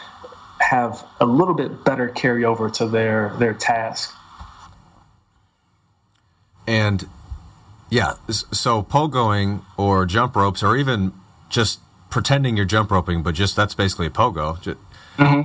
have 0.60 1.04
a 1.20 1.26
little 1.26 1.54
bit 1.54 1.84
better 1.84 2.08
carryover 2.08 2.72
to 2.74 2.86
their 2.86 3.34
their 3.38 3.54
task. 3.54 4.14
And 6.66 7.08
yeah, 7.90 8.14
so 8.28 8.82
pogoing 8.82 9.62
or 9.76 10.06
jump 10.06 10.34
ropes, 10.36 10.62
or 10.62 10.76
even 10.76 11.12
just 11.48 11.80
pretending 12.10 12.56
you're 12.56 12.66
jump 12.66 12.90
roping, 12.90 13.22
but 13.22 13.34
just 13.34 13.56
that's 13.56 13.74
basically 13.74 14.06
a 14.06 14.10
pogo. 14.10 14.60
Just, 14.60 14.78
mm-hmm. 15.18 15.42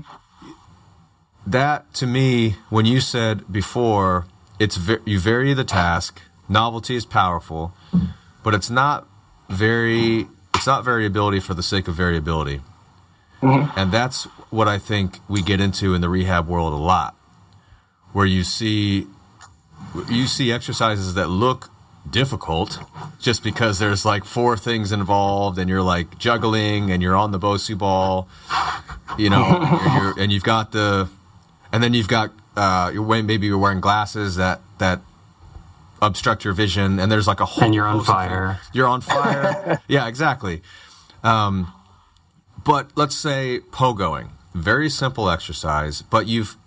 That 1.45 1.93
to 1.95 2.07
me, 2.07 2.55
when 2.69 2.85
you 2.85 2.99
said 3.01 3.51
before, 3.51 4.27
it's 4.59 4.79
you 5.05 5.19
vary 5.19 5.53
the 5.53 5.63
task. 5.63 6.21
Novelty 6.47 6.95
is 6.95 7.05
powerful, 7.05 7.73
but 8.43 8.53
it's 8.53 8.69
not 8.69 9.07
very. 9.49 10.27
It's 10.55 10.67
not 10.67 10.83
variability 10.83 11.39
for 11.39 11.53
the 11.53 11.63
sake 11.63 11.87
of 11.87 11.95
variability. 11.95 12.61
Mm-hmm. 13.41 13.79
And 13.79 13.91
that's 13.91 14.27
what 14.49 14.67
I 14.67 14.77
think 14.77 15.19
we 15.27 15.41
get 15.41 15.61
into 15.61 15.93
in 15.93 16.01
the 16.01 16.09
rehab 16.09 16.47
world 16.47 16.73
a 16.73 16.77
lot, 16.77 17.15
where 18.13 18.25
you 18.25 18.43
see 18.43 19.07
you 20.09 20.27
see 20.27 20.51
exercises 20.51 21.13
that 21.15 21.27
look 21.27 21.69
difficult 22.09 22.79
just 23.19 23.43
because 23.43 23.79
there's 23.79 24.05
like 24.05 24.25
four 24.25 24.57
things 24.57 24.91
involved 24.91 25.57
and 25.57 25.69
you're 25.69 25.81
like 25.81 26.17
juggling 26.17 26.91
and 26.91 27.01
you're 27.01 27.15
on 27.15 27.31
the 27.31 27.39
Bosu 27.39 27.77
ball, 27.77 28.27
you 29.17 29.29
know, 29.29 29.43
and, 29.81 29.93
you're, 29.93 30.19
and 30.23 30.31
you've 30.31 30.43
got 30.43 30.71
the, 30.71 31.09
and 31.71 31.83
then 31.83 31.93
you've 31.93 32.07
got, 32.07 32.31
uh, 32.55 32.91
you're 32.93 33.03
wearing, 33.03 33.25
maybe 33.25 33.47
you're 33.47 33.57
wearing 33.57 33.81
glasses 33.81 34.35
that, 34.37 34.61
that 34.79 35.01
obstruct 36.01 36.43
your 36.43 36.53
vision 36.53 36.99
and 36.99 37.11
there's 37.11 37.27
like 37.27 37.39
a 37.39 37.45
whole, 37.45 37.65
and 37.65 37.75
you're 37.75 37.87
on 37.87 38.03
fire. 38.03 38.59
You're 38.73 38.87
on 38.87 39.01
fire. 39.01 39.81
yeah, 39.87 40.07
exactly. 40.07 40.61
Um, 41.23 41.73
but 42.65 42.91
let's 42.95 43.15
say 43.15 43.59
pogoing, 43.71 44.29
very 44.53 44.89
simple 44.89 45.29
exercise, 45.29 46.01
but 46.01 46.27
you've 46.27 46.57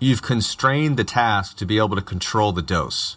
you've 0.00 0.22
constrained 0.22 0.96
the 0.96 1.04
task 1.04 1.56
to 1.58 1.66
be 1.66 1.78
able 1.78 1.96
to 1.96 2.02
control 2.02 2.52
the 2.52 2.62
dose. 2.62 3.16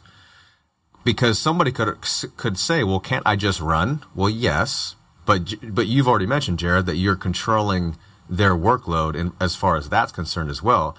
Because 1.03 1.39
somebody 1.39 1.71
could 1.71 1.97
could 2.35 2.59
say, 2.59 2.83
"Well, 2.83 2.99
can't 2.99 3.25
I 3.25 3.35
just 3.35 3.61
run?" 3.61 4.03
Well, 4.13 4.29
yes, 4.29 4.95
but 5.25 5.53
but 5.73 5.87
you've 5.87 6.07
already 6.07 6.25
mentioned, 6.25 6.59
Jared, 6.59 6.85
that 6.85 6.97
you're 6.97 7.15
controlling 7.15 7.95
their 8.29 8.55
workload, 8.55 9.17
and 9.17 9.31
as 9.39 9.55
far 9.55 9.77
as 9.77 9.89
that's 9.89 10.11
concerned 10.11 10.49
as 10.49 10.61
well. 10.61 10.97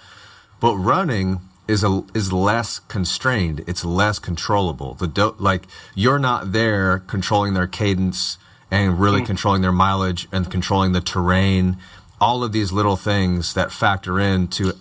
But 0.60 0.76
running 0.76 1.40
is 1.68 1.84
a 1.84 2.02
is 2.14 2.32
less 2.32 2.78
constrained. 2.78 3.62
It's 3.66 3.84
less 3.84 4.18
controllable. 4.18 4.94
The 4.94 5.06
do, 5.06 5.34
like 5.38 5.66
you're 5.94 6.18
not 6.18 6.52
there 6.52 7.00
controlling 7.00 7.54
their 7.54 7.66
cadence 7.66 8.38
and 8.70 8.98
really 8.98 9.20
mm. 9.20 9.26
controlling 9.26 9.62
their 9.62 9.72
mileage 9.72 10.26
and 10.32 10.50
controlling 10.50 10.92
the 10.92 11.00
terrain. 11.00 11.76
All 12.20 12.42
of 12.42 12.52
these 12.52 12.72
little 12.72 12.96
things 12.96 13.54
that 13.54 13.70
factor 13.70 14.18
into 14.18 14.72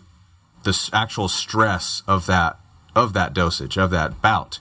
the 0.63 0.89
actual 0.91 1.27
stress 1.27 2.03
of 2.07 2.25
that 2.25 2.59
of 2.95 3.13
that 3.13 3.33
dosage 3.33 3.77
of 3.77 3.91
that 3.91 4.21
bout. 4.21 4.59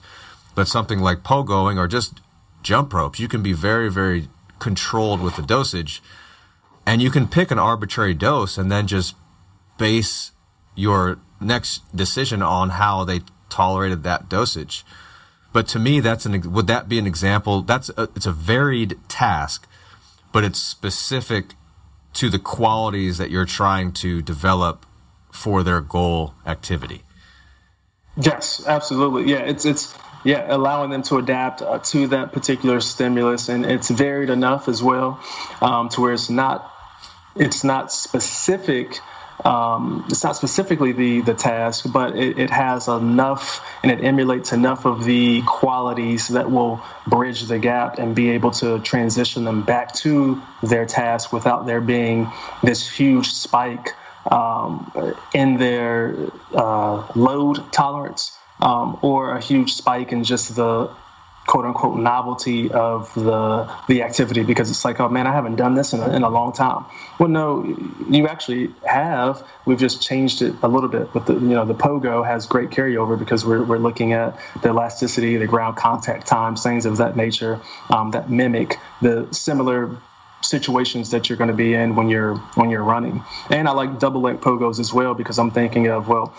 But 0.55 0.67
something 0.67 0.99
like 0.99 1.23
pogoing 1.23 1.77
or 1.77 1.87
just 1.87 2.21
jump 2.61 2.93
ropes, 2.93 3.19
you 3.19 3.27
can 3.27 3.43
be 3.43 3.53
very 3.53 3.89
very 3.91 4.29
controlled 4.59 5.21
with 5.21 5.35
the 5.35 5.41
dosage, 5.41 6.01
and 6.85 7.01
you 7.01 7.11
can 7.11 7.27
pick 7.27 7.51
an 7.51 7.59
arbitrary 7.59 8.13
dose 8.13 8.57
and 8.57 8.71
then 8.71 8.87
just 8.87 9.15
base 9.77 10.31
your 10.75 11.19
next 11.41 11.95
decision 11.95 12.41
on 12.41 12.69
how 12.71 13.03
they 13.03 13.21
tolerated 13.49 14.03
that 14.03 14.29
dosage. 14.29 14.85
But 15.53 15.67
to 15.69 15.79
me, 15.79 15.99
that's 15.99 16.25
an 16.25 16.51
would 16.51 16.67
that 16.67 16.87
be 16.87 16.99
an 16.99 17.07
example? 17.07 17.61
That's 17.61 17.89
a, 17.97 18.03
it's 18.15 18.25
a 18.25 18.31
varied 18.31 18.97
task, 19.07 19.67
but 20.31 20.43
it's 20.43 20.59
specific 20.59 21.55
to 22.17 22.29
the 22.29 22.39
qualities 22.39 23.19
that 23.19 23.29
you're 23.29 23.45
trying 23.45 23.91
to 23.91 24.21
develop 24.23 24.85
for 25.31 25.61
their 25.61 25.81
goal 25.81 26.33
activity. 26.45 27.03
Yes, 28.19 28.65
absolutely. 28.65 29.31
Yeah, 29.31 29.39
it's 29.39 29.65
it's 29.65 29.95
yeah, 30.23 30.47
allowing 30.49 30.89
them 30.89 31.03
to 31.03 31.17
adapt 31.17 31.61
uh, 31.61 31.77
to 31.77 32.07
that 32.07 32.33
particular 32.33 32.79
stimulus, 32.79 33.49
and 33.49 33.65
it's 33.65 33.89
varied 33.89 34.31
enough 34.31 34.67
as 34.67 34.81
well 34.81 35.23
um, 35.61 35.89
to 35.89 36.01
where 36.01 36.13
it's 36.13 36.29
not 36.29 36.73
it's 37.35 37.63
not 37.63 37.91
specific 37.91 38.99
um, 39.45 40.05
it's 40.09 40.23
not 40.23 40.35
specifically 40.35 40.93
the 40.93 41.21
the 41.21 41.33
task, 41.33 41.85
but 41.91 42.15
it, 42.15 42.39
it, 42.39 42.49
has 42.49 42.87
enough 42.87 43.63
and 43.83 43.91
it 43.91 44.03
emulates 44.03 44.51
enough 44.51 44.85
of 44.85 45.03
the 45.03 45.43
qualities 45.43 46.29
that 46.29 46.49
will 46.49 46.81
bridge 47.05 47.41
the 47.43 47.59
gap 47.59 47.99
and 47.99 48.15
be 48.15 48.29
able 48.31 48.51
to 48.51 48.79
transition 48.79 49.43
them 49.43 49.61
back 49.61 49.93
to 49.93 50.41
their 50.63 50.85
task 50.85 51.31
without 51.31 51.67
there 51.67 51.81
being 51.81 52.31
this 52.63 52.89
huge 52.89 53.31
spike 53.31 53.93
um, 54.31 54.91
in 55.33 55.57
their 55.57 56.15
uh, 56.53 57.07
load 57.15 57.71
tolerance 57.71 58.37
um, 58.59 58.97
or 59.03 59.35
a 59.35 59.41
huge 59.41 59.73
spike 59.73 60.11
in 60.11 60.23
just 60.23 60.55
the 60.55 60.89
quote 61.47 61.65
unquote 61.65 61.97
novelty 61.97 62.69
of 62.69 63.13
the 63.15 63.73
the 63.87 64.03
activity 64.03 64.43
because 64.43 64.69
it's 64.69 64.85
like 64.85 64.99
oh 64.99 65.09
man 65.09 65.25
I 65.25 65.31
haven't 65.31 65.55
done 65.55 65.73
this 65.73 65.93
in 65.93 66.01
a, 66.01 66.15
in 66.15 66.23
a 66.23 66.29
long 66.29 66.53
time. 66.53 66.85
Well, 67.19 67.29
no, 67.29 67.63
you 68.09 68.27
actually 68.27 68.73
have. 68.85 69.47
We've 69.65 69.79
just 69.79 70.01
changed 70.01 70.41
it 70.41 70.53
a 70.61 70.67
little 70.67 70.89
bit. 70.89 71.11
But 71.13 71.25
the 71.25 71.33
you 71.33 71.55
know 71.55 71.65
the 71.65 71.73
pogo 71.73 72.25
has 72.25 72.45
great 72.45 72.69
carryover 72.69 73.17
because 73.17 73.45
we're 73.45 73.63
we're 73.63 73.79
looking 73.79 74.13
at 74.13 74.37
the 74.61 74.69
elasticity, 74.69 75.37
the 75.37 75.47
ground 75.47 75.77
contact 75.77 76.27
times, 76.27 76.61
things 76.61 76.85
of 76.85 76.97
that 76.97 77.15
nature 77.15 77.59
um, 77.89 78.11
that 78.11 78.29
mimic 78.29 78.77
the 79.01 79.27
similar 79.31 79.97
situations 80.41 81.11
that 81.11 81.29
you're 81.29 81.37
going 81.37 81.49
to 81.49 81.55
be 81.55 81.73
in 81.73 81.95
when 81.95 82.09
you're 82.09 82.35
when 82.55 82.69
you're 82.69 82.83
running. 82.83 83.23
And 83.49 83.67
I 83.67 83.71
like 83.71 83.99
double 83.99 84.21
leg 84.21 84.39
pogos 84.41 84.79
as 84.79 84.93
well 84.93 85.13
because 85.13 85.39
I'm 85.39 85.51
thinking 85.51 85.87
of 85.87 86.07
well 86.07 86.33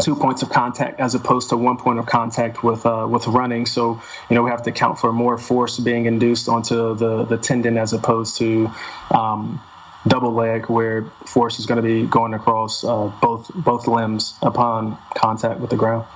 two 0.00 0.14
points 0.14 0.42
of 0.42 0.50
contact 0.50 1.00
as 1.00 1.14
opposed 1.14 1.48
to 1.50 1.56
one 1.56 1.76
point 1.76 1.98
of 1.98 2.06
contact 2.06 2.62
with 2.62 2.84
uh, 2.84 3.06
with 3.08 3.26
running. 3.26 3.66
So 3.66 4.00
you 4.28 4.34
know 4.36 4.42
we 4.42 4.50
have 4.50 4.62
to 4.64 4.70
account 4.70 4.98
for 4.98 5.12
more 5.12 5.38
force 5.38 5.78
being 5.78 6.06
induced 6.06 6.48
onto 6.48 6.94
the 6.94 7.24
the 7.24 7.38
tendon 7.38 7.78
as 7.78 7.92
opposed 7.92 8.36
to 8.38 8.70
um, 9.10 9.60
double 10.06 10.32
leg 10.32 10.68
where 10.68 11.04
force 11.26 11.58
is 11.58 11.66
going 11.66 11.76
to 11.76 11.82
be 11.82 12.06
going 12.06 12.34
across 12.34 12.84
uh, 12.84 13.10
both 13.20 13.50
both 13.54 13.86
limbs 13.86 14.34
upon 14.42 14.98
contact 15.14 15.60
with 15.60 15.70
the 15.70 15.76
ground. 15.76 16.06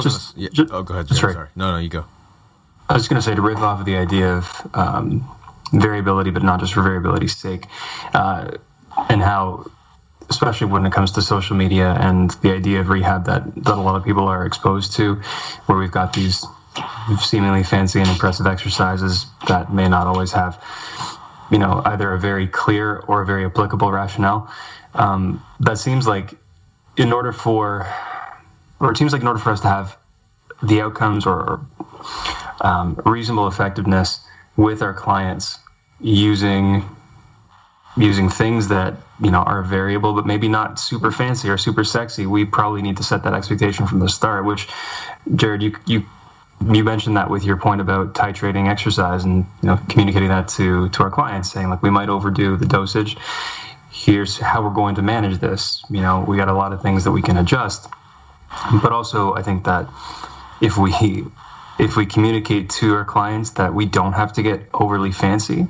Just, 0.00 0.34
gonna, 0.34 0.44
yeah, 0.44 0.48
just, 0.52 0.72
oh, 0.72 0.82
go 0.82 0.94
ahead. 0.94 1.08
Sorry. 1.08 1.34
sorry. 1.34 1.48
No, 1.54 1.72
no, 1.72 1.78
you 1.78 1.90
go. 1.90 2.06
I 2.88 2.94
was 2.94 3.08
going 3.08 3.20
to 3.20 3.22
say 3.22 3.34
to 3.34 3.42
riff 3.42 3.58
off 3.58 3.80
of 3.80 3.86
the 3.86 3.96
idea 3.96 4.36
of 4.36 4.70
um, 4.74 5.28
variability, 5.72 6.30
but 6.30 6.42
not 6.42 6.60
just 6.60 6.72
for 6.72 6.82
variability's 6.82 7.36
sake, 7.36 7.66
uh, 8.14 8.52
and 9.08 9.20
how 9.20 9.66
especially 10.32 10.66
when 10.66 10.84
it 10.86 10.92
comes 10.92 11.10
to 11.12 11.22
social 11.22 11.56
media 11.56 11.92
and 12.00 12.30
the 12.42 12.52
idea 12.52 12.80
of 12.80 12.88
rehab 12.88 13.26
that, 13.26 13.42
that 13.54 13.74
a 13.74 13.80
lot 13.80 13.96
of 13.96 14.04
people 14.04 14.26
are 14.26 14.44
exposed 14.44 14.94
to, 14.94 15.16
where 15.66 15.78
we've 15.78 15.92
got 15.92 16.12
these 16.12 16.44
seemingly 17.20 17.62
fancy 17.62 18.00
and 18.00 18.08
impressive 18.08 18.46
exercises 18.46 19.26
that 19.46 19.72
may 19.72 19.88
not 19.88 20.06
always 20.06 20.32
have, 20.32 20.62
you 21.50 21.58
know, 21.58 21.82
either 21.84 22.12
a 22.12 22.18
very 22.18 22.48
clear 22.48 22.96
or 23.08 23.22
a 23.22 23.26
very 23.26 23.44
applicable 23.44 23.92
rationale. 23.92 24.50
Um, 24.94 25.42
that 25.60 25.78
seems 25.78 26.06
like 26.06 26.34
in 26.96 27.12
order 27.12 27.32
for, 27.32 27.86
or 28.80 28.90
it 28.90 28.96
seems 28.96 29.12
like 29.12 29.22
in 29.22 29.28
order 29.28 29.40
for 29.40 29.50
us 29.50 29.60
to 29.60 29.68
have 29.68 29.96
the 30.62 30.80
outcomes 30.80 31.26
or 31.26 31.60
um, 32.60 33.00
reasonable 33.04 33.48
effectiveness 33.48 34.20
with 34.56 34.82
our 34.82 34.94
clients 34.94 35.58
using 36.00 36.84
using 37.96 38.28
things 38.28 38.68
that 38.68 38.94
you 39.22 39.30
know 39.30 39.42
are 39.42 39.62
variable 39.62 40.12
but 40.14 40.26
maybe 40.26 40.48
not 40.48 40.78
super 40.78 41.10
fancy 41.10 41.48
or 41.48 41.56
super 41.56 41.84
sexy 41.84 42.26
we 42.26 42.44
probably 42.44 42.82
need 42.82 42.96
to 42.96 43.02
set 43.02 43.22
that 43.24 43.34
expectation 43.34 43.86
from 43.86 44.00
the 44.00 44.08
start 44.08 44.44
which 44.44 44.68
jared 45.36 45.62
you 45.62 45.72
you 45.86 46.02
you 46.70 46.84
mentioned 46.84 47.16
that 47.16 47.30
with 47.30 47.44
your 47.44 47.56
point 47.56 47.80
about 47.80 48.14
titrating 48.14 48.68
exercise 48.68 49.24
and 49.24 49.44
you 49.62 49.68
know 49.68 49.78
communicating 49.88 50.28
that 50.28 50.48
to 50.48 50.88
to 50.90 51.02
our 51.02 51.10
clients 51.10 51.50
saying 51.50 51.68
like 51.68 51.82
we 51.82 51.90
might 51.90 52.08
overdo 52.08 52.56
the 52.56 52.66
dosage. 52.66 53.16
Here's 53.90 54.38
how 54.38 54.62
we're 54.62 54.70
going 54.70 54.94
to 54.96 55.02
manage 55.02 55.38
this. 55.38 55.82
You 55.90 56.00
know 56.00 56.24
we 56.26 56.36
got 56.36 56.48
a 56.48 56.54
lot 56.54 56.72
of 56.72 56.82
things 56.82 57.04
that 57.04 57.12
we 57.12 57.22
can 57.22 57.36
adjust. 57.36 57.88
But 58.82 58.92
also 58.92 59.34
i 59.34 59.42
think 59.42 59.64
that 59.64 59.88
if 60.60 60.76
we 60.76 60.92
if 61.78 61.96
we 61.96 62.04
communicate 62.04 62.68
to 62.68 62.94
our 62.94 63.04
clients 63.04 63.50
that 63.52 63.72
we 63.74 63.86
don't 63.86 64.12
have 64.12 64.34
to 64.34 64.42
get 64.42 64.68
overly 64.74 65.10
fancy 65.10 65.66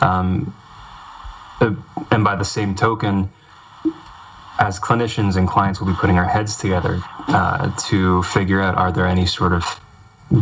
um, 0.00 0.52
uh, 1.60 1.74
and 2.10 2.24
by 2.24 2.36
the 2.36 2.44
same 2.44 2.74
token, 2.74 3.30
as 4.58 4.80
clinicians 4.80 5.36
and 5.36 5.46
clients, 5.46 5.80
we'll 5.80 5.92
be 5.92 5.96
putting 5.98 6.18
our 6.18 6.24
heads 6.24 6.56
together 6.56 7.00
uh, 7.28 7.70
to 7.88 8.22
figure 8.22 8.60
out 8.60 8.76
are 8.76 8.90
there 8.92 9.06
any 9.06 9.26
sort 9.26 9.52
of 9.52 9.64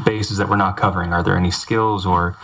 bases 0.04 0.38
that 0.38 0.48
we're 0.48 0.56
not 0.56 0.76
covering? 0.76 1.12
Are 1.12 1.22
there 1.22 1.36
any 1.36 1.50
skills 1.50 2.06
or, 2.06 2.36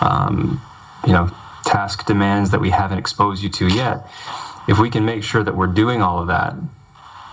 um, 0.00 0.60
you 1.06 1.12
know, 1.12 1.30
task 1.64 2.06
demands 2.06 2.50
that 2.50 2.60
we 2.60 2.70
haven't 2.70 2.98
exposed 2.98 3.42
you 3.42 3.48
to 3.50 3.68
yet? 3.68 4.06
If 4.68 4.78
we 4.78 4.90
can 4.90 5.04
make 5.04 5.22
sure 5.22 5.42
that 5.42 5.56
we're 5.56 5.68
doing 5.68 6.02
all 6.02 6.18
of 6.18 6.28
that, 6.28 6.54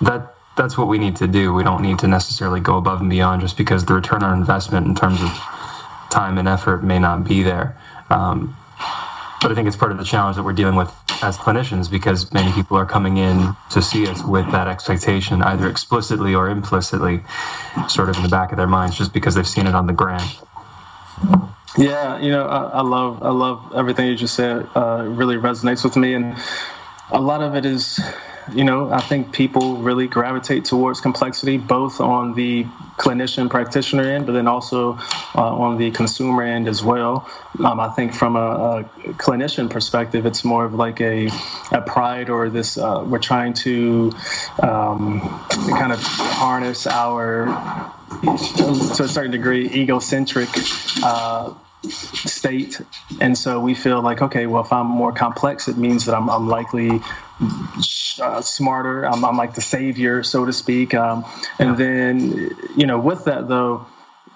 that 0.02 0.36
that's 0.56 0.78
what 0.78 0.88
we 0.88 0.98
need 0.98 1.16
to 1.18 1.28
do. 1.28 1.54
We 1.54 1.64
don't 1.64 1.82
need 1.82 2.00
to 2.00 2.08
necessarily 2.08 2.60
go 2.60 2.78
above 2.78 3.02
and 3.02 3.10
beyond 3.10 3.42
just 3.42 3.58
because 3.58 3.86
the 3.86 3.94
return 3.94 4.24
on 4.24 4.38
investment 4.38 4.88
in 4.88 4.96
terms 4.96 5.22
of 5.22 5.30
time 6.10 6.38
and 6.38 6.48
effort 6.48 6.84
may 6.84 7.00
not 7.00 7.24
be 7.24 7.44
there. 7.44 7.78
Um, 8.10 8.56
but 9.42 9.52
I 9.52 9.56
think 9.56 9.68
it's 9.68 9.78
part 9.78 9.92
of 9.92 9.98
the 9.98 10.04
challenge 10.04 10.36
that 10.36 10.44
we're 10.44 10.54
dealing 10.54 10.76
with 10.76 10.94
as 11.24 11.38
clinicians 11.38 11.90
because 11.90 12.32
many 12.34 12.52
people 12.54 12.78
are 12.78 12.86
coming 12.86 13.18
in 13.18 13.56
to 13.72 13.82
see 13.82 14.08
us 14.08 14.24
with 14.24 14.50
that 14.52 14.68
expectation, 14.68 15.42
either 15.42 15.70
explicitly 15.70 16.36
or 16.36 16.50
implicitly, 16.50 17.22
sort 17.88 18.10
of 18.10 18.18
in 18.18 18.24
the 18.24 18.30
back 18.30 18.52
of 18.52 18.58
their 18.58 18.68
minds, 18.68 18.98
just 18.98 19.14
because 19.14 19.36
they've 19.36 19.48
seen 19.48 19.68
it 19.68 19.76
on 19.76 19.88
the 19.88 19.94
gram. 19.94 20.28
Yeah, 21.78 22.20
you 22.20 22.32
know, 22.32 22.46
I, 22.46 22.80
I 22.80 22.82
love 22.82 23.24
I 23.24 23.30
love 23.30 23.74
everything 23.76 24.08
you 24.08 24.16
just 24.16 24.36
said. 24.36 24.68
Uh, 24.76 25.04
it 25.06 25.10
really 25.10 25.36
resonates 25.36 25.84
with 25.84 25.96
me, 25.96 26.14
and 26.14 26.36
a 27.12 27.22
lot 27.22 27.42
of 27.42 27.56
it 27.56 27.66
is 27.66 28.00
you 28.54 28.64
know, 28.64 28.92
I 28.92 29.02
think 29.02 29.32
people 29.32 29.78
really 29.78 30.08
gravitate 30.08 30.66
towards 30.66 31.02
complexity, 31.02 31.58
both 31.58 32.00
on 32.02 32.34
the 32.34 32.66
clinician 32.98 33.50
practitioner 33.50 34.04
end, 34.04 34.26
but 34.26 34.34
then 34.34 34.48
also 34.48 34.98
uh, 35.36 35.56
on 35.56 35.78
the 35.78 35.92
consumer 35.92 36.44
end 36.44 36.68
as 36.68 36.84
well. 36.84 37.30
Um, 37.64 37.80
I 37.80 37.90
think 37.90 38.14
from 38.14 38.36
a, 38.36 38.40
a, 38.40 38.84
clinician 39.14 39.70
perspective, 39.70 40.26
it's 40.26 40.44
more 40.44 40.66
of 40.66 40.74
like 40.74 41.00
a, 41.02 41.30
a 41.72 41.82
pride 41.82 42.30
or 42.30 42.50
this, 42.50 42.78
uh, 42.78 43.04
we're 43.06 43.20
trying 43.20 43.54
to 43.54 44.12
um, 44.62 45.22
kind 45.70 45.92
of 45.92 46.02
harness 46.02 46.88
our, 46.88 47.46
to 48.22 49.04
a 49.04 49.08
certain 49.08 49.32
degree, 49.32 49.70
egocentric. 49.70 50.50
Uh, 51.04 51.54
state 51.84 52.82
and 53.22 53.38
so 53.38 53.60
we 53.60 53.74
feel 53.74 54.02
like 54.02 54.22
okay 54.22 54.46
well 54.48 54.64
if 54.64 54.74
i'm 54.74 54.86
more 54.86 55.14
complex 55.14 55.70
it 55.70 55.78
means 55.78 56.06
that 56.06 56.14
i'm, 56.14 56.30
I'm 56.30 56.48
likely 56.48 57.00
uh, 58.22 58.42
smarter. 58.42 59.06
I'm, 59.06 59.24
I'm, 59.24 59.38
like 59.38 59.56
the 59.56 59.62
savior, 59.62 60.24
so 60.24 60.46
to 60.46 60.54
speak. 60.54 60.94
Um, 60.94 61.26
and 61.58 61.78
then, 61.78 62.52
you 62.76 62.86
know, 62.86 63.00
with 63.00 63.26
that 63.26 63.48
though, 63.48 63.86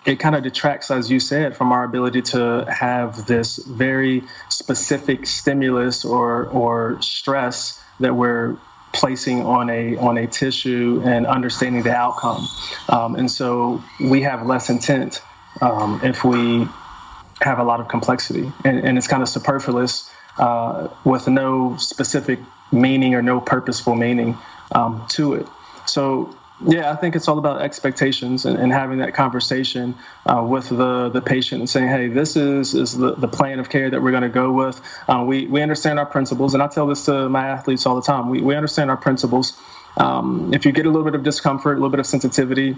it 0.05 0.19
kind 0.19 0.35
of 0.35 0.43
detracts, 0.43 0.91
as 0.91 1.09
you 1.09 1.19
said, 1.19 1.55
from 1.55 1.71
our 1.71 1.83
ability 1.83 2.21
to 2.21 2.65
have 2.69 3.25
this 3.25 3.57
very 3.57 4.23
specific 4.49 5.25
stimulus 5.25 6.03
or 6.03 6.47
or 6.47 7.01
stress 7.01 7.81
that 7.99 8.13
we're 8.13 8.57
placing 8.91 9.43
on 9.43 9.69
a 9.69 9.95
on 9.97 10.17
a 10.17 10.27
tissue 10.27 11.01
and 11.05 11.25
understanding 11.25 11.83
the 11.83 11.95
outcome. 11.95 12.45
Um, 12.89 13.15
and 13.15 13.31
so 13.31 13.81
we 13.99 14.21
have 14.23 14.45
less 14.45 14.69
intent 14.69 15.21
um, 15.61 16.01
if 16.03 16.25
we 16.25 16.67
have 17.43 17.59
a 17.59 17.63
lot 17.63 17.79
of 17.79 17.87
complexity, 17.87 18.51
and, 18.63 18.79
and 18.79 18.97
it's 18.97 19.07
kind 19.07 19.21
of 19.21 19.29
superfluous 19.29 20.09
uh, 20.37 20.87
with 21.03 21.27
no 21.27 21.77
specific 21.77 22.39
meaning 22.71 23.13
or 23.15 23.21
no 23.21 23.39
purposeful 23.39 23.95
meaning 23.95 24.37
um, 24.71 25.05
to 25.09 25.33
it. 25.33 25.47
So 25.85 26.35
yeah, 26.65 26.91
I 26.91 26.95
think 26.95 27.15
it's 27.15 27.27
all 27.27 27.39
about 27.39 27.61
expectations 27.61 28.45
and, 28.45 28.57
and 28.57 28.71
having 28.71 28.99
that 28.99 29.13
conversation 29.13 29.95
uh, 30.25 30.45
with 30.47 30.69
the, 30.69 31.09
the 31.09 31.21
patient 31.21 31.61
and 31.61 31.69
saying, 31.69 31.89
hey, 31.89 32.07
this 32.07 32.35
is, 32.35 32.73
is 32.73 32.97
the, 32.97 33.15
the 33.15 33.27
plan 33.27 33.59
of 33.59 33.69
care 33.69 33.89
that 33.89 34.01
we're 34.01 34.11
going 34.11 34.23
to 34.23 34.29
go 34.29 34.51
with. 34.51 34.81
Uh, 35.07 35.23
we, 35.27 35.47
we 35.47 35.61
understand 35.61 35.99
our 35.99 36.05
principles, 36.05 36.53
and 36.53 36.63
I 36.63 36.67
tell 36.67 36.87
this 36.87 37.05
to 37.05 37.27
my 37.27 37.49
athletes 37.49 37.85
all 37.85 37.95
the 37.95 38.01
time. 38.01 38.29
We, 38.29 38.41
we 38.41 38.55
understand 38.55 38.89
our 38.89 38.97
principles. 38.97 39.59
Um, 39.97 40.53
if 40.53 40.65
you 40.65 40.71
get 40.71 40.85
a 40.85 40.89
little 40.89 41.03
bit 41.03 41.15
of 41.15 41.23
discomfort, 41.23 41.73
a 41.73 41.79
little 41.79 41.89
bit 41.89 41.99
of 41.99 42.05
sensitivity, 42.05 42.77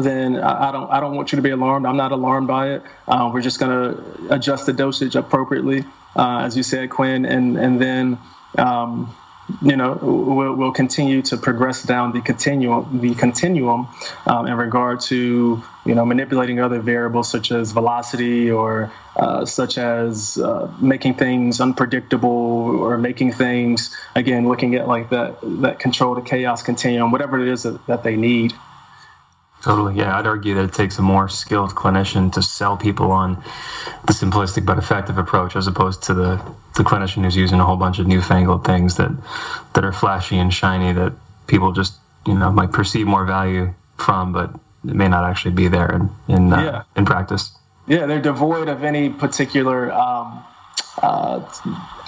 then 0.00 0.38
I 0.38 0.72
don't 0.72 0.90
I 0.90 1.00
don't 1.00 1.14
want 1.14 1.32
you 1.32 1.36
to 1.36 1.42
be 1.42 1.50
alarmed. 1.50 1.86
I'm 1.86 1.96
not 1.96 2.12
alarmed 2.12 2.48
by 2.48 2.74
it. 2.74 2.82
Uh, 3.08 3.30
we're 3.32 3.42
just 3.42 3.58
going 3.58 3.72
to 3.72 4.34
adjust 4.34 4.66
the 4.66 4.72
dosage 4.72 5.16
appropriately, 5.16 5.84
uh, 6.14 6.40
as 6.40 6.56
you 6.56 6.62
said, 6.62 6.90
Quinn, 6.90 7.24
and 7.24 7.56
and 7.56 7.80
then. 7.80 8.18
Um, 8.58 9.14
you 9.62 9.76
know, 9.76 9.96
we'll, 10.02 10.54
we'll, 10.54 10.72
continue 10.72 11.22
to 11.22 11.36
progress 11.36 11.84
down 11.84 12.12
the 12.12 12.20
continuum, 12.20 13.00
the 13.00 13.14
continuum 13.14 13.86
um, 14.26 14.46
in 14.48 14.56
regard 14.56 15.00
to, 15.00 15.62
you 15.84 15.94
know, 15.94 16.04
manipulating 16.04 16.58
other 16.58 16.80
variables 16.80 17.30
such 17.30 17.52
as 17.52 17.70
velocity 17.70 18.50
or 18.50 18.92
uh, 19.14 19.44
such 19.44 19.78
as 19.78 20.36
uh, 20.36 20.72
making 20.80 21.14
things 21.14 21.60
unpredictable 21.60 22.28
or 22.28 22.98
making 22.98 23.32
things, 23.32 23.96
again, 24.16 24.48
looking 24.48 24.74
at 24.74 24.88
like 24.88 25.10
that, 25.10 25.38
that 25.62 25.78
control 25.78 26.16
to 26.16 26.22
chaos 26.22 26.62
continuum, 26.62 27.12
whatever 27.12 27.40
it 27.40 27.46
is 27.48 27.62
that, 27.62 27.86
that 27.86 28.02
they 28.02 28.16
need. 28.16 28.52
Totally. 29.62 29.96
Yeah, 29.96 30.16
I'd 30.16 30.26
argue 30.26 30.54
that 30.54 30.64
it 30.64 30.72
takes 30.74 30.98
a 30.98 31.02
more 31.02 31.28
skilled 31.28 31.70
clinician 31.70 32.32
to 32.34 32.42
sell 32.42 32.76
people 32.76 33.10
on 33.10 33.42
the 34.06 34.12
simplistic 34.12 34.64
but 34.64 34.78
effective 34.78 35.18
approach 35.18 35.56
as 35.56 35.66
opposed 35.66 36.04
to 36.04 36.14
the, 36.14 36.36
the 36.76 36.84
clinician 36.84 37.24
who's 37.24 37.34
using 37.34 37.58
a 37.58 37.64
whole 37.64 37.76
bunch 37.76 37.98
of 37.98 38.06
newfangled 38.06 38.64
things 38.64 38.96
that 38.96 39.10
that 39.74 39.84
are 39.84 39.92
flashy 39.92 40.38
and 40.38 40.54
shiny 40.54 40.92
that 40.92 41.12
people 41.48 41.72
just, 41.72 41.94
you 42.26 42.34
know, 42.34 42.52
might 42.52 42.70
perceive 42.70 43.06
more 43.06 43.24
value 43.24 43.74
from, 43.96 44.32
but 44.32 44.54
it 44.84 44.94
may 44.94 45.08
not 45.08 45.24
actually 45.24 45.54
be 45.54 45.68
there 45.68 45.92
in 45.92 46.10
in, 46.28 46.52
uh, 46.52 46.62
yeah. 46.62 46.82
in 46.94 47.04
practice. 47.04 47.50
Yeah, 47.88 48.06
they're 48.06 48.20
devoid 48.20 48.68
of 48.68 48.84
any 48.84 49.10
particular 49.10 49.92
um, 49.92 50.44
uh, 51.02 51.40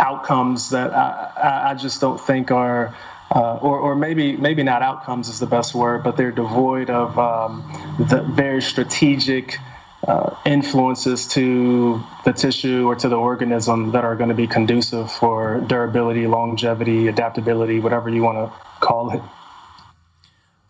outcomes 0.00 0.70
that 0.70 0.92
I, 0.92 1.70
I 1.70 1.74
just 1.74 2.00
don't 2.00 2.20
think 2.20 2.50
are 2.50 2.94
uh, 3.30 3.56
or, 3.56 3.78
or 3.78 3.94
maybe 3.94 4.36
maybe 4.36 4.62
not 4.62 4.82
outcomes 4.82 5.28
is 5.28 5.38
the 5.38 5.46
best 5.46 5.74
word, 5.74 6.02
but 6.02 6.16
they're 6.16 6.32
devoid 6.32 6.90
of 6.90 7.18
um, 7.18 7.96
the 7.98 8.22
very 8.22 8.62
strategic 8.62 9.58
uh, 10.06 10.34
influences 10.46 11.26
to 11.28 12.02
the 12.24 12.32
tissue 12.32 12.86
or 12.86 12.94
to 12.94 13.08
the 13.08 13.16
organism 13.16 13.92
that 13.92 14.04
are 14.04 14.16
going 14.16 14.30
to 14.30 14.34
be 14.34 14.46
conducive 14.46 15.10
for 15.12 15.60
durability, 15.66 16.26
longevity, 16.26 17.08
adaptability, 17.08 17.80
whatever 17.80 18.08
you 18.08 18.22
want 18.22 18.38
to 18.38 18.58
call 18.80 19.10
it. 19.10 19.20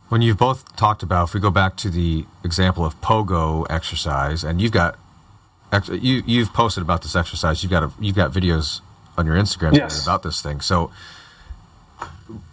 When 0.08 0.22
you've 0.22 0.38
both 0.38 0.74
talked 0.74 1.02
about, 1.02 1.28
if 1.28 1.34
we 1.34 1.40
go 1.40 1.50
back 1.50 1.76
to 1.76 1.90
the 1.90 2.24
example 2.42 2.84
of 2.84 2.98
pogo 3.02 3.66
exercise, 3.70 4.42
and 4.42 4.60
you've 4.60 4.72
got 4.72 4.98
you 5.92 6.22
you've 6.26 6.52
posted 6.54 6.82
about 6.82 7.02
this 7.02 7.14
exercise, 7.14 7.62
you've 7.62 7.70
got 7.70 7.82
a, 7.82 7.92
you've 8.00 8.16
got 8.16 8.32
videos 8.32 8.80
on 9.18 9.26
your 9.26 9.36
Instagram 9.36 9.76
yes. 9.76 10.02
about 10.02 10.22
this 10.22 10.40
thing. 10.40 10.60
So 10.60 10.90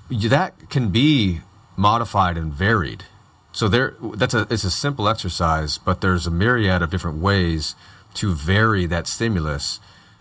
that 0.10 0.70
can 0.70 0.90
be 0.90 1.42
modified 1.78 2.38
and 2.38 2.54
varied. 2.54 3.06
So 3.52 3.68
there, 3.68 3.96
that's 4.16 4.34
a 4.34 4.48
it's 4.50 4.64
a 4.64 4.72
simple 4.72 5.08
exercise, 5.08 5.78
but 5.78 6.02
there's 6.02 6.28
a 6.28 6.32
myriad 6.32 6.82
of 6.82 6.90
different 6.90 7.20
ways 7.20 7.76
to 8.16 8.34
vary 8.34 8.86
that 8.88 9.08
stimulus. 9.08 9.80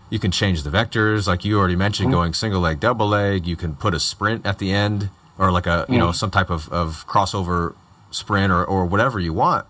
You 0.09 0.19
can 0.19 0.31
change 0.31 0.63
the 0.63 0.69
vectors, 0.69 1.27
like 1.27 1.43
you 1.43 1.57
already 1.57 1.75
mentioned, 1.75 2.07
mm-hmm. 2.07 2.17
going 2.17 2.33
single 2.33 2.61
leg, 2.61 2.79
double 2.79 3.07
leg. 3.07 3.45
You 3.45 3.55
can 3.55 3.75
put 3.75 3.93
a 3.93 3.99
sprint 3.99 4.45
at 4.45 4.59
the 4.59 4.71
end, 4.71 5.09
or 5.37 5.51
like 5.51 5.67
a 5.67 5.85
you 5.89 5.95
mm-hmm. 5.95 5.97
know 5.97 6.11
some 6.11 6.31
type 6.31 6.49
of, 6.49 6.69
of 6.69 7.05
crossover 7.07 7.75
sprint, 8.11 8.51
or 8.51 8.63
or 8.63 8.85
whatever 8.85 9.19
you 9.19 9.33
want. 9.33 9.65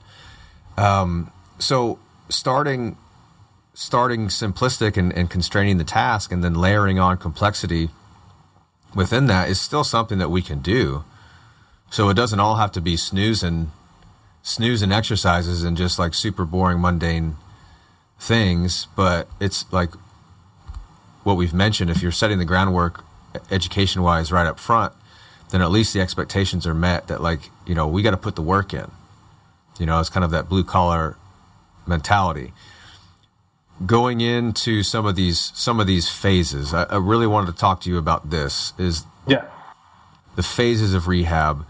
Um, 0.78 1.32
so 1.58 1.98
starting 2.30 2.98
starting 3.74 4.28
simplistic 4.28 4.96
and, 4.96 5.12
and 5.14 5.30
constraining 5.30 5.78
the 5.78 5.84
task, 5.84 6.32
and 6.32 6.44
then 6.44 6.54
layering 6.54 7.00
on 7.00 7.18
complexity 7.18 7.90
within 8.96 9.28
that 9.28 9.50
is 9.50 9.60
still 9.60 9.84
something 9.84 10.18
that 10.18 10.30
we 10.30 10.42
can 10.42 10.60
do. 10.60 11.04
So 11.92 12.10
it 12.10 12.16
doesn't 12.16 12.40
all 12.40 12.56
have 12.56 12.72
to 12.74 12.82
be 12.82 12.98
snoozing, 12.98 13.72
snoozing 14.42 14.92
exercises 14.92 15.64
and 15.64 15.78
just 15.78 16.00
like 16.00 16.14
super 16.14 16.46
boring, 16.46 16.82
mundane 16.82 17.36
things. 18.20 18.88
But 18.96 19.28
it's 19.40 19.72
like 19.72 19.92
what 21.24 21.36
we've 21.36 21.54
mentioned. 21.54 21.92
If 21.92 22.02
you're 22.02 22.12
setting 22.12 22.40
the 22.40 22.46
groundwork 22.46 23.04
education 23.52 24.02
wise 24.02 24.32
right 24.32 24.48
up 24.48 24.60
front, 24.60 24.94
then 25.52 25.62
at 25.62 25.70
least 25.70 25.94
the 25.94 26.02
expectations 26.02 26.66
are 26.66 26.74
met 26.74 27.08
that 27.08 27.22
like, 27.22 27.52
you 27.68 27.76
know, 27.76 27.88
we 27.88 28.02
got 28.02 28.12
to 28.12 28.18
put 28.18 28.36
the 28.36 28.42
work 28.42 28.74
in. 28.74 28.90
You 29.78 29.86
know, 29.86 30.00
it's 30.00 30.10
kind 30.10 30.24
of 30.24 30.32
that 30.32 30.48
blue 30.50 30.64
collar 30.64 31.18
mentality 31.86 32.54
going 33.86 34.22
into 34.22 34.84
some 34.84 35.06
of 35.06 35.16
these 35.16 35.52
some 35.56 35.80
of 35.80 35.88
these 35.88 36.10
phases 36.10 36.74
I, 36.74 36.84
I, 36.84 36.98
really 36.98 37.28
wanted 37.28 37.52
to 37.52 37.58
talk 37.58 37.82
to 37.82 37.90
you 37.90 37.98
about 37.98 38.30
this 38.30 38.74
is 38.78 39.06
yeah 39.28 39.46
the 40.36 40.44
phases 40.44 40.94
of 40.94 41.08
rehab 41.08 41.66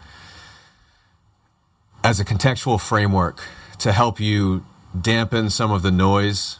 as 2.03 2.19
a 2.19 2.25
contextual 2.25 2.79
framework 2.79 3.41
to 3.79 3.91
help 3.91 4.19
you 4.19 4.63
dampen 4.99 5.49
some 5.49 5.71
of 5.71 5.81
the 5.81 5.91
noise 5.91 6.59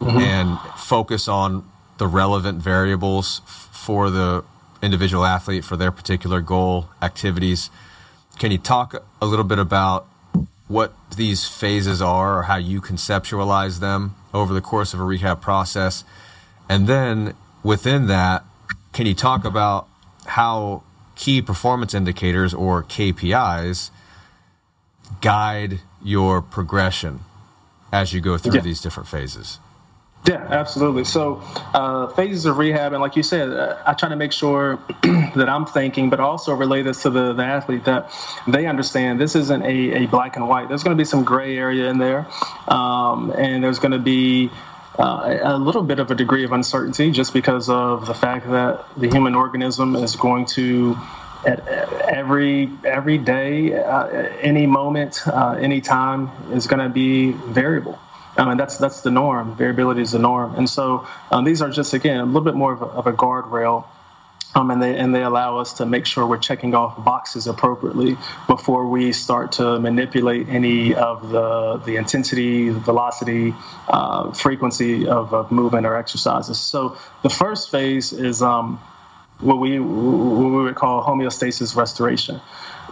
mm-hmm. 0.00 0.18
and 0.18 0.58
focus 0.76 1.28
on 1.28 1.64
the 1.98 2.08
relevant 2.08 2.60
variables 2.60 3.42
for 3.46 4.10
the 4.10 4.44
individual 4.82 5.24
athlete 5.24 5.64
for 5.64 5.76
their 5.76 5.92
particular 5.92 6.40
goal 6.40 6.88
activities 7.00 7.70
can 8.40 8.50
you 8.50 8.58
talk 8.58 9.04
a 9.20 9.26
little 9.26 9.44
bit 9.44 9.60
about 9.60 10.08
what 10.72 10.94
these 11.16 11.46
phases 11.46 12.00
are 12.00 12.38
or 12.38 12.42
how 12.44 12.56
you 12.56 12.80
conceptualize 12.80 13.78
them 13.80 14.14
over 14.32 14.54
the 14.54 14.60
course 14.62 14.94
of 14.94 15.00
a 15.00 15.04
rehab 15.04 15.42
process. 15.42 16.02
And 16.66 16.86
then 16.86 17.34
within 17.62 18.06
that, 18.06 18.42
can 18.94 19.04
you 19.04 19.14
talk 19.14 19.44
about 19.44 19.86
how 20.24 20.82
key 21.14 21.42
performance 21.42 21.92
indicators 21.92 22.54
or 22.54 22.82
KPIs 22.82 23.90
guide 25.20 25.80
your 26.02 26.40
progression 26.40 27.20
as 27.92 28.14
you 28.14 28.22
go 28.22 28.38
through 28.38 28.54
yeah. 28.54 28.60
these 28.62 28.80
different 28.80 29.10
phases? 29.10 29.58
Yeah, 30.24 30.46
absolutely. 30.50 31.02
So, 31.02 31.42
uh, 31.74 32.06
phases 32.08 32.44
of 32.46 32.56
rehab, 32.56 32.92
and 32.92 33.02
like 33.02 33.16
you 33.16 33.24
said, 33.24 33.48
uh, 33.50 33.82
I 33.84 33.94
try 33.94 34.08
to 34.08 34.14
make 34.14 34.30
sure 34.30 34.78
that 35.02 35.48
I'm 35.48 35.66
thinking, 35.66 36.10
but 36.10 36.20
also 36.20 36.54
relay 36.54 36.82
this 36.82 37.02
to 37.02 37.10
the, 37.10 37.32
the 37.32 37.42
athlete 37.42 37.84
that 37.86 38.08
they 38.46 38.66
understand 38.66 39.20
this 39.20 39.34
isn't 39.34 39.62
a, 39.64 40.04
a 40.04 40.06
black 40.06 40.36
and 40.36 40.48
white. 40.48 40.68
There's 40.68 40.84
going 40.84 40.96
to 40.96 41.00
be 41.00 41.04
some 41.04 41.24
gray 41.24 41.58
area 41.58 41.90
in 41.90 41.98
there, 41.98 42.28
um, 42.68 43.32
and 43.36 43.64
there's 43.64 43.80
going 43.80 43.92
to 43.92 43.98
be 43.98 44.48
uh, 44.96 45.38
a 45.42 45.58
little 45.58 45.82
bit 45.82 45.98
of 45.98 46.12
a 46.12 46.14
degree 46.14 46.44
of 46.44 46.52
uncertainty 46.52 47.10
just 47.10 47.32
because 47.32 47.68
of 47.68 48.06
the 48.06 48.14
fact 48.14 48.48
that 48.48 48.84
the 48.96 49.08
human 49.08 49.34
organism 49.34 49.96
is 49.96 50.14
going 50.14 50.46
to 50.46 50.96
at 51.44 51.66
every 51.68 52.70
every 52.84 53.18
day, 53.18 53.74
uh, 53.74 54.06
any 54.40 54.66
moment, 54.66 55.26
uh, 55.26 55.58
any 55.60 55.80
time 55.80 56.30
is 56.52 56.68
going 56.68 56.80
to 56.80 56.88
be 56.88 57.32
variable. 57.32 57.98
I 58.36 58.46
mean, 58.46 58.56
that's 58.56 58.78
that's 58.78 59.02
the 59.02 59.10
norm. 59.10 59.56
Variability 59.56 60.00
is 60.00 60.12
the 60.12 60.18
norm, 60.18 60.54
and 60.54 60.68
so 60.68 61.06
um, 61.30 61.44
these 61.44 61.60
are 61.60 61.70
just 61.70 61.92
again 61.92 62.20
a 62.20 62.24
little 62.24 62.40
bit 62.40 62.54
more 62.54 62.72
of 62.72 62.80
a, 62.80 62.86
of 62.86 63.06
a 63.06 63.12
guardrail, 63.12 63.84
um, 64.54 64.70
and 64.70 64.82
they 64.82 64.96
and 64.96 65.14
they 65.14 65.22
allow 65.22 65.58
us 65.58 65.74
to 65.74 65.86
make 65.86 66.06
sure 66.06 66.26
we're 66.26 66.38
checking 66.38 66.74
off 66.74 67.04
boxes 67.04 67.46
appropriately 67.46 68.16
before 68.46 68.88
we 68.88 69.12
start 69.12 69.52
to 69.52 69.78
manipulate 69.78 70.48
any 70.48 70.94
of 70.94 71.28
the 71.28 71.76
the 71.84 71.96
intensity, 71.96 72.70
velocity, 72.70 73.54
uh, 73.88 74.32
frequency 74.32 75.06
of, 75.06 75.34
of 75.34 75.52
movement 75.52 75.84
or 75.84 75.94
exercises. 75.94 76.58
So 76.58 76.96
the 77.22 77.30
first 77.30 77.70
phase 77.70 78.14
is 78.14 78.40
um, 78.40 78.80
what 79.40 79.58
we 79.58 79.78
what 79.78 80.50
we 80.50 80.62
would 80.62 80.74
call 80.74 81.04
homeostasis 81.04 81.76
restoration 81.76 82.40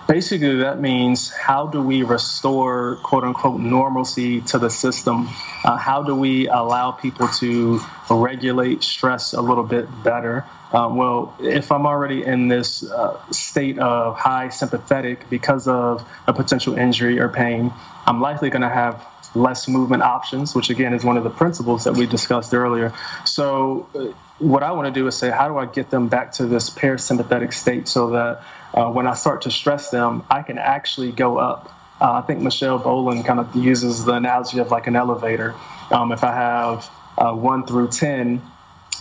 basically 0.09 0.57
that 0.57 0.81
means 0.81 1.31
how 1.31 1.67
do 1.67 1.81
we 1.83 2.03
restore 2.03 2.97
quote 3.03 3.25
unquote 3.25 3.61
normalcy 3.61 4.41
to 4.41 4.59
the 4.59 4.71
system 4.71 5.29
uh, 5.65 5.77
how 5.77 6.03
do 6.03 6.15
we 6.15 6.49
allow 6.49 6.91
people 6.91 7.29
to 7.29 7.81
regulate 8.11 8.83
stress 8.83 9.33
a 9.33 9.41
little 9.41 9.65
bit 9.65 9.87
better 10.03 10.45
um, 10.73 10.97
well 10.97 11.35
if 11.41 11.71
i'm 11.71 11.87
already 11.87 12.25
in 12.25 12.49
this 12.49 12.83
uh, 12.91 13.21
state 13.31 13.79
of 13.79 14.17
high 14.17 14.49
sympathetic 14.49 15.29
because 15.31 15.69
of 15.69 16.07
a 16.27 16.33
potential 16.33 16.77
injury 16.77 17.21
or 17.21 17.29
pain 17.29 17.73
i'm 18.07 18.21
likely 18.21 18.51
going 18.51 18.63
to 18.63 18.69
have 18.69 19.07
less 19.35 19.69
movement 19.69 20.03
options, 20.03 20.55
which 20.55 20.71
again 20.71 20.93
is 20.93 21.05
one 21.05 21.17
of 21.17 21.25
the 21.25 21.31
principles 21.31 21.85
that 21.85 21.97
we 21.97 22.07
discussed 22.07 22.53
earlier. 22.53 22.93
So, 23.25 23.89
uh, 23.95 24.13
what 24.39 24.63
I 24.63 24.73
want 24.73 24.87
to 24.87 24.93
do 24.93 25.07
is 25.07 25.17
say, 25.17 25.31
how 25.31 25.49
do 25.49 25.59
I 25.59 25.67
get 25.67 25.91
them 25.91 26.09
back 26.09 26.33
to 26.33 26.47
this 26.47 26.71
parasympathetic 26.71 27.53
state 27.53 27.87
so 27.87 28.11
that 28.11 28.43
uh, 28.75 28.91
when 28.91 29.07
I 29.07 29.15
start 29.15 29.43
to 29.43 29.51
stress 29.51 29.91
them, 29.91 30.25
I 30.31 30.43
can 30.43 30.59
actually 30.59 31.13
go 31.13 31.39
up. 31.39 31.75
Uh, 32.01 32.13
I 32.13 32.21
think 32.23 32.41
Michelle 32.41 32.79
Boland 32.79 33.27
kind 33.27 33.41
of 33.41 33.55
uses 33.55 34.05
the 34.05 34.15
analogy 34.15 34.59
of 34.59 34.71
like 34.71 34.87
an 34.87 34.97
elevator. 34.97 35.55
Um, 35.91 36.13
if 36.13 36.25
I 36.25 36.33
have 36.33 36.91
uh, 37.19 37.33
one 37.35 37.67
through 37.67 37.89
10, 37.89 38.41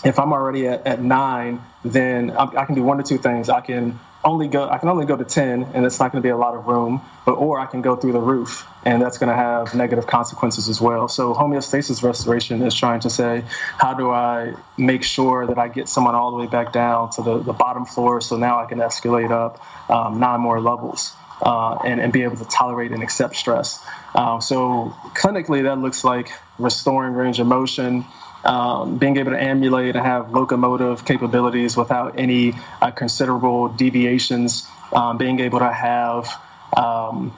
if 0.04 0.20
I'm 0.20 0.34
already 0.34 0.68
at, 0.68 0.86
at 0.86 1.02
nine, 1.02 1.62
then 1.84 2.32
I, 2.32 2.44
I 2.44 2.66
can 2.66 2.76
do 2.76 2.84
one 2.84 3.00
or 3.00 3.04
two 3.04 3.18
things. 3.18 3.50
I 3.50 3.62
can 3.62 4.00
only 4.24 4.48
go 4.48 4.68
I 4.68 4.78
can 4.78 4.90
only 4.90 5.06
go 5.06 5.16
to 5.16 5.24
10 5.24 5.72
and 5.74 5.86
it's 5.86 6.00
not 6.00 6.12
going 6.12 6.22
to 6.22 6.26
be 6.26 6.32
a 6.32 6.38
lot 6.38 6.56
of 6.56 6.68
room 6.68 7.02
but 7.26 7.34
or 7.34 7.60
I 7.60 7.66
can 7.66 7.82
go 7.82 7.96
through 7.96 8.12
the 8.12 8.20
roof 8.20 8.68
and 8.84 9.02
that's 9.02 9.18
going 9.18 9.30
to 9.30 9.36
have 9.36 9.76
negative 9.76 10.08
consequences 10.08 10.68
as 10.68 10.82
well. 10.82 11.08
So 11.08 11.34
homeostasis 11.34 12.04
restoration 12.04 12.62
is 12.62 12.76
trying 12.76 13.02
to 13.02 13.10
say 13.10 13.44
how 13.78 13.94
do 13.94 14.10
I 14.10 14.56
make 14.78 15.04
sure 15.04 15.48
that 15.48 15.58
I 15.58 15.68
get 15.68 15.88
someone 15.88 16.16
all 16.16 16.32
the 16.32 16.38
way 16.38 16.48
back 16.48 16.74
down 16.74 17.12
to 17.12 17.22
the, 17.22 17.40
the 17.40 17.54
bottom 17.54 17.86
floor 17.86 18.20
so 18.20 18.36
now 18.38 18.62
I 18.62 18.66
can 18.66 18.80
escalate 18.80 19.32
up 19.32 19.62
um, 19.90 20.20
nine 20.20 20.42
more 20.42 20.60
levels 20.60 21.14
uh, 21.42 21.76
and, 21.86 22.02
and 22.02 22.12
be 22.12 22.24
able 22.24 22.38
to 22.38 22.46
tolerate 22.46 22.92
and 22.92 23.02
accept 23.02 23.36
stress? 23.36 23.80
Uh, 24.14 24.40
so 24.40 24.94
clinically 25.14 25.64
that 25.64 25.78
looks 25.78 26.04
like 26.04 26.32
restoring 26.58 27.14
range 27.14 27.40
of 27.40 27.48
motion 27.48 28.06
um, 28.44 28.98
being 28.98 29.18
able 29.18 29.32
to 29.32 29.42
emulate 29.42 29.96
and 29.96 30.06
have 30.06 30.32
locomotive 30.32 31.06
capabilities 31.06 31.76
without 31.76 32.18
any 32.18 32.54
uh, 32.82 32.92
considerable 32.92 33.70
deviations, 33.70 34.68
um, 34.94 35.18
being 35.18 35.40
able 35.40 35.60
to 35.60 35.72
have, 35.72 36.30
um, 36.76 37.34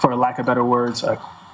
for 0.00 0.14
lack 0.14 0.38
of 0.38 0.46
better 0.46 0.64
words, 0.64 1.04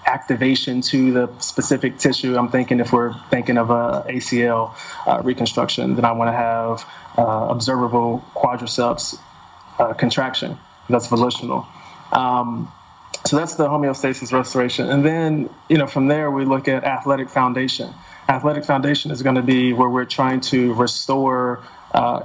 activation 0.06 0.80
to 0.80 1.12
the 1.12 1.30
specific 1.38 1.98
tissue. 1.98 2.36
I'm 2.36 2.48
thinking 2.48 2.80
if 2.80 2.92
we're 2.92 3.14
thinking 3.30 3.58
of 3.58 3.70
a 3.70 4.06
ACL 4.08 4.74
uh, 5.06 5.20
reconstruction, 5.22 5.94
then 5.96 6.04
I 6.04 6.12
want 6.12 6.28
to 6.28 6.32
have 6.32 6.84
uh, 7.18 7.48
observable 7.50 8.24
quadriceps 8.34 9.18
uh, 9.78 9.92
contraction 9.92 10.58
that's 10.88 11.06
volitional. 11.06 11.66
Um, 12.12 12.72
so 13.26 13.36
that's 13.36 13.56
the 13.56 13.68
homeostasis 13.68 14.32
restoration. 14.32 14.88
And 14.88 15.04
then, 15.04 15.50
you 15.68 15.76
know, 15.76 15.86
from 15.86 16.08
there 16.08 16.30
we 16.30 16.44
look 16.44 16.68
at 16.68 16.84
athletic 16.84 17.28
foundation. 17.28 17.92
Athletic 18.28 18.64
Foundation 18.64 19.10
is 19.10 19.22
going 19.22 19.36
to 19.36 19.42
be 19.42 19.72
where 19.72 19.88
we're 19.88 20.04
trying 20.04 20.40
to 20.42 20.74
restore 20.74 21.64
uh, 21.94 22.22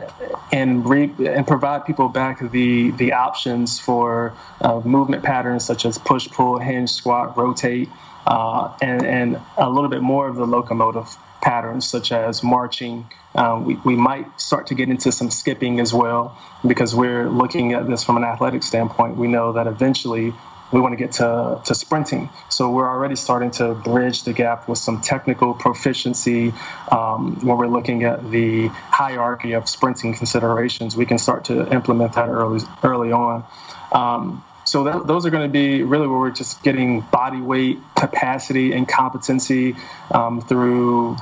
and 0.52 0.88
re- 0.88 1.14
and 1.26 1.48
provide 1.48 1.86
people 1.86 2.10
back 2.10 2.40
the 2.52 2.92
the 2.92 3.14
options 3.14 3.80
for 3.80 4.34
uh, 4.62 4.82
movement 4.82 5.24
patterns 5.24 5.66
such 5.66 5.86
as 5.86 5.98
push, 5.98 6.30
pull, 6.30 6.60
hinge, 6.60 6.90
squat, 6.90 7.38
rotate, 7.38 7.90
uh, 8.28 8.76
and 8.82 9.06
and 9.06 9.40
a 9.58 9.70
little 9.70 9.90
bit 9.90 10.02
more 10.02 10.28
of 10.28 10.36
the 10.36 10.46
locomotive 10.46 11.16
patterns 11.42 11.88
such 11.88 12.12
as 12.12 12.44
marching. 12.44 13.10
Uh, 13.36 13.62
we, 13.64 13.76
we 13.86 13.96
might 13.96 14.40
start 14.40 14.68
to 14.68 14.76
get 14.76 14.90
into 14.90 15.12
some 15.12 15.32
skipping 15.32 15.80
as 15.80 15.94
well 15.94 16.38
because 16.68 16.94
we're 16.94 17.30
looking 17.30 17.74
at 17.74 17.88
this 17.88 18.04
from 18.04 18.18
an 18.18 18.24
athletic 18.24 18.64
standpoint. 18.64 19.18
We 19.18 19.28
know 19.28 19.54
that 19.54 19.68
eventually 19.68 20.34
we 20.74 20.82
want 20.82 20.92
to 20.92 20.98
get 20.98 21.14
to, 21.14 21.62
to 21.64 21.76
sprinting. 21.76 22.30
So 22.50 22.72
we're 22.72 22.90
already 22.90 23.16
starting 23.16 23.52
to 23.52 23.76
bridge 23.76 24.24
the 24.24 24.34
gap 24.34 24.68
with 24.68 24.80
some 24.80 25.02
technical 25.02 25.54
proficiency 25.54 26.52
um, 26.92 27.38
when 27.46 27.58
we're 27.58 27.68
looking 27.68 28.04
at 28.04 28.30
the 28.32 28.68
hierarchy 28.68 29.54
of 29.54 29.70
sprinting 29.70 30.16
considerations. 30.16 30.98
We 30.98 31.06
can 31.06 31.20
start 31.20 31.46
to 31.46 31.72
implement 31.72 32.14
that 32.14 32.28
early 32.28 32.62
early 32.84 33.12
on. 33.12 33.46
Um, 33.92 34.44
so 34.66 34.86
that, 34.86 35.06
those 35.06 35.26
are 35.26 35.30
going 35.30 35.48
to 35.48 35.52
be 35.52 35.84
really 35.84 36.08
where 36.08 36.18
we're 36.18 36.32
just 36.32 36.64
getting 36.64 37.02
body 37.02 37.42
weight, 37.42 37.80
capacity, 37.96 38.74
and 38.74 38.88
competency 38.88 39.76
um, 40.10 40.42
through 40.42 41.18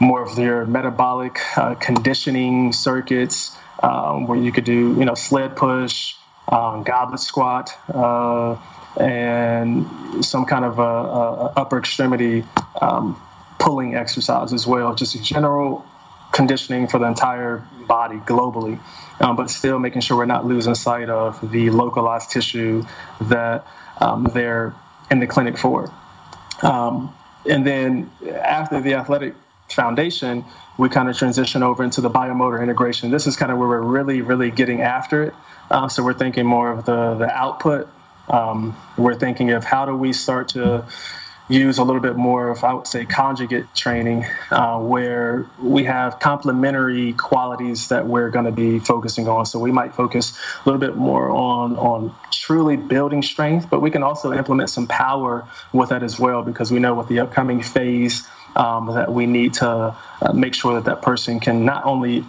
more 0.00 0.22
of 0.22 0.36
their 0.36 0.66
metabolic 0.66 1.38
uh, 1.56 1.74
conditioning 1.76 2.72
circuits, 2.72 3.56
um, 3.82 4.26
where 4.26 4.38
you 4.38 4.52
could 4.52 4.64
do 4.64 4.94
you 4.98 5.04
know 5.04 5.14
sled 5.14 5.56
push, 5.56 6.14
um, 6.48 6.82
goblet 6.82 7.20
squat. 7.20 7.70
Uh, 7.88 8.56
and 8.96 9.86
some 10.24 10.44
kind 10.44 10.64
of 10.64 10.78
a, 10.78 10.82
a 10.82 11.52
upper 11.56 11.78
extremity 11.78 12.44
um, 12.80 13.20
pulling 13.58 13.94
exercise 13.94 14.52
as 14.52 14.66
well. 14.66 14.94
Just 14.94 15.22
general 15.22 15.84
conditioning 16.32 16.86
for 16.86 16.98
the 16.98 17.06
entire 17.06 17.64
body 17.86 18.16
globally, 18.18 18.80
um, 19.20 19.36
but 19.36 19.50
still 19.50 19.78
making 19.78 20.00
sure 20.00 20.16
we're 20.16 20.26
not 20.26 20.46
losing 20.46 20.74
sight 20.74 21.08
of 21.08 21.50
the 21.50 21.70
localized 21.70 22.30
tissue 22.30 22.84
that 23.20 23.66
um, 24.00 24.24
they're 24.32 24.74
in 25.10 25.18
the 25.18 25.26
clinic 25.26 25.58
for. 25.58 25.92
Um, 26.62 27.14
and 27.48 27.66
then 27.66 28.10
after 28.22 28.80
the 28.80 28.94
athletic 28.94 29.34
foundation, 29.68 30.44
we 30.78 30.88
kind 30.88 31.08
of 31.08 31.16
transition 31.16 31.62
over 31.62 31.82
into 31.82 32.00
the 32.00 32.10
biomotor 32.10 32.62
integration. 32.62 33.10
This 33.10 33.26
is 33.26 33.36
kind 33.36 33.52
of 33.52 33.58
where 33.58 33.68
we're 33.68 33.80
really, 33.80 34.20
really 34.20 34.50
getting 34.50 34.80
after 34.82 35.24
it. 35.24 35.34
Uh, 35.70 35.88
so 35.88 36.02
we're 36.02 36.14
thinking 36.14 36.46
more 36.46 36.70
of 36.70 36.84
the 36.84 37.14
the 37.14 37.30
output 37.30 37.88
um, 38.30 38.76
we're 38.96 39.14
thinking 39.14 39.50
of 39.50 39.64
how 39.64 39.84
do 39.84 39.94
we 39.96 40.12
start 40.12 40.48
to 40.50 40.84
use 41.48 41.78
a 41.78 41.84
little 41.84 42.00
bit 42.00 42.16
more 42.16 42.48
of, 42.50 42.62
I 42.62 42.72
would 42.74 42.86
say, 42.86 43.04
conjugate 43.04 43.74
training, 43.74 44.24
uh, 44.52 44.78
where 44.78 45.46
we 45.60 45.82
have 45.82 46.20
complementary 46.20 47.12
qualities 47.14 47.88
that 47.88 48.06
we're 48.06 48.30
going 48.30 48.44
to 48.44 48.52
be 48.52 48.78
focusing 48.78 49.26
on. 49.26 49.46
So 49.46 49.58
we 49.58 49.72
might 49.72 49.92
focus 49.92 50.38
a 50.64 50.68
little 50.68 50.78
bit 50.78 50.96
more 50.96 51.28
on 51.28 51.76
on 51.76 52.14
truly 52.30 52.76
building 52.76 53.22
strength, 53.22 53.68
but 53.68 53.80
we 53.82 53.90
can 53.90 54.04
also 54.04 54.32
implement 54.32 54.70
some 54.70 54.86
power 54.86 55.44
with 55.72 55.88
that 55.88 56.04
as 56.04 56.20
well, 56.20 56.42
because 56.44 56.70
we 56.70 56.78
know 56.78 56.94
with 56.94 57.08
the 57.08 57.18
upcoming 57.18 57.60
phase 57.62 58.28
um, 58.54 58.86
that 58.94 59.12
we 59.12 59.26
need 59.26 59.54
to 59.54 59.68
uh, 60.22 60.32
make 60.32 60.54
sure 60.54 60.74
that 60.74 60.84
that 60.84 61.02
person 61.02 61.40
can 61.40 61.64
not 61.64 61.84
only 61.84 62.24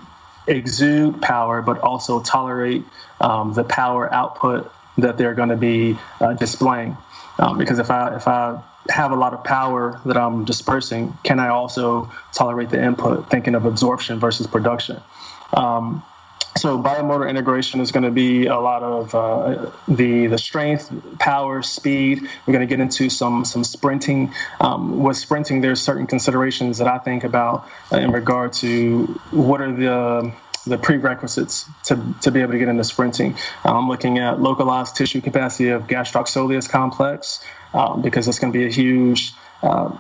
exude 0.47 1.21
power, 1.21 1.61
but 1.61 1.79
also 1.81 2.21
tolerate 2.21 2.83
um, 3.19 3.53
the 3.53 3.63
power 3.63 4.11
output 4.11 4.71
that 4.97 5.17
they're 5.17 5.33
going 5.33 5.49
to 5.49 5.57
be 5.57 5.97
uh, 6.19 6.33
displaying. 6.33 6.97
Um, 7.39 7.57
because 7.57 7.79
if 7.79 7.89
I 7.89 8.15
if 8.15 8.27
I 8.27 8.61
have 8.89 9.11
a 9.11 9.15
lot 9.15 9.33
of 9.33 9.43
power 9.43 9.99
that 10.05 10.17
I'm 10.17 10.45
dispersing, 10.45 11.17
can 11.23 11.39
I 11.39 11.49
also 11.49 12.11
tolerate 12.33 12.69
the 12.69 12.83
input? 12.83 13.29
Thinking 13.29 13.55
of 13.55 13.65
absorption 13.65 14.19
versus 14.19 14.47
production. 14.47 15.01
Um, 15.53 16.03
so 16.57 16.77
biomotor 16.77 17.29
integration 17.29 17.79
is 17.79 17.91
going 17.91 18.03
to 18.03 18.11
be 18.11 18.47
a 18.47 18.59
lot 18.59 18.83
of 18.83 19.15
uh, 19.15 19.71
the 19.87 20.27
the 20.27 20.37
strength, 20.37 20.91
power, 21.17 21.61
speed. 21.61 22.21
We're 22.45 22.53
going 22.53 22.67
to 22.67 22.69
get 22.69 22.81
into 22.81 23.09
some 23.09 23.45
some 23.45 23.63
sprinting. 23.63 24.33
Um, 24.59 25.01
with 25.01 25.15
sprinting, 25.17 25.61
there's 25.61 25.81
certain 25.81 26.07
considerations 26.07 26.79
that 26.79 26.87
I 26.87 26.97
think 26.97 27.23
about 27.23 27.67
in 27.91 28.11
regard 28.11 28.53
to 28.53 29.05
what 29.31 29.61
are 29.61 29.71
the 29.71 30.33
the 30.65 30.77
prerequisites 30.77 31.69
to, 31.85 32.15
to 32.21 32.31
be 32.31 32.41
able 32.41 32.53
to 32.53 32.59
get 32.59 32.67
into 32.67 32.83
sprinting. 32.83 33.35
Uh, 33.65 33.77
I'm 33.77 33.87
looking 33.87 34.19
at 34.19 34.41
localized 34.41 34.95
tissue 34.95 35.21
capacity 35.21 35.69
of 35.69 35.87
gastrocsoleus 35.87 36.69
complex 36.69 37.43
um, 37.73 38.01
because 38.01 38.27
it's 38.27 38.39
going 38.39 38.53
to 38.53 38.57
be 38.57 38.65
a 38.65 38.71
huge 38.71 39.33
uh, 39.63 39.97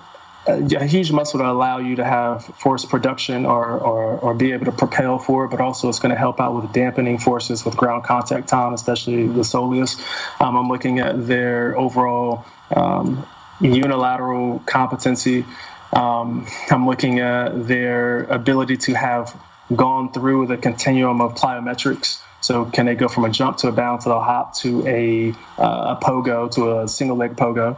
a 0.47 0.85
huge 0.85 1.11
muscle 1.11 1.39
to 1.39 1.47
allow 1.47 1.77
you 1.77 1.97
to 1.97 2.03
have 2.03 2.43
force 2.43 2.83
production 2.83 3.45
or, 3.45 3.77
or, 3.77 4.17
or 4.17 4.33
be 4.33 4.53
able 4.53 4.65
to 4.65 4.71
propel 4.71 5.19
forward, 5.19 5.49
but 5.49 5.61
also 5.61 5.87
it's 5.87 5.99
going 5.99 6.11
to 6.11 6.17
help 6.17 6.39
out 6.39 6.55
with 6.55 6.73
dampening 6.73 7.19
forces 7.19 7.63
with 7.63 7.77
ground 7.77 8.03
contact 8.03 8.47
time, 8.47 8.73
especially 8.73 9.27
the 9.27 9.41
soleus. 9.41 9.99
Um, 10.41 10.57
I'm 10.57 10.67
looking 10.67 10.99
at 10.99 11.27
their 11.27 11.77
overall 11.77 12.45
um, 12.75 13.25
unilateral 13.59 14.59
competency. 14.65 15.45
Um, 15.93 16.47
I'm 16.71 16.87
looking 16.87 17.19
at 17.19 17.67
their 17.67 18.23
ability 18.23 18.77
to 18.77 18.93
have 18.95 19.39
gone 19.75 20.11
through 20.11 20.47
the 20.47 20.57
continuum 20.57 21.21
of 21.21 21.35
plyometrics. 21.35 22.21
So 22.41 22.65
can 22.65 22.87
they 22.87 22.95
go 22.95 23.07
from 23.07 23.25
a 23.25 23.29
jump 23.29 23.57
to 23.57 23.67
a 23.67 23.71
bound 23.71 24.01
to 24.01 24.11
a 24.13 24.19
hop 24.19 24.55
to 24.57 24.85
a, 24.87 25.31
uh, 25.61 25.95
a 25.95 25.99
pogo 26.03 26.49
to 26.51 26.79
a 26.79 26.87
single 26.87 27.17
leg 27.17 27.35
pogo? 27.35 27.77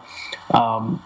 Um, 0.54 1.04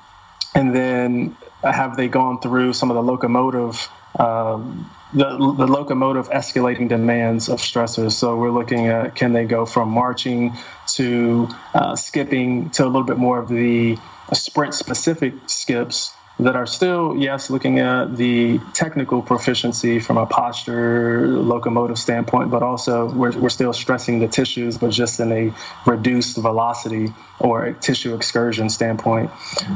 and 0.54 0.76
then 0.76 1.36
have 1.64 1.98
they 1.98 2.08
gone 2.08 2.40
through 2.40 2.74
some 2.74 2.92
of 2.92 2.96
the 2.96 3.04
locomotive 3.04 3.90
um, 4.20 4.90
the, 5.14 5.30
the 5.38 5.68
locomotive 5.68 6.30
escalating 6.30 6.90
demands 6.90 7.50
of 7.50 7.60
stressors. 7.60 8.14
So 8.14 8.36
we're 8.36 8.52
looking 8.52 8.88
at 8.88 9.16
can 9.16 9.32
they 9.34 9.46
go 9.46 9.66
from 9.66 9.90
marching 9.90 10.58
to 10.96 11.48
uh, 11.74 11.96
skipping 11.96 12.70
to 12.72 12.84
a 12.84 12.88
little 12.88 13.04
bit 13.04 13.18
more 13.18 13.40
of 13.40 13.48
the 13.48 13.98
sprint 14.34 14.74
specific 14.74 15.34
skips 15.48 16.14
that 16.40 16.56
are 16.56 16.68
still, 16.68 17.16
yes, 17.18 17.50
looking 17.50 17.80
at 17.80 18.16
the 18.16 18.60
technical 18.74 19.22
proficiency 19.22 20.00
from 20.00 20.18
a 20.18 20.26
posture, 20.26 21.28
locomotive 21.28 21.98
standpoint, 21.98 22.52
but 22.52 22.62
also 22.62 23.12
we're, 23.12 23.38
we're 23.40 23.50
still 23.50 23.74
stressing 23.74 24.20
the 24.20 24.28
tissues, 24.28 24.78
but 24.78 24.92
just 24.92 25.20
in 25.20 25.32
a 25.32 25.54
reduced 25.86 26.38
velocity 26.38 27.14
or 27.40 27.66
a 27.66 27.74
tissue 27.74 28.14
excursion 28.14 28.70
standpoint. 28.70 29.32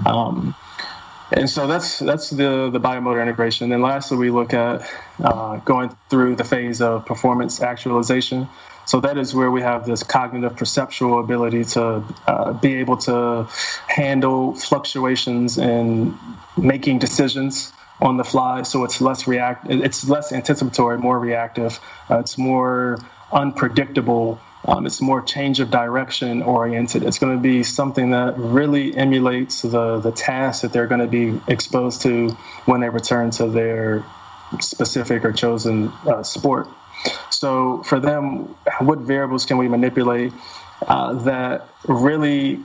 Um, 0.06 0.56
and 1.32 1.50
so 1.50 1.66
that's 1.66 2.00
that's 2.00 2.30
the 2.30 2.70
the 2.70 2.80
biomotor 2.80 3.22
integration. 3.22 3.70
Then 3.70 3.82
lastly, 3.82 4.18
we 4.18 4.32
look 4.32 4.54
at 4.54 4.86
uh, 5.24 5.58
going 5.58 5.96
through 6.10 6.36
the 6.36 6.44
phase 6.44 6.82
of 6.82 7.06
performance 7.06 7.62
actualization. 7.62 8.50
So 8.92 9.00
that 9.00 9.18
is 9.18 9.34
where 9.34 9.50
we 9.50 9.62
have 9.62 9.86
this 9.86 10.04
cognitive 10.04 10.58
perceptual 10.58 11.22
ability 11.22 11.64
to 11.64 12.04
uh, 12.28 12.52
be 12.52 12.76
able 12.76 12.98
to 13.08 13.48
handle 13.88 14.54
fluctuations 14.54 15.58
and 15.58 16.14
making 16.58 17.00
decisions 17.00 17.72
on 18.02 18.18
the 18.18 18.26
fly. 18.26 18.64
So 18.64 18.84
it's 18.84 19.00
less 19.00 19.28
react, 19.28 19.68
it's 19.70 20.10
less 20.10 20.34
anticipatory, 20.34 20.98
more 20.98 21.18
reactive. 21.18 21.80
Uh, 22.10 22.20
it's 22.20 22.38
more 22.38 22.98
unpredictable. 23.32 24.42
Um, 24.68 24.86
it's 24.86 25.00
more 25.00 25.22
change 25.22 25.62
of 25.62 25.72
direction 25.72 26.42
oriented. 26.42 27.04
It's 27.04 27.18
going 27.18 27.38
to 27.38 27.42
be 27.42 27.64
something 27.64 28.12
that 28.12 28.38
really 28.38 28.94
emulates 28.94 29.62
the 29.62 30.02
the 30.02 30.12
task 30.12 30.64
that 30.64 30.74
they're 30.74 30.88
going 30.88 31.00
to 31.00 31.08
be 31.08 31.40
exposed 31.48 32.02
to 32.02 32.32
when 32.66 32.82
they 32.82 32.90
return 32.90 33.32
to 33.40 33.48
their 33.48 34.04
specific 34.60 35.24
or 35.24 35.32
chosen 35.32 35.94
uh, 36.06 36.24
sport. 36.24 36.68
So 37.30 37.84
for 37.84 38.00
them, 38.00 38.56
what 38.80 39.00
variables 39.00 39.46
can 39.46 39.58
we 39.58 39.68
manipulate 39.68 40.34
uh, 40.88 41.14
that 41.24 41.68
really 41.88 42.60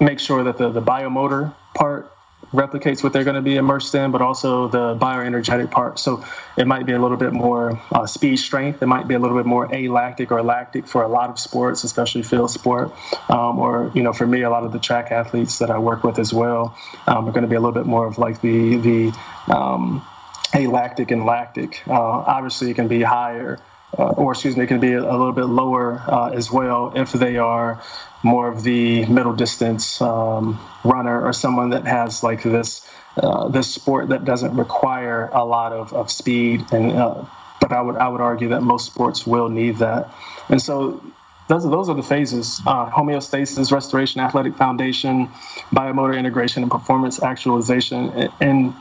make 0.00 0.20
sure 0.20 0.44
that 0.44 0.58
the, 0.58 0.70
the 0.70 0.82
biomotor 0.82 1.54
part 1.74 2.12
replicates 2.52 3.02
what 3.02 3.12
they're 3.12 3.24
going 3.24 3.36
to 3.36 3.42
be 3.42 3.56
immersed 3.56 3.94
in, 3.94 4.10
but 4.10 4.22
also 4.22 4.68
the 4.68 4.96
bioenergetic 4.96 5.70
part. 5.70 5.98
So 5.98 6.24
it 6.56 6.66
might 6.66 6.86
be 6.86 6.92
a 6.92 6.98
little 6.98 7.16
bit 7.16 7.32
more 7.32 7.80
uh, 7.90 8.06
speed 8.06 8.36
strength. 8.36 8.82
It 8.82 8.86
might 8.86 9.08
be 9.08 9.14
a 9.14 9.18
little 9.18 9.36
bit 9.36 9.46
more 9.46 9.66
alactic 9.66 10.30
or 10.30 10.42
lactic 10.42 10.86
for 10.86 11.02
a 11.02 11.08
lot 11.08 11.28
of 11.28 11.38
sports, 11.38 11.82
especially 11.84 12.22
field 12.22 12.50
sport. 12.50 12.92
Um, 13.28 13.58
or, 13.58 13.90
you 13.94 14.02
know, 14.02 14.12
for 14.12 14.26
me, 14.26 14.42
a 14.42 14.50
lot 14.50 14.64
of 14.64 14.72
the 14.72 14.78
track 14.78 15.10
athletes 15.10 15.58
that 15.58 15.70
I 15.70 15.78
work 15.78 16.04
with 16.04 16.18
as 16.18 16.32
well 16.32 16.76
um, 17.06 17.28
are 17.28 17.32
going 17.32 17.42
to 17.42 17.48
be 17.48 17.56
a 17.56 17.60
little 17.60 17.72
bit 17.72 17.86
more 17.86 18.06
of 18.06 18.18
like 18.18 18.40
the, 18.40 18.76
the, 18.76 19.54
um, 19.54 20.06
alactic 20.54 21.10
and 21.10 21.24
lactic. 21.24 21.82
Uh, 21.86 21.92
obviously, 21.92 22.70
it 22.70 22.74
can 22.74 22.88
be 22.88 23.02
higher, 23.02 23.58
or 23.92 24.32
excuse 24.32 24.56
me, 24.56 24.64
it 24.64 24.66
can 24.66 24.80
be 24.80 24.92
a, 24.92 25.00
a 25.00 25.16
little 25.16 25.32
bit 25.32 25.46
lower 25.46 26.02
uh, 26.06 26.30
as 26.30 26.50
well 26.50 26.92
if 26.94 27.12
they 27.12 27.36
are 27.36 27.82
more 28.22 28.48
of 28.48 28.62
the 28.62 29.06
middle 29.06 29.34
distance 29.34 30.00
um, 30.00 30.60
runner 30.84 31.24
or 31.24 31.32
someone 31.32 31.70
that 31.70 31.86
has 31.86 32.22
like 32.22 32.42
this 32.42 32.88
uh, 33.16 33.48
this 33.48 33.72
sport 33.72 34.10
that 34.10 34.24
doesn't 34.24 34.54
require 34.56 35.30
a 35.32 35.44
lot 35.44 35.72
of, 35.72 35.94
of 35.94 36.10
speed. 36.10 36.64
And 36.72 36.92
uh, 36.92 37.24
but 37.60 37.72
I 37.72 37.80
would 37.80 37.96
I 37.96 38.08
would 38.08 38.20
argue 38.20 38.48
that 38.48 38.62
most 38.62 38.86
sports 38.86 39.26
will 39.26 39.48
need 39.48 39.76
that. 39.78 40.10
And 40.48 40.60
so 40.60 41.02
those 41.48 41.64
are, 41.64 41.70
those 41.70 41.88
are 41.88 41.94
the 41.94 42.02
phases 42.02 42.60
uh, 42.66 42.90
homeostasis, 42.90 43.72
restoration, 43.72 44.20
athletic 44.20 44.56
foundation, 44.56 45.28
biomotor 45.70 46.18
integration, 46.18 46.62
and 46.62 46.70
performance 46.70 47.22
actualization. 47.22 48.30
And 48.40 48.74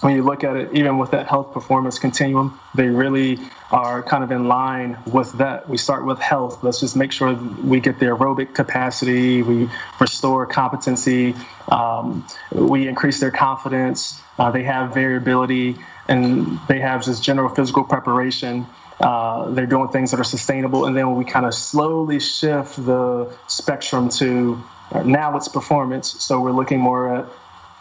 when 0.00 0.14
you 0.14 0.22
look 0.22 0.44
at 0.44 0.56
it, 0.56 0.74
even 0.74 0.98
with 0.98 1.12
that 1.12 1.26
health 1.26 1.52
performance 1.52 1.98
continuum, 1.98 2.58
they 2.74 2.88
really 2.88 3.38
are 3.70 4.02
kind 4.02 4.22
of 4.22 4.30
in 4.30 4.46
line 4.46 4.98
with 5.06 5.32
that. 5.38 5.68
We 5.68 5.78
start 5.78 6.04
with 6.04 6.18
health. 6.18 6.62
Let's 6.62 6.80
just 6.80 6.96
make 6.96 7.12
sure 7.12 7.34
we 7.34 7.80
get 7.80 7.98
the 7.98 8.06
aerobic 8.06 8.54
capacity, 8.54 9.42
we 9.42 9.70
restore 9.98 10.46
competency, 10.46 11.34
um, 11.68 12.26
we 12.52 12.86
increase 12.88 13.20
their 13.20 13.30
confidence. 13.30 14.20
Uh, 14.38 14.50
they 14.50 14.64
have 14.64 14.92
variability, 14.92 15.76
and 16.08 16.58
they 16.68 16.80
have 16.80 17.02
just 17.02 17.22
general 17.22 17.48
physical 17.48 17.84
preparation. 17.84 18.66
Uh, 19.00 19.50
they're 19.50 19.66
doing 19.66 19.88
things 19.88 20.10
that 20.10 20.20
are 20.20 20.24
sustainable, 20.24 20.84
and 20.84 20.96
then 20.96 21.14
we 21.14 21.24
kind 21.24 21.46
of 21.46 21.54
slowly 21.54 22.20
shift 22.20 22.76
the 22.84 23.34
spectrum 23.46 24.10
to 24.10 24.62
uh, 24.92 25.02
now 25.02 25.36
it's 25.36 25.48
performance. 25.48 26.22
So 26.22 26.40
we're 26.40 26.52
looking 26.52 26.80
more 26.80 27.14
at 27.14 27.26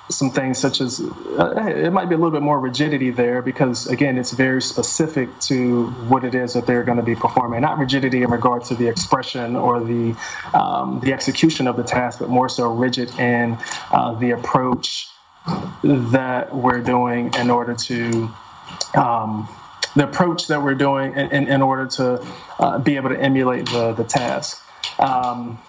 some 0.09 0.29
things 0.29 0.59
such 0.59 0.81
as 0.81 1.01
uh, 1.01 1.53
it 1.67 1.91
might 1.91 2.09
be 2.09 2.15
a 2.15 2.17
little 2.17 2.31
bit 2.31 2.41
more 2.41 2.59
rigidity 2.59 3.09
there 3.09 3.41
because 3.41 3.87
again 3.87 4.17
it's 4.17 4.31
very 4.31 4.61
specific 4.61 5.39
to 5.39 5.87
what 6.07 6.23
it 6.23 6.35
is 6.35 6.53
that 6.53 6.67
they're 6.67 6.83
going 6.83 6.97
to 6.97 7.03
be 7.03 7.15
performing. 7.15 7.61
Not 7.61 7.79
rigidity 7.79 8.21
in 8.21 8.29
regard 8.29 8.63
to 8.65 8.75
the 8.75 8.87
expression 8.87 9.55
or 9.55 9.83
the 9.83 10.15
um, 10.53 10.99
the 11.01 11.13
execution 11.13 11.67
of 11.67 11.75
the 11.75 11.83
task 11.83 12.19
but 12.19 12.29
more 12.29 12.49
so 12.49 12.71
rigid 12.71 13.09
in 13.19 13.57
uh, 13.91 14.13
the 14.15 14.31
approach 14.31 15.07
that 15.83 16.55
we're 16.55 16.81
doing 16.81 17.33
in 17.35 17.49
order 17.49 17.73
to 17.75 18.29
um, 18.95 19.49
the 19.95 20.03
approach 20.03 20.47
that 20.47 20.61
we're 20.61 20.75
doing 20.75 21.13
in, 21.13 21.31
in, 21.31 21.47
in 21.47 21.61
order 21.61 21.87
to 21.87 22.25
uh, 22.59 22.77
be 22.79 22.95
able 22.95 23.09
to 23.09 23.19
emulate 23.19 23.65
the 23.67 23.93
the 23.93 24.03
task. 24.03 24.61
Um, 24.99 25.59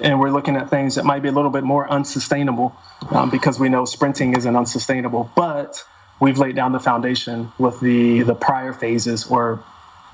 and 0.00 0.20
we're 0.20 0.30
looking 0.30 0.56
at 0.56 0.70
things 0.70 0.94
that 0.94 1.04
might 1.04 1.22
be 1.22 1.28
a 1.28 1.32
little 1.32 1.50
bit 1.50 1.64
more 1.64 1.90
unsustainable 1.90 2.76
um, 3.10 3.30
because 3.30 3.58
we 3.58 3.68
know 3.68 3.84
sprinting 3.84 4.36
isn't 4.36 4.56
unsustainable, 4.56 5.30
but 5.34 5.82
we've 6.20 6.38
laid 6.38 6.56
down 6.56 6.72
the 6.72 6.80
foundation 6.80 7.52
with 7.58 7.80
the 7.80 8.22
the 8.22 8.34
prior 8.34 8.72
phases 8.72 9.26
or 9.26 9.62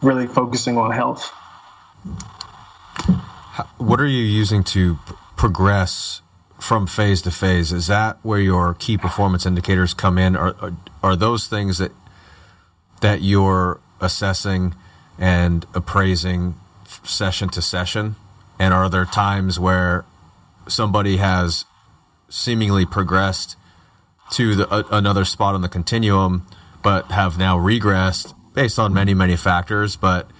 really 0.02 0.26
focusing 0.26 0.76
on 0.78 0.90
health. 0.90 1.32
What 3.78 4.00
are 4.00 4.06
you 4.06 4.24
using 4.24 4.64
to 4.64 4.98
progress 5.36 6.22
from 6.58 6.86
phase 6.86 7.22
to 7.22 7.30
phase? 7.30 7.72
Is 7.72 7.86
that 7.88 8.18
where 8.22 8.40
your 8.40 8.74
key 8.74 8.96
performance 8.96 9.46
indicators 9.46 9.94
come 9.94 10.18
in? 10.18 10.36
Are, 10.36 10.56
are, 10.60 10.72
are 11.02 11.16
those 11.16 11.46
things 11.46 11.78
that 11.78 11.92
that 13.00 13.20
you're 13.20 13.80
assessing 14.00 14.74
and 15.18 15.66
appraising 15.74 16.54
session 17.04 17.48
to 17.50 17.62
session? 17.62 18.16
And 18.59 18.72
are 18.72 18.88
there 18.88 19.05
times 19.05 19.59
where 19.59 20.05
somebody 20.68 21.16
has 21.18 21.64
seemingly 22.28 22.86
progressed 22.86 23.57
to 24.32 24.55
the, 24.55 24.68
uh, 24.72 24.82
another 24.90 25.24
spot 25.24 25.55
on 25.55 25.62
the 25.62 25.68
continuum, 25.68 26.46
but 26.82 27.11
have 27.11 27.38
now 27.38 27.59
regressed 27.59 28.34
based 28.55 28.78
on 28.78 28.92
many, 28.94 29.14
many 29.14 29.36
factors? 29.36 29.96
But 29.96 30.30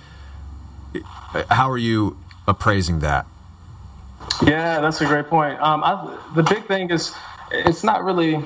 how 1.51 1.71
are 1.71 1.79
you 1.79 2.19
appraising 2.47 3.01
that? 3.01 3.27
Yeah, 4.43 4.81
that's 4.81 5.01
a 5.01 5.07
great 5.07 5.27
point. 5.29 5.61
Um, 5.61 5.83
I, 5.85 6.19
the 6.35 6.43
big 6.43 6.67
thing 6.67 6.91
is 6.91 7.15
it's 7.51 7.85
not 7.85 8.05
really. 8.05 8.43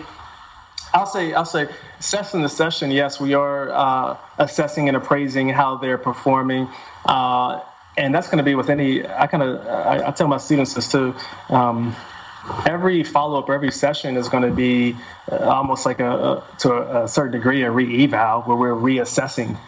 I'll 0.94 1.06
say 1.06 1.32
I'll 1.34 1.44
say 1.44 1.68
session 2.00 2.42
to 2.42 2.48
session. 2.48 2.90
Yes, 2.90 3.20
we 3.20 3.34
are 3.34 3.70
uh, 3.70 4.16
assessing 4.38 4.88
and 4.88 4.96
appraising 4.96 5.48
how 5.48 5.76
they're 5.76 5.98
performing. 5.98 6.68
Uh, 7.04 7.60
and 7.98 8.14
that's 8.14 8.28
going 8.28 8.38
to 8.38 8.44
be 8.44 8.54
with 8.54 8.70
any. 8.70 9.06
I 9.06 9.26
kind 9.26 9.42
of 9.42 9.66
I, 9.66 10.08
I, 10.08 10.10
tell 10.12 10.28
my 10.28 10.38
students 10.38 10.74
this 10.74 10.90
too. 10.90 11.14
Um, 11.48 11.94
every 12.66 13.02
follow 13.02 13.40
up, 13.40 13.50
every 13.50 13.72
session 13.72 14.16
is 14.16 14.28
going 14.28 14.44
to 14.44 14.52
be 14.52 14.96
uh, 15.30 15.36
almost 15.36 15.84
like 15.84 16.00
a, 16.00 16.10
a 16.10 16.44
to 16.60 17.02
a, 17.02 17.08
certain 17.08 17.32
degree 17.32 17.62
a 17.62 17.70
re 17.70 18.04
eval 18.04 18.42
where 18.42 18.56
we're 18.56 18.74
reassessing 18.74 19.58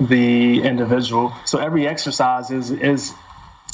the 0.00 0.62
individual. 0.62 1.32
So 1.44 1.58
every 1.58 1.86
exercise 1.86 2.50
is 2.50 2.70
is 2.70 3.14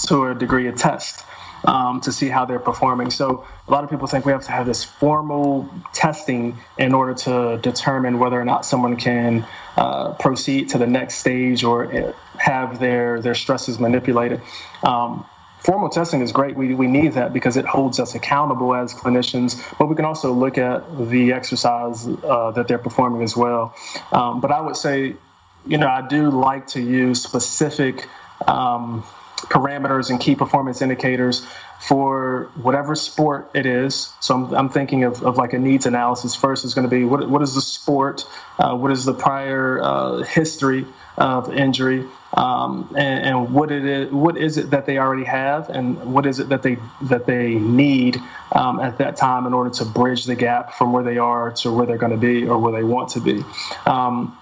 to 0.07 0.27
a 0.27 0.35
degree 0.35 0.69
a 0.69 0.73
test 0.73 1.25
um, 1.65 2.01
to 2.03 2.13
see 2.13 2.29
how 2.29 2.45
they're 2.45 2.59
performing. 2.59 3.11
So 3.11 3.45
a 3.69 3.71
lot 3.71 3.85
of 3.85 3.91
people 3.91 4.07
think 4.07 4.25
we 4.27 4.33
have 4.33 4.45
to 4.45 4.53
have 4.53 4.67
this 4.67 4.85
formal 4.85 5.69
testing 5.93 6.59
in 6.79 6.95
order 6.95 7.15
to 7.15 7.59
determine 7.63 8.19
whether 8.19 8.41
or 8.41 8.45
not 8.45 8.65
someone 8.65 8.97
can 8.97 9.47
uh, 9.77 10.13
proceed 10.15 10.71
to 10.71 10.79
the 10.79 10.87
next 10.87 11.17
stage 11.17 11.65
or 11.65 11.93
uh, 11.93 12.13
have 12.39 12.79
their 12.79 13.21
their 13.21 13.35
stresses 13.35 13.79
manipulated. 13.79 14.41
Um, 14.83 15.25
formal 15.61 15.89
testing 15.89 16.21
is 16.21 16.33
great. 16.33 16.57
We, 16.57 16.75
we 16.75 16.89
need 16.89 17.13
that 17.13 17.33
because 17.33 17.57
it 17.57 17.65
holds 17.65 18.01
us 18.01 18.15
accountable 18.15 18.75
as 18.75 18.93
clinicians, 18.95 19.63
but 19.79 19.87
we 19.87 19.95
can 19.95 20.05
also 20.05 20.33
look 20.33 20.59
at 20.59 21.09
the 21.09 21.33
exercise 21.33 22.07
uh, 22.07 22.51
that 22.53 22.67
they're 22.69 22.79
performing 22.79 23.23
as 23.23 23.37
well. 23.37 23.75
Um, 24.11 24.41
but 24.41 24.51
I 24.51 24.61
would 24.61 24.77
say, 24.77 25.15
you 25.67 25.79
know, 25.79 25.87
I 25.87 26.07
do 26.07 26.31
like 26.31 26.67
to 26.69 26.81
use 26.81 27.23
specific 27.23 28.09
um, 28.47 29.05
parameters 29.47 30.11
and 30.11 30.21
key 30.21 30.35
performance 30.35 30.83
indicators 30.83 31.47
for 31.81 32.51
whatever 32.55 32.95
sport 32.95 33.51
it 33.55 33.67
is. 33.67 34.13
So 34.21 34.35
I'm, 34.35 34.55
I'm 34.55 34.69
thinking 34.69 35.05
of, 35.05 35.23
of 35.23 35.37
like 35.37 35.53
a 35.53 35.59
needs 35.59 35.87
analysis 35.87 36.35
first 36.35 36.65
is 36.65 36.75
going 36.75 36.89
to 36.89 36.91
be 36.91 37.05
what, 37.05 37.29
what 37.29 37.43
is 37.43 37.55
the 37.55 37.61
sport? 37.61 38.25
Uh, 38.59 38.77
what 38.77 38.93
is 38.93 39.05
the 39.05 39.15
prior 39.15 39.81
uh, 39.83 40.23
history 40.23 40.87
of 41.17 41.53
injury? 41.53 42.07
Um, 42.35 42.95
and, 42.97 43.27
and, 43.27 43.55
what 43.55 43.71
it 43.71 43.85
is, 43.85 44.11
what 44.11 44.39
is 44.39 44.57
it 44.57 44.71
that 44.71 44.87
they 44.87 44.97
already 44.97 45.25
have, 45.25 45.69
and 45.69 46.15
what 46.15 46.25
is 46.25 46.41
it 46.41 46.49
that 46.49 46.63
they 46.63 46.79
that 47.03 47.27
they 47.27 47.57
need 47.57 48.17
um, 48.53 48.81
at 48.81 48.97
that 48.99 49.17
time 49.17 49.47
in 49.47 49.53
order 49.53 49.69
to 49.69 49.85
bridge 49.85 50.25
the 50.25 50.35
gap 50.35 50.73
from 50.73 50.95
where 50.95 51.03
they 51.03 51.19
are 51.19 51.53
to 51.53 51.71
where 51.71 51.85
they're 51.85 51.99
going 51.99 52.13
to 52.13 52.17
be 52.17 52.49
or 52.49 52.57
where 52.59 52.73
they 52.73 52.85
want 52.85 53.11
to 53.11 53.21
be. 53.21 53.45
Um, 53.85 54.39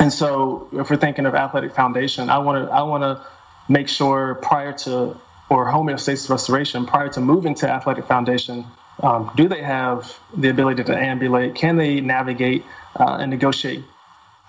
and 0.00 0.10
so, 0.10 0.68
if 0.72 0.88
we're 0.88 0.96
thinking 0.96 1.26
of 1.26 1.34
athletic 1.34 1.74
foundation, 1.74 2.30
I 2.30 2.38
want 2.38 2.66
to 2.66 2.72
I 2.72 2.82
want 2.82 3.02
to 3.02 3.20
make 3.68 3.88
sure 3.88 4.36
prior 4.36 4.72
to 4.72 5.16
or 5.50 5.66
homeostasis 5.66 6.30
restoration 6.30 6.86
prior 6.86 7.08
to 7.08 7.20
moving 7.20 7.54
to 7.54 7.68
athletic 7.70 8.06
foundation 8.06 8.64
um, 9.02 9.30
do 9.34 9.48
they 9.48 9.62
have 9.62 10.18
the 10.36 10.48
ability 10.48 10.84
to 10.84 10.96
ambulate? 10.96 11.54
Can 11.54 11.76
they 11.76 12.00
navigate 12.00 12.64
uh, 12.98 13.18
and 13.20 13.30
negotiate 13.30 13.84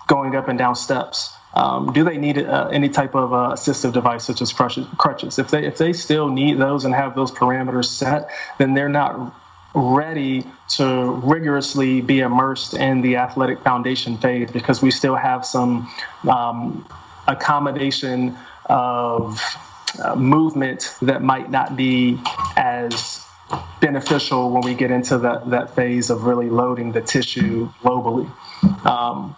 going 0.06 0.36
up 0.36 0.48
and 0.48 0.58
down 0.58 0.76
steps? 0.76 1.34
Um, 1.54 1.92
do 1.92 2.04
they 2.04 2.18
need 2.18 2.38
uh, 2.38 2.68
any 2.70 2.88
type 2.88 3.14
of 3.14 3.32
uh, 3.32 3.54
assistive 3.54 3.92
device 3.92 4.24
such 4.24 4.42
as 4.42 4.52
crutches 4.52 5.38
if 5.38 5.50
they 5.50 5.64
if 5.64 5.78
they 5.78 5.94
still 5.94 6.28
need 6.28 6.58
those 6.58 6.84
and 6.84 6.94
have 6.94 7.14
those 7.14 7.30
parameters 7.30 7.86
set 7.86 8.28
then 8.58 8.74
they're 8.74 8.90
not 8.90 9.34
ready 9.74 10.44
to 10.68 11.12
rigorously 11.24 12.02
be 12.02 12.20
immersed 12.20 12.74
in 12.74 13.00
the 13.00 13.16
athletic 13.16 13.60
foundation 13.62 14.18
phase 14.18 14.50
because 14.50 14.82
we 14.82 14.90
still 14.90 15.16
have 15.16 15.46
some 15.46 15.90
um, 16.28 16.86
accommodation 17.26 18.36
of 18.66 19.40
uh, 20.02 20.14
movement 20.14 20.94
that 21.02 21.22
might 21.22 21.50
not 21.50 21.76
be 21.76 22.20
as 22.56 23.24
beneficial 23.80 24.50
when 24.50 24.62
we 24.62 24.74
get 24.74 24.90
into 24.90 25.18
that, 25.18 25.50
that 25.50 25.74
phase 25.74 26.10
of 26.10 26.24
really 26.24 26.50
loading 26.50 26.92
the 26.92 27.00
tissue 27.00 27.68
globally. 27.82 28.28
Um, 28.84 29.36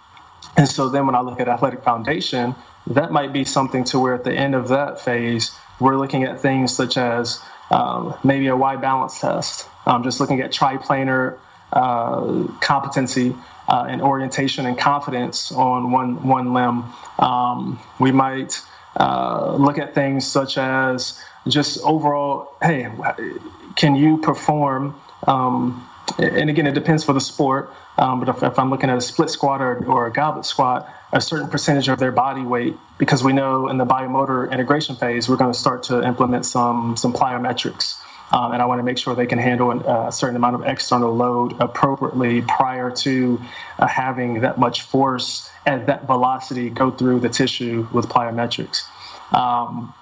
and 0.57 0.69
so 0.69 0.89
then 0.89 1.07
when 1.07 1.15
I 1.15 1.21
look 1.21 1.41
at 1.41 1.49
athletic 1.49 1.85
foundation, 1.85 2.55
that 2.89 3.13
might 3.13 3.33
be 3.33 3.45
something 3.45 3.85
to 3.85 3.99
where 3.99 4.15
at 4.15 4.25
the 4.25 4.33
end 4.33 4.55
of 4.55 4.69
that 4.69 5.01
phase, 5.01 5.51
we're 5.79 5.97
looking 5.97 6.25
at 6.25 6.41
things 6.41 6.75
such 6.75 6.97
as 6.97 7.41
um, 7.71 8.15
maybe 8.25 8.47
a 8.49 8.57
Y 8.57 8.77
balance 8.77 9.21
test, 9.21 9.69
um, 9.87 10.03
just 10.03 10.21
looking 10.21 10.41
at 10.41 10.51
triplanar 10.53 11.39
uh, 11.73 12.47
competency 12.61 13.37
uh, 13.69 13.87
and 13.89 14.01
orientation 14.01 14.65
and 14.65 14.79
confidence 14.79 15.53
on 15.53 15.93
one 15.93 16.27
one 16.27 16.55
limb. 16.55 16.85
Um, 17.19 17.79
we 18.01 18.11
might 18.11 18.63
uh, 18.99 19.57
look 19.57 19.79
at 19.79 19.95
things 19.95 20.27
such 20.27 20.59
as 20.59 21.23
just 21.47 21.81
overall, 21.83 22.57
hey, 22.63 22.91
can 23.77 23.95
you 23.95 24.19
perform? 24.19 25.01
Um, 25.27 25.89
and 26.19 26.51
again, 26.51 26.67
it 26.67 26.75
depends 26.75 27.05
for 27.05 27.13
the 27.13 27.21
sport. 27.21 27.71
Um, 27.97 28.21
but 28.21 28.29
if, 28.29 28.43
if, 28.43 28.59
I'm 28.59 28.71
looking 28.71 28.91
at 28.91 28.97
a 28.97 29.01
split 29.01 29.31
squat 29.31 29.61
or, 29.61 29.85
or, 29.87 30.07
a 30.07 30.13
goblet 30.13 30.47
squat, 30.47 30.89
a 31.13 31.21
certain 31.21 31.49
percentage 31.49 31.89
of 31.89 31.99
their 31.99 32.13
body 32.13 32.43
weight, 32.43 32.77
because 32.97 33.25
we 33.25 33.33
know 33.33 33.69
in 33.69 33.77
the 33.77 33.85
biomotor 33.85 34.51
integration 34.53 34.95
phase, 34.95 35.29
we're 35.29 35.37
going 35.37 35.53
to 35.53 35.59
start 35.59 35.85
to 35.85 36.03
implement 36.03 36.47
some 36.47 36.97
some 36.97 37.13
plyometrics. 37.13 37.97
Um, 38.31 38.53
and 38.53 38.61
I 38.61 38.67
want 38.67 38.79
to 38.79 38.83
make 38.83 38.99
sure 38.99 39.15
they 39.15 39.27
can 39.27 39.39
handle 39.39 39.71
a 39.71 40.13
certain 40.13 40.37
amount 40.37 40.57
of 40.57 40.65
external 40.67 41.15
load 41.15 41.57
appropriately 41.61 42.43
prior 42.43 42.91
to 42.91 43.41
uh, 43.79 43.87
having 43.87 44.43
that 44.43 44.59
much 44.59 44.83
force 44.83 45.51
at 45.65 45.87
that 45.87 46.07
velocity 46.07 46.71
go 46.71 46.91
through 46.91 47.21
the 47.21 47.29
tissue 47.29 47.87
with 47.93 48.09
plyometrics. 48.09 48.83
Um, 49.33 49.95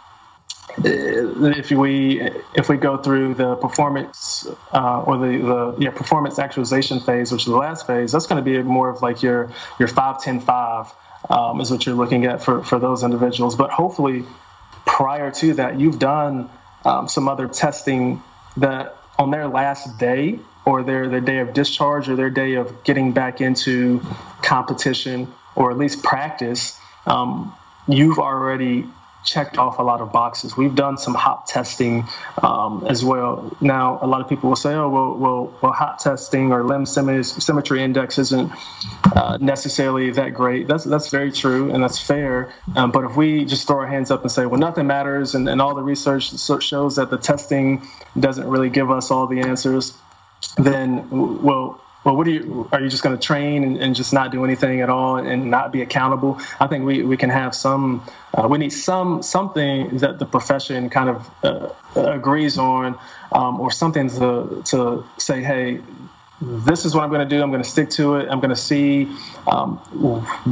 if 0.84 1.70
we 1.70 2.20
if 2.54 2.68
we 2.68 2.76
go 2.76 2.98
through 2.98 3.34
the 3.34 3.54
performance 3.56 4.46
uh, 4.72 5.02
or 5.02 5.16
the, 5.16 5.38
the 5.38 5.76
yeah 5.78 5.90
performance 5.90 6.38
actualization 6.38 7.00
phase, 7.00 7.32
which 7.32 7.42
is 7.42 7.46
the 7.46 7.56
last 7.56 7.86
phase, 7.86 8.12
that's 8.12 8.26
going 8.26 8.44
to 8.44 8.50
be 8.50 8.60
more 8.62 8.90
of 8.90 9.00
like 9.00 9.22
your 9.22 9.50
your 9.78 9.88
five 9.88 10.20
ten 10.20 10.40
five 10.40 10.92
um, 11.30 11.60
is 11.60 11.70
what 11.70 11.86
you're 11.86 11.94
looking 11.94 12.26
at 12.26 12.42
for 12.42 12.62
for 12.62 12.78
those 12.78 13.02
individuals. 13.02 13.56
But 13.56 13.70
hopefully, 13.70 14.24
prior 14.84 15.30
to 15.30 15.54
that, 15.54 15.80
you've 15.80 15.98
done 15.98 16.50
um, 16.86 17.08
some 17.08 17.28
other 17.28 17.48
testing 17.48 18.22
that 18.56 18.96
on 19.18 19.30
their 19.30 19.48
last 19.48 19.98
day 19.98 20.38
or 20.64 20.82
their, 20.82 21.08
their 21.08 21.20
day 21.20 21.38
of 21.38 21.52
discharge 21.52 22.08
or 22.08 22.14
their 22.14 22.30
day 22.30 22.54
of 22.54 22.84
getting 22.84 23.12
back 23.12 23.40
into 23.40 24.00
competition 24.42 25.32
or 25.56 25.70
at 25.72 25.78
least 25.78 26.02
practice, 26.02 26.78
um, 27.06 27.52
you've 27.88 28.18
already 28.18 28.86
checked 29.26 29.58
off 29.58 29.78
a 29.78 29.82
lot 29.82 30.00
of 30.00 30.12
boxes. 30.12 30.56
We've 30.56 30.74
done 30.74 30.96
some 30.96 31.14
hop 31.14 31.46
testing 31.46 32.06
um, 32.42 32.86
as 32.88 33.04
well. 33.04 33.54
Now, 33.60 33.98
a 34.00 34.06
lot 34.06 34.20
of 34.20 34.28
people 34.28 34.48
will 34.48 34.56
say, 34.56 34.72
"Oh, 34.72 34.88
well, 34.88 35.14
well, 35.14 35.54
well 35.60 35.72
hop 35.72 35.98
testing 35.98 36.52
or 36.52 36.64
limb 36.64 36.86
symmetry 36.86 37.82
index 37.82 38.18
isn't 38.18 38.52
uh, 39.14 39.36
necessarily 39.40 40.10
that 40.12 40.32
great." 40.32 40.68
That's 40.68 40.84
that's 40.84 41.10
very 41.10 41.32
true 41.32 41.70
and 41.70 41.82
that's 41.82 42.00
fair. 42.00 42.52
Um, 42.76 42.92
but 42.92 43.04
if 43.04 43.16
we 43.16 43.44
just 43.44 43.66
throw 43.66 43.80
our 43.80 43.86
hands 43.86 44.10
up 44.10 44.22
and 44.22 44.30
say, 44.30 44.46
"Well, 44.46 44.60
nothing 44.60 44.86
matters," 44.86 45.34
and, 45.34 45.48
and 45.48 45.60
all 45.60 45.74
the 45.74 45.82
research 45.82 46.32
shows 46.62 46.96
that 46.96 47.10
the 47.10 47.18
testing 47.18 47.86
doesn't 48.18 48.46
really 48.46 48.70
give 48.70 48.90
us 48.90 49.10
all 49.10 49.26
the 49.26 49.40
answers, 49.40 49.92
then 50.56 51.42
well 51.42 51.80
well, 52.06 52.14
what 52.14 52.24
do 52.24 52.30
you, 52.30 52.68
are 52.70 52.80
you 52.80 52.88
just 52.88 53.02
going 53.02 53.18
to 53.18 53.20
train 53.20 53.64
and, 53.64 53.78
and, 53.78 53.96
just 53.96 54.12
not 54.12 54.30
do 54.30 54.44
anything 54.44 54.80
at 54.80 54.88
all 54.88 55.16
and 55.16 55.50
not 55.50 55.72
be 55.72 55.82
accountable? 55.82 56.38
I 56.60 56.68
think 56.68 56.84
we, 56.84 57.02
we 57.02 57.16
can 57.16 57.30
have 57.30 57.52
some, 57.52 58.06
uh, 58.32 58.46
we 58.48 58.58
need 58.58 58.70
some, 58.70 59.24
something 59.24 59.98
that 59.98 60.20
the 60.20 60.24
profession 60.24 60.88
kind 60.88 61.08
of 61.10 61.28
uh, 61.42 61.70
agrees 61.96 62.58
on 62.58 62.96
um, 63.32 63.60
or 63.60 63.72
something 63.72 64.08
to, 64.08 64.62
to 64.66 65.04
say, 65.18 65.42
hey, 65.42 65.80
this 66.40 66.84
is 66.84 66.94
what 66.94 67.02
I'm 67.02 67.10
going 67.10 67.26
to 67.26 67.36
do. 67.36 67.42
I'm 67.42 67.50
going 67.50 67.62
to 67.62 67.68
stick 67.68 67.90
to 67.90 68.16
it. 68.16 68.28
I'm 68.30 68.40
going 68.40 68.50
to 68.50 68.56
see 68.56 69.08
um, 69.46 69.78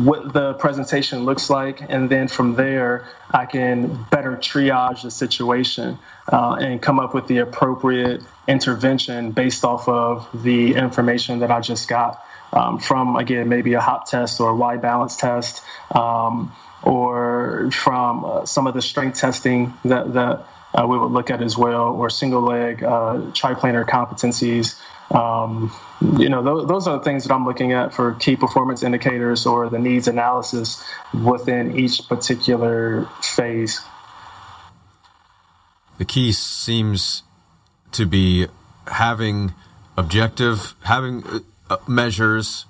what 0.04 0.32
the 0.32 0.54
presentation 0.54 1.24
looks 1.24 1.50
like. 1.50 1.82
And 1.88 2.08
then 2.08 2.28
from 2.28 2.54
there, 2.54 3.06
I 3.30 3.44
can 3.44 4.04
better 4.10 4.36
triage 4.36 5.02
the 5.02 5.10
situation 5.10 5.98
uh, 6.32 6.56
and 6.58 6.80
come 6.80 6.98
up 6.98 7.14
with 7.14 7.26
the 7.26 7.38
appropriate 7.38 8.22
intervention 8.48 9.32
based 9.32 9.64
off 9.64 9.88
of 9.88 10.28
the 10.42 10.74
information 10.74 11.40
that 11.40 11.50
I 11.50 11.60
just 11.60 11.86
got 11.86 12.24
um, 12.52 12.78
from, 12.78 13.16
again, 13.16 13.48
maybe 13.48 13.74
a 13.74 13.80
hop 13.80 14.08
test 14.08 14.40
or 14.40 14.50
a 14.50 14.56
Y 14.56 14.76
balance 14.78 15.16
test 15.16 15.62
um, 15.94 16.52
or 16.82 17.70
from 17.72 18.24
uh, 18.24 18.46
some 18.46 18.66
of 18.66 18.74
the 18.74 18.82
strength 18.82 19.18
testing 19.18 19.74
that, 19.84 20.14
that 20.14 20.46
uh, 20.74 20.86
we 20.86 20.98
would 20.98 21.12
look 21.12 21.30
at 21.30 21.40
as 21.40 21.56
well, 21.56 21.92
or 21.92 22.10
single 22.10 22.42
leg 22.42 22.82
uh, 22.82 23.14
triplanar 23.32 23.86
competencies. 23.86 24.80
Um, 25.10 25.72
you 26.18 26.28
know, 26.28 26.42
th- 26.42 26.68
those 26.68 26.88
are 26.88 26.98
the 26.98 27.04
things 27.04 27.24
that 27.24 27.34
I'm 27.34 27.44
looking 27.44 27.72
at 27.72 27.94
for 27.94 28.14
key 28.14 28.36
performance 28.36 28.82
indicators 28.82 29.46
or 29.46 29.68
the 29.68 29.78
needs 29.78 30.08
analysis 30.08 30.82
within 31.12 31.78
each 31.78 32.08
particular 32.08 33.08
phase. 33.22 33.80
The 35.98 36.04
key 36.04 36.32
seems 36.32 37.22
to 37.92 38.06
be 38.06 38.48
having 38.88 39.54
objective, 39.96 40.74
having 40.82 41.22
uh, 41.70 41.76
measures, 41.86 42.66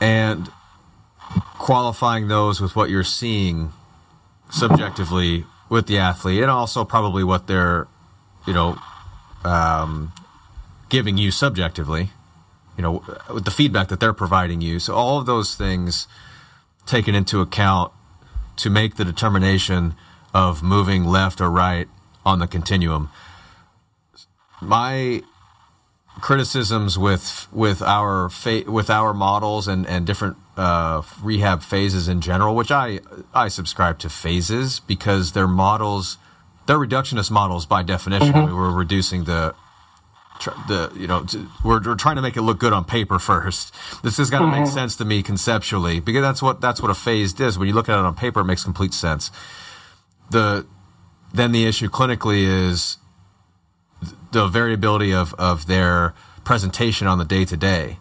and 0.00 0.50
qualifying 1.58 2.28
those 2.28 2.60
with 2.60 2.74
what 2.74 2.90
you're 2.90 3.04
seeing 3.04 3.72
subjectively 4.50 5.44
with 5.68 5.86
the 5.86 5.98
athlete, 5.98 6.42
and 6.42 6.50
also 6.50 6.84
probably 6.84 7.24
what 7.24 7.46
they're, 7.46 7.86
you 8.46 8.52
know, 8.52 8.78
um, 9.44 10.12
giving 10.88 11.16
you 11.16 11.30
subjectively, 11.30 12.10
you 12.76 12.82
know, 12.82 13.02
with 13.32 13.44
the 13.44 13.50
feedback 13.50 13.88
that 13.88 14.00
they're 14.00 14.12
providing 14.12 14.60
you. 14.60 14.78
So 14.78 14.94
all 14.94 15.18
of 15.18 15.26
those 15.26 15.54
things 15.54 16.06
taken 16.86 17.14
into 17.14 17.40
account 17.40 17.92
to 18.56 18.70
make 18.70 18.96
the 18.96 19.04
determination 19.04 19.94
of 20.32 20.62
moving 20.62 21.04
left 21.04 21.40
or 21.40 21.50
right 21.50 21.88
on 22.24 22.38
the 22.38 22.46
continuum. 22.46 23.10
My 24.60 25.22
criticisms 26.20 26.98
with 26.98 27.46
with 27.52 27.82
our 27.82 28.28
fa- 28.30 28.64
with 28.66 28.88
our 28.88 29.12
models 29.12 29.68
and 29.68 29.86
and 29.86 30.06
different 30.06 30.36
uh, 30.56 31.02
rehab 31.22 31.62
phases 31.62 32.08
in 32.08 32.20
general, 32.20 32.54
which 32.54 32.70
I 32.70 33.00
I 33.34 33.48
subscribe 33.48 33.98
to 34.00 34.08
phases 34.08 34.80
because 34.80 35.32
they're 35.32 35.46
models, 35.46 36.16
they're 36.66 36.78
reductionist 36.78 37.30
models 37.30 37.66
by 37.66 37.82
definition. 37.82 38.32
Mm-hmm. 38.32 38.56
we're 38.56 38.70
reducing 38.70 39.24
the 39.24 39.54
the 40.68 40.92
you 40.96 41.06
know 41.06 41.26
we're, 41.64 41.82
we're 41.82 41.94
trying 41.94 42.16
to 42.16 42.22
make 42.22 42.36
it 42.36 42.42
look 42.42 42.58
good 42.58 42.72
on 42.72 42.84
paper 42.84 43.18
first. 43.18 43.74
This 44.02 44.16
has 44.18 44.30
got 44.30 44.40
to 44.40 44.44
mm-hmm. 44.46 44.62
make 44.62 44.70
sense 44.70 44.96
to 44.96 45.04
me 45.04 45.22
conceptually 45.22 46.00
because 46.00 46.22
that's 46.22 46.42
what 46.42 46.60
that's 46.60 46.80
what 46.80 46.90
a 46.90 46.94
phase 46.94 47.38
is 47.40 47.58
When 47.58 47.68
you 47.68 47.74
look 47.74 47.88
at 47.88 47.98
it 47.98 48.04
on 48.04 48.14
paper, 48.14 48.40
it 48.40 48.44
makes 48.44 48.64
complete 48.64 48.94
sense. 48.94 49.30
The 50.30 50.66
then 51.32 51.52
the 51.52 51.66
issue 51.66 51.88
clinically 51.88 52.44
is 52.44 52.98
the 54.32 54.46
variability 54.46 55.12
of 55.12 55.34
of 55.34 55.66
their 55.66 56.14
presentation 56.44 57.06
on 57.06 57.18
the 57.18 57.24
day 57.24 57.44
to 57.44 57.56
day. 57.56 57.98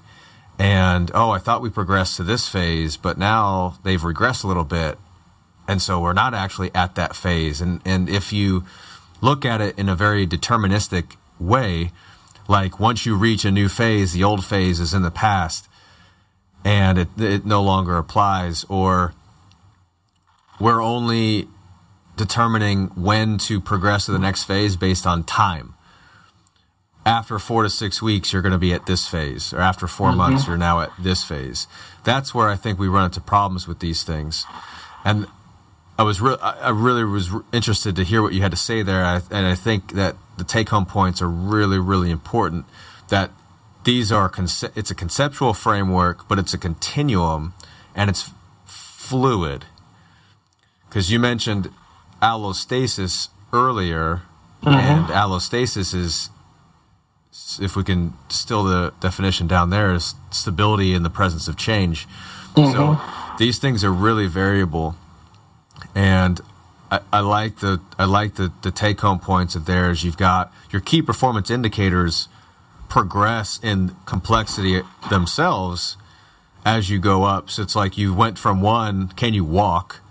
And 0.57 1.11
oh, 1.13 1.31
I 1.31 1.39
thought 1.39 1.61
we 1.61 1.69
progressed 1.69 2.15
to 2.17 2.23
this 2.23 2.47
phase, 2.47 2.95
but 2.95 3.17
now 3.17 3.77
they've 3.83 4.01
regressed 4.01 4.43
a 4.43 4.47
little 4.47 4.63
bit, 4.63 4.97
and 5.67 5.81
so 5.81 5.99
we're 5.99 6.13
not 6.13 6.33
actually 6.33 6.73
at 6.73 6.95
that 6.95 7.15
phase. 7.15 7.59
And 7.59 7.81
and 7.83 8.07
if 8.07 8.31
you 8.31 8.63
look 9.21 9.43
at 9.43 9.59
it 9.59 9.77
in 9.77 9.89
a 9.89 9.95
very 9.95 10.25
deterministic 10.25 11.17
way, 11.39 11.91
like 12.47 12.79
once 12.79 13.05
you 13.05 13.15
reach 13.15 13.45
a 13.45 13.51
new 13.51 13.69
phase, 13.69 14.13
the 14.13 14.23
old 14.23 14.45
phase 14.45 14.79
is 14.79 14.93
in 14.93 15.01
the 15.01 15.11
past 15.11 15.67
and 16.65 16.97
it, 16.97 17.07
it 17.17 17.45
no 17.45 17.61
longer 17.61 17.95
applies, 17.95 18.65
or 18.65 19.13
we're 20.59 20.81
only 20.81 21.47
determining 22.17 22.87
when 22.95 23.37
to 23.37 23.61
progress 23.61 24.07
to 24.07 24.11
the 24.11 24.19
next 24.19 24.45
phase 24.45 24.75
based 24.75 25.05
on 25.05 25.23
time. 25.23 25.75
After 27.05 27.37
four 27.37 27.61
to 27.61 27.69
six 27.69 28.01
weeks, 28.01 28.33
you're 28.33 28.41
going 28.41 28.51
to 28.51 28.57
be 28.57 28.73
at 28.73 28.87
this 28.87 29.07
phase, 29.07 29.53
or 29.53 29.59
after 29.59 29.85
4 29.85 30.07
mm-hmm. 30.07 30.17
months, 30.17 30.47
you're 30.47 30.57
now 30.57 30.79
at 30.81 30.89
this 30.99 31.23
phase. 31.23 31.67
That's 32.03 32.33
where 32.33 32.49
I 32.49 32.55
think 32.55 32.79
we 32.79 32.87
run 32.87 33.05
into 33.05 33.21
problems 33.21 33.67
with 33.67 33.77
these 33.77 34.01
things. 34.01 34.43
And 35.03 35.27
I 35.97 36.03
was 36.03 36.19
re- 36.19 36.37
I 36.41 36.69
really 36.69 37.05
was 37.05 37.29
interested 37.53 37.95
to 37.95 38.03
hear 38.03 38.21
what 38.21 38.33
you 38.33 38.41
had 38.41 38.51
to 38.51 38.57
say 38.57 38.81
there, 38.81 39.03
and 39.31 39.47
I 39.47 39.55
think 39.55 39.93
that 39.93 40.17
the 40.37 40.43
take 40.43 40.69
home 40.69 40.85
points 40.85 41.21
are 41.21 41.29
really 41.29 41.79
really 41.79 42.11
important. 42.11 42.65
That 43.07 43.31
these 43.85 44.11
are 44.11 44.29
conce- 44.29 44.71
it's 44.75 44.91
a 44.91 44.95
conceptual 44.95 45.53
framework, 45.53 46.27
but 46.27 46.37
it's 46.37 46.53
a 46.53 46.57
continuum, 46.57 47.53
and 47.95 48.09
it's 48.09 48.31
fluid. 48.65 49.65
Because 50.89 51.11
you 51.11 51.19
mentioned 51.19 51.71
allostasis 52.21 53.29
earlier, 53.53 54.23
mm-hmm. 54.61 54.69
and 54.69 55.05
allostasis 55.07 55.93
is, 55.93 56.29
if 57.61 57.75
we 57.77 57.83
can 57.83 58.13
distill 58.27 58.63
the 58.63 58.93
definition 58.99 59.47
down 59.47 59.69
there, 59.69 59.93
is 59.93 60.15
stability 60.29 60.93
in 60.93 61.03
the 61.03 61.09
presence 61.09 61.47
of 61.47 61.55
change. 61.55 62.05
Mm-hmm. 62.55 62.73
So 62.73 63.37
these 63.37 63.59
things 63.59 63.83
are 63.83 63.93
really 63.93 64.27
variable 64.27 64.97
and 65.95 66.41
I, 66.91 66.99
I 67.11 67.19
like 67.21 67.59
the 67.59 67.81
I 67.97 68.05
like 68.05 68.35
the, 68.35 68.51
the 68.61 68.71
take 68.71 68.99
home 68.99 69.19
points 69.19 69.55
of 69.55 69.65
theirs. 69.65 70.03
You've 70.03 70.17
got 70.17 70.53
your 70.69 70.81
key 70.81 71.01
performance 71.01 71.49
indicators 71.49 72.27
progress 72.89 73.59
in 73.63 73.95
complexity 74.05 74.81
themselves 75.09 75.97
as 76.65 76.89
you 76.89 76.99
go 76.99 77.23
up. 77.23 77.49
So 77.49 77.61
it's 77.61 77.75
like 77.75 77.97
you 77.97 78.13
went 78.13 78.37
from 78.37 78.61
one, 78.61 79.09
can 79.09 79.33
you 79.33 79.43
walk, 79.43 80.01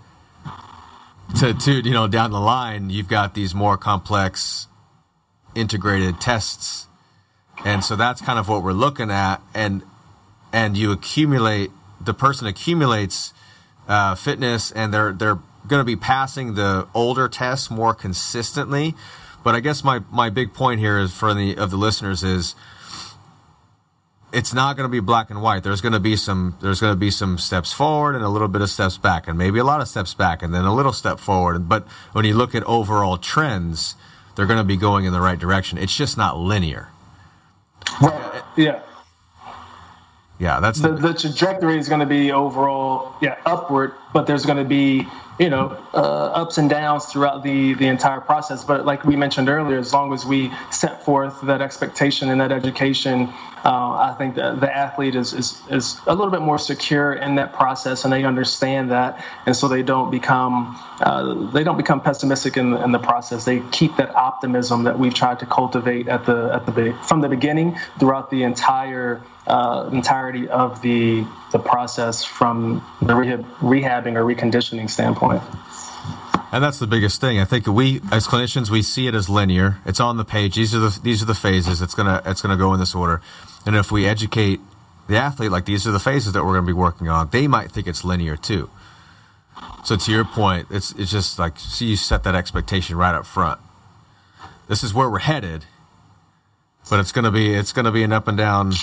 to 1.39 1.53
two, 1.53 1.79
you 1.79 1.91
know, 1.91 2.07
down 2.07 2.31
the 2.31 2.39
line, 2.39 2.89
you've 2.89 3.07
got 3.07 3.33
these 3.33 3.53
more 3.53 3.77
complex 3.77 4.67
integrated 5.53 6.21
tests. 6.21 6.87
And 7.63 7.83
so 7.83 7.95
that's 7.95 8.21
kind 8.21 8.39
of 8.39 8.47
what 8.47 8.63
we're 8.63 8.73
looking 8.73 9.11
at. 9.11 9.41
And, 9.53 9.83
and 10.53 10.77
you 10.77 10.91
accumulate, 10.91 11.71
the 11.99 12.13
person 12.13 12.47
accumulates 12.47 13.33
uh, 13.87 14.15
fitness 14.15 14.71
and 14.71 14.93
they're, 14.93 15.11
they're 15.11 15.39
going 15.67 15.81
to 15.81 15.85
be 15.85 15.95
passing 15.95 16.55
the 16.55 16.87
older 16.93 17.27
tests 17.27 17.69
more 17.69 17.93
consistently. 17.93 18.95
But 19.43 19.55
I 19.55 19.59
guess 19.59 19.83
my, 19.83 19.99
my 20.11 20.29
big 20.29 20.53
point 20.53 20.79
here 20.79 20.97
is 20.97 21.13
for 21.13 21.33
the, 21.33 21.55
of 21.57 21.69
the 21.71 21.77
listeners 21.77 22.23
is, 22.23 22.55
it's 24.33 24.53
not 24.53 24.75
going 24.75 24.85
to 24.85 24.91
be 24.91 24.99
black 24.99 25.29
and 25.29 25.41
white. 25.41 25.63
There's 25.63 25.79
going 25.81 25.93
to 25.93 25.99
be 25.99 26.17
some 26.17 26.57
there's 26.61 26.81
going 26.81 26.91
to 26.91 26.97
be 26.97 27.09
some 27.09 27.37
steps 27.37 27.71
forward 27.71 28.15
and 28.15 28.23
a 28.23 28.27
little 28.27 28.49
bit 28.49 28.61
of 28.61 28.69
steps 28.69 28.97
back, 28.97 29.29
and 29.29 29.37
maybe 29.37 29.59
a 29.59 29.63
lot 29.63 29.79
of 29.79 29.87
steps 29.87 30.13
back, 30.13 30.43
and 30.43 30.53
then 30.53 30.65
a 30.65 30.75
little 30.75 30.91
step 30.91 31.19
forward. 31.19 31.69
But 31.69 31.87
when 32.11 32.25
you 32.25 32.33
look 32.33 32.53
at 32.53 32.63
overall 32.63 33.17
trends, 33.17 33.95
they're 34.35 34.45
going 34.45 34.57
to 34.59 34.65
be 34.65 34.75
going 34.75 35.05
in 35.05 35.13
the 35.13 35.21
right 35.21 35.39
direction. 35.39 35.77
It's 35.77 35.95
just 35.95 36.17
not 36.17 36.37
linear. 36.37 36.89
Right. 38.01 38.43
Yeah. 38.57 38.81
Yeah, 40.37 40.59
that's 40.59 40.81
the, 40.81 40.91
the 40.91 41.13
trajectory 41.13 41.77
is 41.77 41.87
going 41.87 42.01
to 42.01 42.05
be 42.05 42.33
overall 42.33 43.15
yeah 43.21 43.37
upward, 43.45 43.93
but 44.15 44.27
there's 44.27 44.45
going 44.45 44.57
to 44.57 44.63
be 44.63 45.05
you 45.37 45.49
know 45.49 45.77
uh, 45.93 46.41
ups 46.41 46.57
and 46.57 46.69
downs 46.69 47.03
throughout 47.05 47.43
the 47.43 47.73
the 47.73 47.87
entire 47.87 48.21
process. 48.21 48.63
But 48.63 48.85
like 48.85 49.03
we 49.03 49.17
mentioned 49.17 49.49
earlier 49.49 49.77
as 49.77 49.91
long 49.91 50.13
as 50.13 50.25
we 50.25 50.51
set 50.71 51.03
forth 51.03 51.41
that 51.41 51.61
expectation 51.61 52.29
and 52.29 52.39
that 52.39 52.53
education 52.53 53.27
uh, 53.65 54.09
i 54.09 54.15
think 54.17 54.35
the 54.35 54.71
athlete 54.73 55.15
is, 55.15 55.33
is 55.33 55.61
is 55.69 55.99
a 56.07 56.15
little 56.15 56.31
bit 56.31 56.41
more 56.41 56.57
secure 56.57 57.11
in 57.13 57.35
that 57.35 57.51
process 57.51 58.05
and 58.05 58.13
they 58.13 58.23
understand 58.23 58.91
that. 58.91 59.23
And 59.45 59.55
so 59.55 59.67
they 59.67 59.83
don't 59.83 60.11
become 60.11 60.77
uh, 61.01 61.51
they 61.51 61.63
don't 61.63 61.77
become 61.77 61.99
pessimistic 61.99 62.55
in 62.55 62.71
the, 62.71 62.83
in 62.83 62.91
the 62.91 62.99
process. 62.99 63.43
They 63.43 63.59
keep 63.71 63.97
that 63.97 64.15
optimism 64.15 64.83
that 64.83 64.97
we've 64.97 65.13
tried 65.13 65.39
to 65.39 65.45
cultivate 65.45 66.07
at 66.07 66.25
the 66.25 66.51
at 66.53 66.65
the 66.65 66.97
from 67.07 67.19
the 67.21 67.29
beginning 67.29 67.77
throughout 67.99 68.29
the 68.29 68.43
entire 68.43 69.21
uh, 69.47 69.89
entirety 69.91 70.47
of 70.47 70.81
the 70.81 71.25
the 71.55 71.63
process 71.63 72.25
from 72.25 72.85
the 73.01 73.15
rehab, 73.15 73.45
rehabbing 73.59 74.15
or 74.17 74.25
reconditioning 74.25 74.89
standpoint. 74.89 75.41
And 76.51 76.61
that's 76.61 76.79
the 76.79 76.87
biggest 76.87 77.21
thing. 77.21 77.39
I 77.39 77.45
think 77.45 77.65
we, 77.65 78.01
as 78.11 78.27
clinicians, 78.27 78.69
we 78.69 78.81
see 78.81 79.07
it 79.07 79.15
as 79.15 79.29
linear. 79.29 79.77
It's 79.85 80.01
on 80.01 80.17
the 80.17 80.25
page. 80.25 80.55
These 80.55 80.75
are 80.75 80.79
the 80.79 80.99
these 81.01 81.21
are 81.21 81.25
the 81.25 81.33
phases. 81.33 81.81
It's 81.81 81.95
gonna 81.95 82.21
it's 82.25 82.41
gonna 82.41 82.57
go 82.57 82.73
in 82.73 82.79
this 82.81 82.93
order. 82.93 83.21
And 83.65 83.75
if 83.75 83.89
we 83.89 84.05
educate 84.05 84.59
the 85.07 85.15
athlete, 85.15 85.49
like 85.49 85.63
these 85.63 85.87
are 85.87 85.91
the 85.91 85.99
phases 85.99 86.33
that 86.33 86.43
we're 86.43 86.55
gonna 86.55 86.67
be 86.67 86.73
working 86.73 87.07
on, 87.07 87.29
they 87.31 87.47
might 87.47 87.71
think 87.71 87.87
it's 87.87 88.03
linear 88.03 88.35
too. 88.35 88.69
So 89.85 89.95
to 89.95 90.11
your 90.11 90.25
point, 90.25 90.67
it's 90.69 90.91
it's 90.93 91.11
just 91.11 91.39
like 91.39 91.57
see 91.57 91.85
you 91.85 91.95
set 91.95 92.23
that 92.23 92.35
expectation 92.35 92.97
right 92.97 93.15
up 93.15 93.25
front. 93.25 93.61
This 94.67 94.83
is 94.83 94.93
where 94.93 95.09
we're 95.09 95.19
headed, 95.19 95.63
but 96.89 96.99
it's 96.99 97.13
gonna 97.13 97.31
be 97.31 97.53
it's 97.53 97.71
gonna 97.71 97.93
be 97.93 98.03
an 98.03 98.11
up 98.11 98.27
and 98.27 98.37
down 98.37 98.73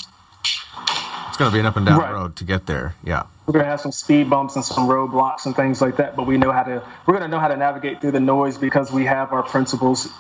it's 1.33 1.39
going 1.39 1.51
to 1.51 1.55
be 1.55 1.61
an 1.61 1.65
up 1.65 1.79
and 1.79 1.87
down 1.87 1.99
right. 1.99 2.13
road 2.13 2.37
to 2.37 2.45
get 2.45 2.67
there. 2.67 2.95
Yeah. 3.03 3.23
We're 3.47 3.55
going 3.55 3.65
to 3.65 3.71
have 3.71 3.81
some 3.81 3.91
speed 3.91 4.29
bumps 4.29 4.55
and 4.55 4.63
some 4.63 4.87
roadblocks 4.87 5.47
and 5.47 5.57
things 5.57 5.81
like 5.81 5.97
that, 5.97 6.15
but 6.15 6.27
we 6.27 6.37
know 6.37 6.53
how 6.53 6.63
to. 6.63 6.87
We're 7.07 7.15
going 7.15 7.23
to 7.23 7.29
know 7.29 7.41
how 7.41 7.49
to 7.49 7.57
navigate 7.57 8.03
through 8.03 8.11
the 8.11 8.21
noise 8.21 8.59
because 8.59 8.93
we 8.93 9.07
have 9.07 9.33
our 9.33 9.43
principles 9.43 10.11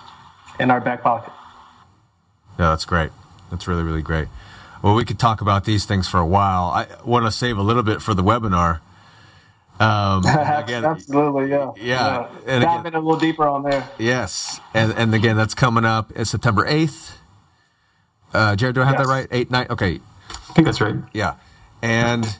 in 0.58 0.70
our 0.70 0.80
back 0.80 1.02
pocket. 1.02 1.30
Yeah, 2.58 2.70
that's 2.70 2.86
great. 2.86 3.10
That's 3.50 3.68
really 3.68 3.82
really 3.82 4.00
great. 4.00 4.28
Well, 4.80 4.94
we 4.94 5.04
could 5.04 5.18
talk 5.18 5.42
about 5.42 5.66
these 5.66 5.84
things 5.84 6.08
for 6.08 6.18
a 6.18 6.26
while. 6.26 6.70
I 6.70 6.86
want 7.04 7.26
to 7.26 7.30
save 7.30 7.58
a 7.58 7.62
little 7.62 7.82
bit 7.82 8.00
for 8.00 8.14
the 8.14 8.22
webinar. 8.22 8.80
Um, 9.78 10.24
again, 10.24 10.86
Absolutely, 10.86 11.50
yeah. 11.50 11.72
Yeah, 11.76 11.82
yeah. 11.84 12.28
and 12.46 12.64
dive 12.64 12.80
again, 12.80 12.94
in 12.94 12.94
a 12.94 13.00
little 13.00 13.20
deeper 13.20 13.46
on 13.46 13.64
there. 13.64 13.86
Yes, 13.98 14.60
and 14.72 14.94
and 14.94 15.14
again, 15.14 15.36
that's 15.36 15.54
coming 15.54 15.84
up. 15.84 16.10
It's 16.16 16.30
September 16.30 16.66
eighth. 16.66 17.18
Uh, 18.32 18.56
Jared, 18.56 18.76
do 18.76 18.80
I 18.80 18.86
have 18.86 18.94
yes. 18.94 19.06
that 19.06 19.12
right? 19.12 19.28
Eight, 19.30 19.50
nine. 19.50 19.66
Okay, 19.68 20.00
I 20.52 20.54
think 20.54 20.66
that's 20.66 20.82
right. 20.82 20.96
Yeah. 21.14 21.36
And 21.80 22.38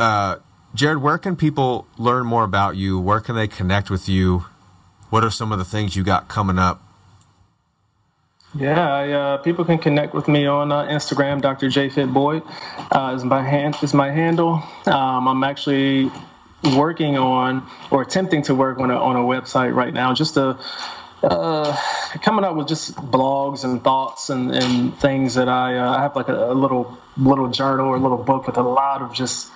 uh, 0.00 0.38
Jared, 0.74 1.00
where 1.00 1.16
can 1.16 1.36
people 1.36 1.86
learn 1.96 2.26
more 2.26 2.42
about 2.42 2.74
you? 2.74 2.98
Where 2.98 3.20
can 3.20 3.36
they 3.36 3.46
connect 3.46 3.88
with 3.88 4.08
you? 4.08 4.46
What 5.08 5.22
are 5.22 5.30
some 5.30 5.52
of 5.52 5.60
the 5.60 5.64
things 5.64 5.94
you 5.94 6.02
got 6.02 6.26
coming 6.26 6.58
up? 6.58 6.82
Yeah, 8.52 8.92
I, 8.92 9.10
uh, 9.12 9.36
people 9.38 9.64
can 9.64 9.78
connect 9.78 10.12
with 10.12 10.26
me 10.26 10.46
on 10.46 10.72
uh, 10.72 10.86
Instagram. 10.86 11.40
Dr. 11.40 11.68
J 11.68 11.88
Fit 11.88 12.12
Boyd 12.12 12.42
uh, 12.90 13.14
is 13.14 13.22
my 13.22 13.42
hand 13.48 13.76
is 13.80 13.94
my 13.94 14.10
handle. 14.10 14.60
Um, 14.86 15.28
I'm 15.28 15.44
actually 15.44 16.10
working 16.74 17.16
on 17.16 17.64
or 17.92 18.02
attempting 18.02 18.42
to 18.42 18.56
work 18.56 18.80
on 18.80 18.90
a 18.90 18.98
on 18.98 19.14
a 19.14 19.20
website 19.20 19.72
right 19.72 19.94
now, 19.94 20.12
just 20.14 20.34
to 20.34 20.58
uh, 21.22 21.76
coming 22.22 22.44
up 22.44 22.56
with 22.56 22.68
just 22.68 22.94
blogs 22.94 23.64
and 23.64 23.82
thoughts 23.82 24.30
and, 24.30 24.54
and 24.54 24.96
things 24.98 25.34
that 25.34 25.48
I, 25.48 25.76
uh, 25.76 25.96
I 25.96 26.02
have 26.02 26.16
like 26.16 26.28
a, 26.28 26.52
a, 26.52 26.54
little 26.54 26.98
little 27.16 27.48
journal 27.48 27.86
or 27.86 27.96
a 27.96 28.00
little 28.00 28.18
book 28.18 28.46
with 28.46 28.56
a 28.56 28.62
lot 28.62 29.02
of 29.02 29.12
just 29.12 29.50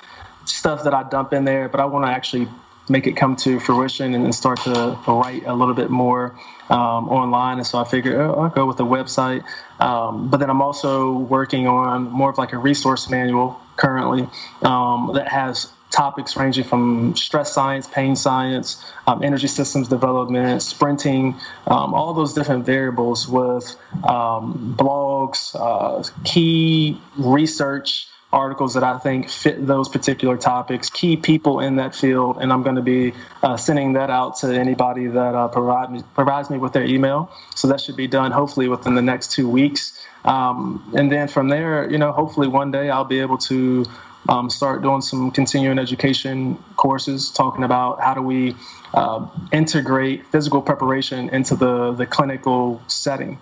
stuff 0.45 0.85
that 0.85 0.95
I 0.95 1.09
dump 1.09 1.33
in 1.33 1.45
there, 1.45 1.69
but 1.69 1.81
I 1.81 1.85
want 1.85 2.05
to 2.05 2.11
actually 2.11 2.49
make 2.89 3.07
it 3.07 3.13
come 3.13 3.37
to 3.37 3.61
fruition 3.61 4.15
and 4.15 4.35
start 4.35 4.61
to 4.63 4.99
write 5.07 5.45
a 5.47 5.55
little 5.55 5.75
bit 5.75 5.89
more 5.89 6.37
um, 6.69 7.09
online. 7.09 7.59
And 7.59 7.67
so 7.67 7.79
I 7.79 7.85
figured 7.85 8.17
oh, 8.17 8.35
I'll 8.35 8.51
go 8.51 8.67
with 8.67 8.77
the 8.77 8.85
website. 8.85 9.45
Um, 9.79 10.29
but 10.29 10.39
then 10.39 10.51
I'm 10.51 10.61
also 10.61 11.13
working 11.13 11.67
on 11.69 12.11
more 12.11 12.31
of 12.31 12.39
like 12.39 12.53
a 12.53 12.59
resource 12.59 13.09
manual 13.09 13.61
currently 13.77 14.29
um, 14.63 15.13
that 15.15 15.29
has 15.29 15.71
topics 15.93 16.37
ranging 16.37 16.65
from 16.65 17.15
stress 17.17 17.53
science, 17.53 17.87
pain 17.87 18.17
science, 18.17 18.85
um, 19.07 19.23
energy 19.23 19.47
systems 19.47 19.89
development, 19.89 20.63
sprinting, 20.63 21.37
um, 21.67 21.95
all 21.95 22.15
those 22.15 22.33
different 22.33 22.65
variables 22.67 23.29
with 23.29 23.77
um, 24.03 24.75
blogs, 24.77 25.55
uh, 25.55 26.03
key 26.25 27.01
research 27.17 28.09
articles 28.33 28.75
that 28.75 28.83
I 28.83 28.99
think 28.99 29.29
fit 29.29 29.67
those 29.67 29.89
particular 29.91 30.39
topics, 30.39 30.89
key 30.89 31.17
people 31.17 31.61
in 31.61 31.77
that 31.77 31.95
field, 31.95 32.39
and 32.41 32.51
I'm 32.51 32.63
going 32.63 32.77
to 32.77 32.83
be 32.83 33.13
uh, 33.43 33.59
sending 33.59 33.93
that 33.93 34.09
out 34.09 34.39
to 34.39 34.49
anybody 34.55 35.07
that 35.07 35.35
uh, 35.35 35.49
provide 35.49 35.93
me, 35.93 36.03
provides 36.15 36.49
me 36.49 36.57
with 36.57 36.73
their 36.73 36.85
email. 36.85 37.31
So 37.55 37.69
that 37.69 37.81
should 37.83 37.97
be 37.97 38.07
done 38.07 38.33
hopefully 38.33 38.69
within 38.69 38.95
the 38.95 39.03
next 39.03 39.33
two 39.33 39.49
weeks. 39.49 40.03
Um, 40.25 40.93
and 40.97 41.13
then 41.13 41.29
from 41.29 41.49
there, 41.49 41.91
you 41.91 41.99
know, 41.99 42.13
hopefully 42.13 42.49
one 42.49 42.71
day 42.71 42.89
I'll 42.89 43.05
be 43.05 43.21
able 43.21 43.39
to 43.39 43.85
um, 44.29 44.51
start 44.51 44.83
doing 44.83 45.01
some 45.01 45.31
continuing 45.31 45.79
education 45.79 46.57
courses 46.77 47.31
talking 47.31 47.65
about 47.65 48.01
how 48.01 48.15
do 48.15 48.23
we 48.23 48.55
uh, 48.95 49.27
integrate 49.53 50.27
physical 50.27 50.63
preparation 50.63 51.29
into 51.31 51.57
the, 51.57 51.93
the 51.93 52.07
clinical 52.07 52.81
setting 52.87 53.39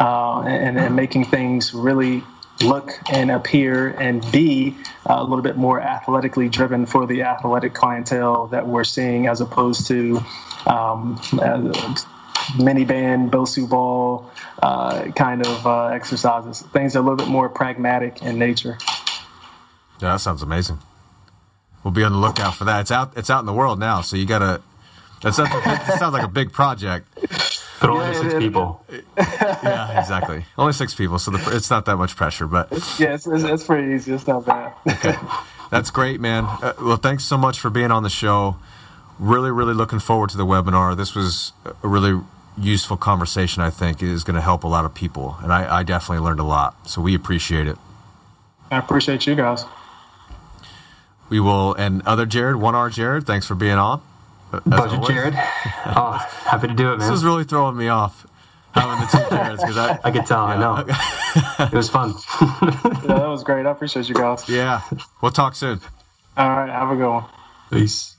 uh, 0.00 0.42
and, 0.42 0.78
and 0.78 0.94
making 0.94 1.24
things 1.24 1.74
really 1.74 2.22
look 2.62 2.90
and 3.12 3.30
appear 3.30 3.88
and 4.00 4.24
be 4.32 4.76
a 5.06 5.22
little 5.22 5.42
bit 5.42 5.56
more 5.56 5.80
athletically 5.80 6.48
driven 6.48 6.86
for 6.86 7.06
the 7.06 7.22
athletic 7.22 7.72
clientele 7.72 8.48
that 8.48 8.66
we're 8.66 8.84
seeing 8.84 9.28
as 9.28 9.40
opposed 9.40 9.86
to 9.86 10.20
um, 10.66 11.20
uh, 11.40 11.72
band, 12.58 13.30
Bosu 13.30 13.68
ball 13.68 14.30
uh, 14.62 15.04
kind 15.12 15.46
of 15.46 15.66
uh, 15.66 15.86
exercises. 15.86 16.62
Things 16.62 16.96
are 16.96 17.00
a 17.00 17.02
little 17.02 17.16
bit 17.16 17.28
more 17.28 17.48
pragmatic 17.48 18.22
in 18.22 18.38
nature. 18.38 18.78
Yeah, 20.00 20.12
that 20.12 20.20
sounds 20.20 20.42
amazing. 20.42 20.78
We'll 21.82 21.92
be 21.92 22.04
on 22.04 22.12
the 22.12 22.18
lookout 22.18 22.54
for 22.54 22.64
that. 22.64 22.80
It's 22.80 22.90
out. 22.90 23.16
It's 23.16 23.30
out 23.30 23.40
in 23.40 23.46
the 23.46 23.52
world 23.52 23.78
now, 23.78 24.00
so 24.00 24.16
you 24.16 24.26
gotta. 24.26 24.60
That 25.22 25.34
sounds, 25.34 25.50
that 25.50 25.98
sounds 25.98 26.12
like 26.12 26.22
a 26.22 26.28
big 26.28 26.52
project. 26.52 27.08
But 27.80 27.90
only 27.90 28.06
yeah, 28.06 28.20
six 28.20 28.34
it, 28.34 28.38
people. 28.40 28.84
yeah, 29.16 30.00
exactly. 30.00 30.44
Only 30.56 30.72
six 30.72 30.94
people, 30.94 31.18
so 31.18 31.30
the, 31.30 31.56
it's 31.56 31.70
not 31.70 31.84
that 31.86 31.96
much 31.96 32.16
pressure. 32.16 32.46
But 32.46 32.70
yeah, 32.98 33.14
it's, 33.14 33.26
it's, 33.26 33.44
it's, 33.44 33.64
pretty 33.64 33.94
easy. 33.94 34.12
It's 34.12 34.26
not 34.26 34.44
bad. 34.44 34.74
okay, 34.88 35.16
that's 35.70 35.90
great, 35.90 36.20
man. 36.20 36.44
Uh, 36.44 36.74
well, 36.80 36.96
thanks 36.96 37.24
so 37.24 37.38
much 37.38 37.60
for 37.60 37.70
being 37.70 37.90
on 37.90 38.02
the 38.02 38.10
show. 38.10 38.56
Really, 39.18 39.50
really 39.50 39.74
looking 39.74 40.00
forward 40.00 40.30
to 40.30 40.36
the 40.36 40.46
webinar. 40.46 40.96
This 40.96 41.14
was 41.14 41.52
a 41.82 41.88
really 41.88 42.20
useful 42.56 42.96
conversation. 42.96 43.62
I 43.62 43.70
think 43.70 44.02
is 44.02 44.24
going 44.24 44.36
to 44.36 44.42
help 44.42 44.64
a 44.64 44.68
lot 44.68 44.84
of 44.84 44.94
people, 44.94 45.36
and 45.42 45.52
I, 45.52 45.78
I 45.78 45.82
definitely 45.84 46.24
learned 46.24 46.40
a 46.40 46.44
lot. 46.44 46.88
So 46.88 47.00
we 47.00 47.14
appreciate 47.14 47.68
it. 47.68 47.76
I 48.70 48.78
appreciate 48.78 49.26
you 49.26 49.36
guys. 49.36 49.64
We 51.28 51.40
will, 51.40 51.74
and 51.74 52.02
other 52.06 52.26
Jared, 52.26 52.56
one 52.56 52.74
R 52.74 52.90
Jared, 52.90 53.26
thanks 53.26 53.46
for 53.46 53.54
being 53.54 53.78
on. 53.78 54.00
Budget 54.50 54.94
always. 54.94 55.08
Jared. 55.08 55.34
Oh, 55.86 56.12
happy 56.44 56.68
to 56.68 56.74
do 56.74 56.92
it, 56.92 56.98
man. 56.98 57.10
This 57.10 57.18
is 57.18 57.24
really 57.24 57.44
throwing 57.44 57.76
me 57.76 57.88
off 57.88 58.26
having 58.72 59.00
the 59.00 59.06
two 59.06 59.34
Jareds 59.34 59.60
because 59.60 59.76
I, 59.76 59.98
I 60.04 60.10
could 60.10 60.26
tell. 60.26 60.46
Yeah. 60.48 60.54
I 60.54 60.58
know. 60.58 61.66
it 61.66 61.72
was 61.72 61.90
fun. 61.90 62.14
yeah, 62.40 63.18
that 63.18 63.28
was 63.28 63.44
great. 63.44 63.66
I 63.66 63.70
appreciate 63.70 64.08
you 64.08 64.14
guys. 64.14 64.48
Yeah, 64.48 64.82
we'll 65.20 65.32
talk 65.32 65.54
soon. 65.54 65.80
All 66.36 66.48
right, 66.48 66.70
have 66.70 66.90
a 66.90 66.96
good 66.96 67.08
one. 67.08 67.24
Peace. 67.70 68.16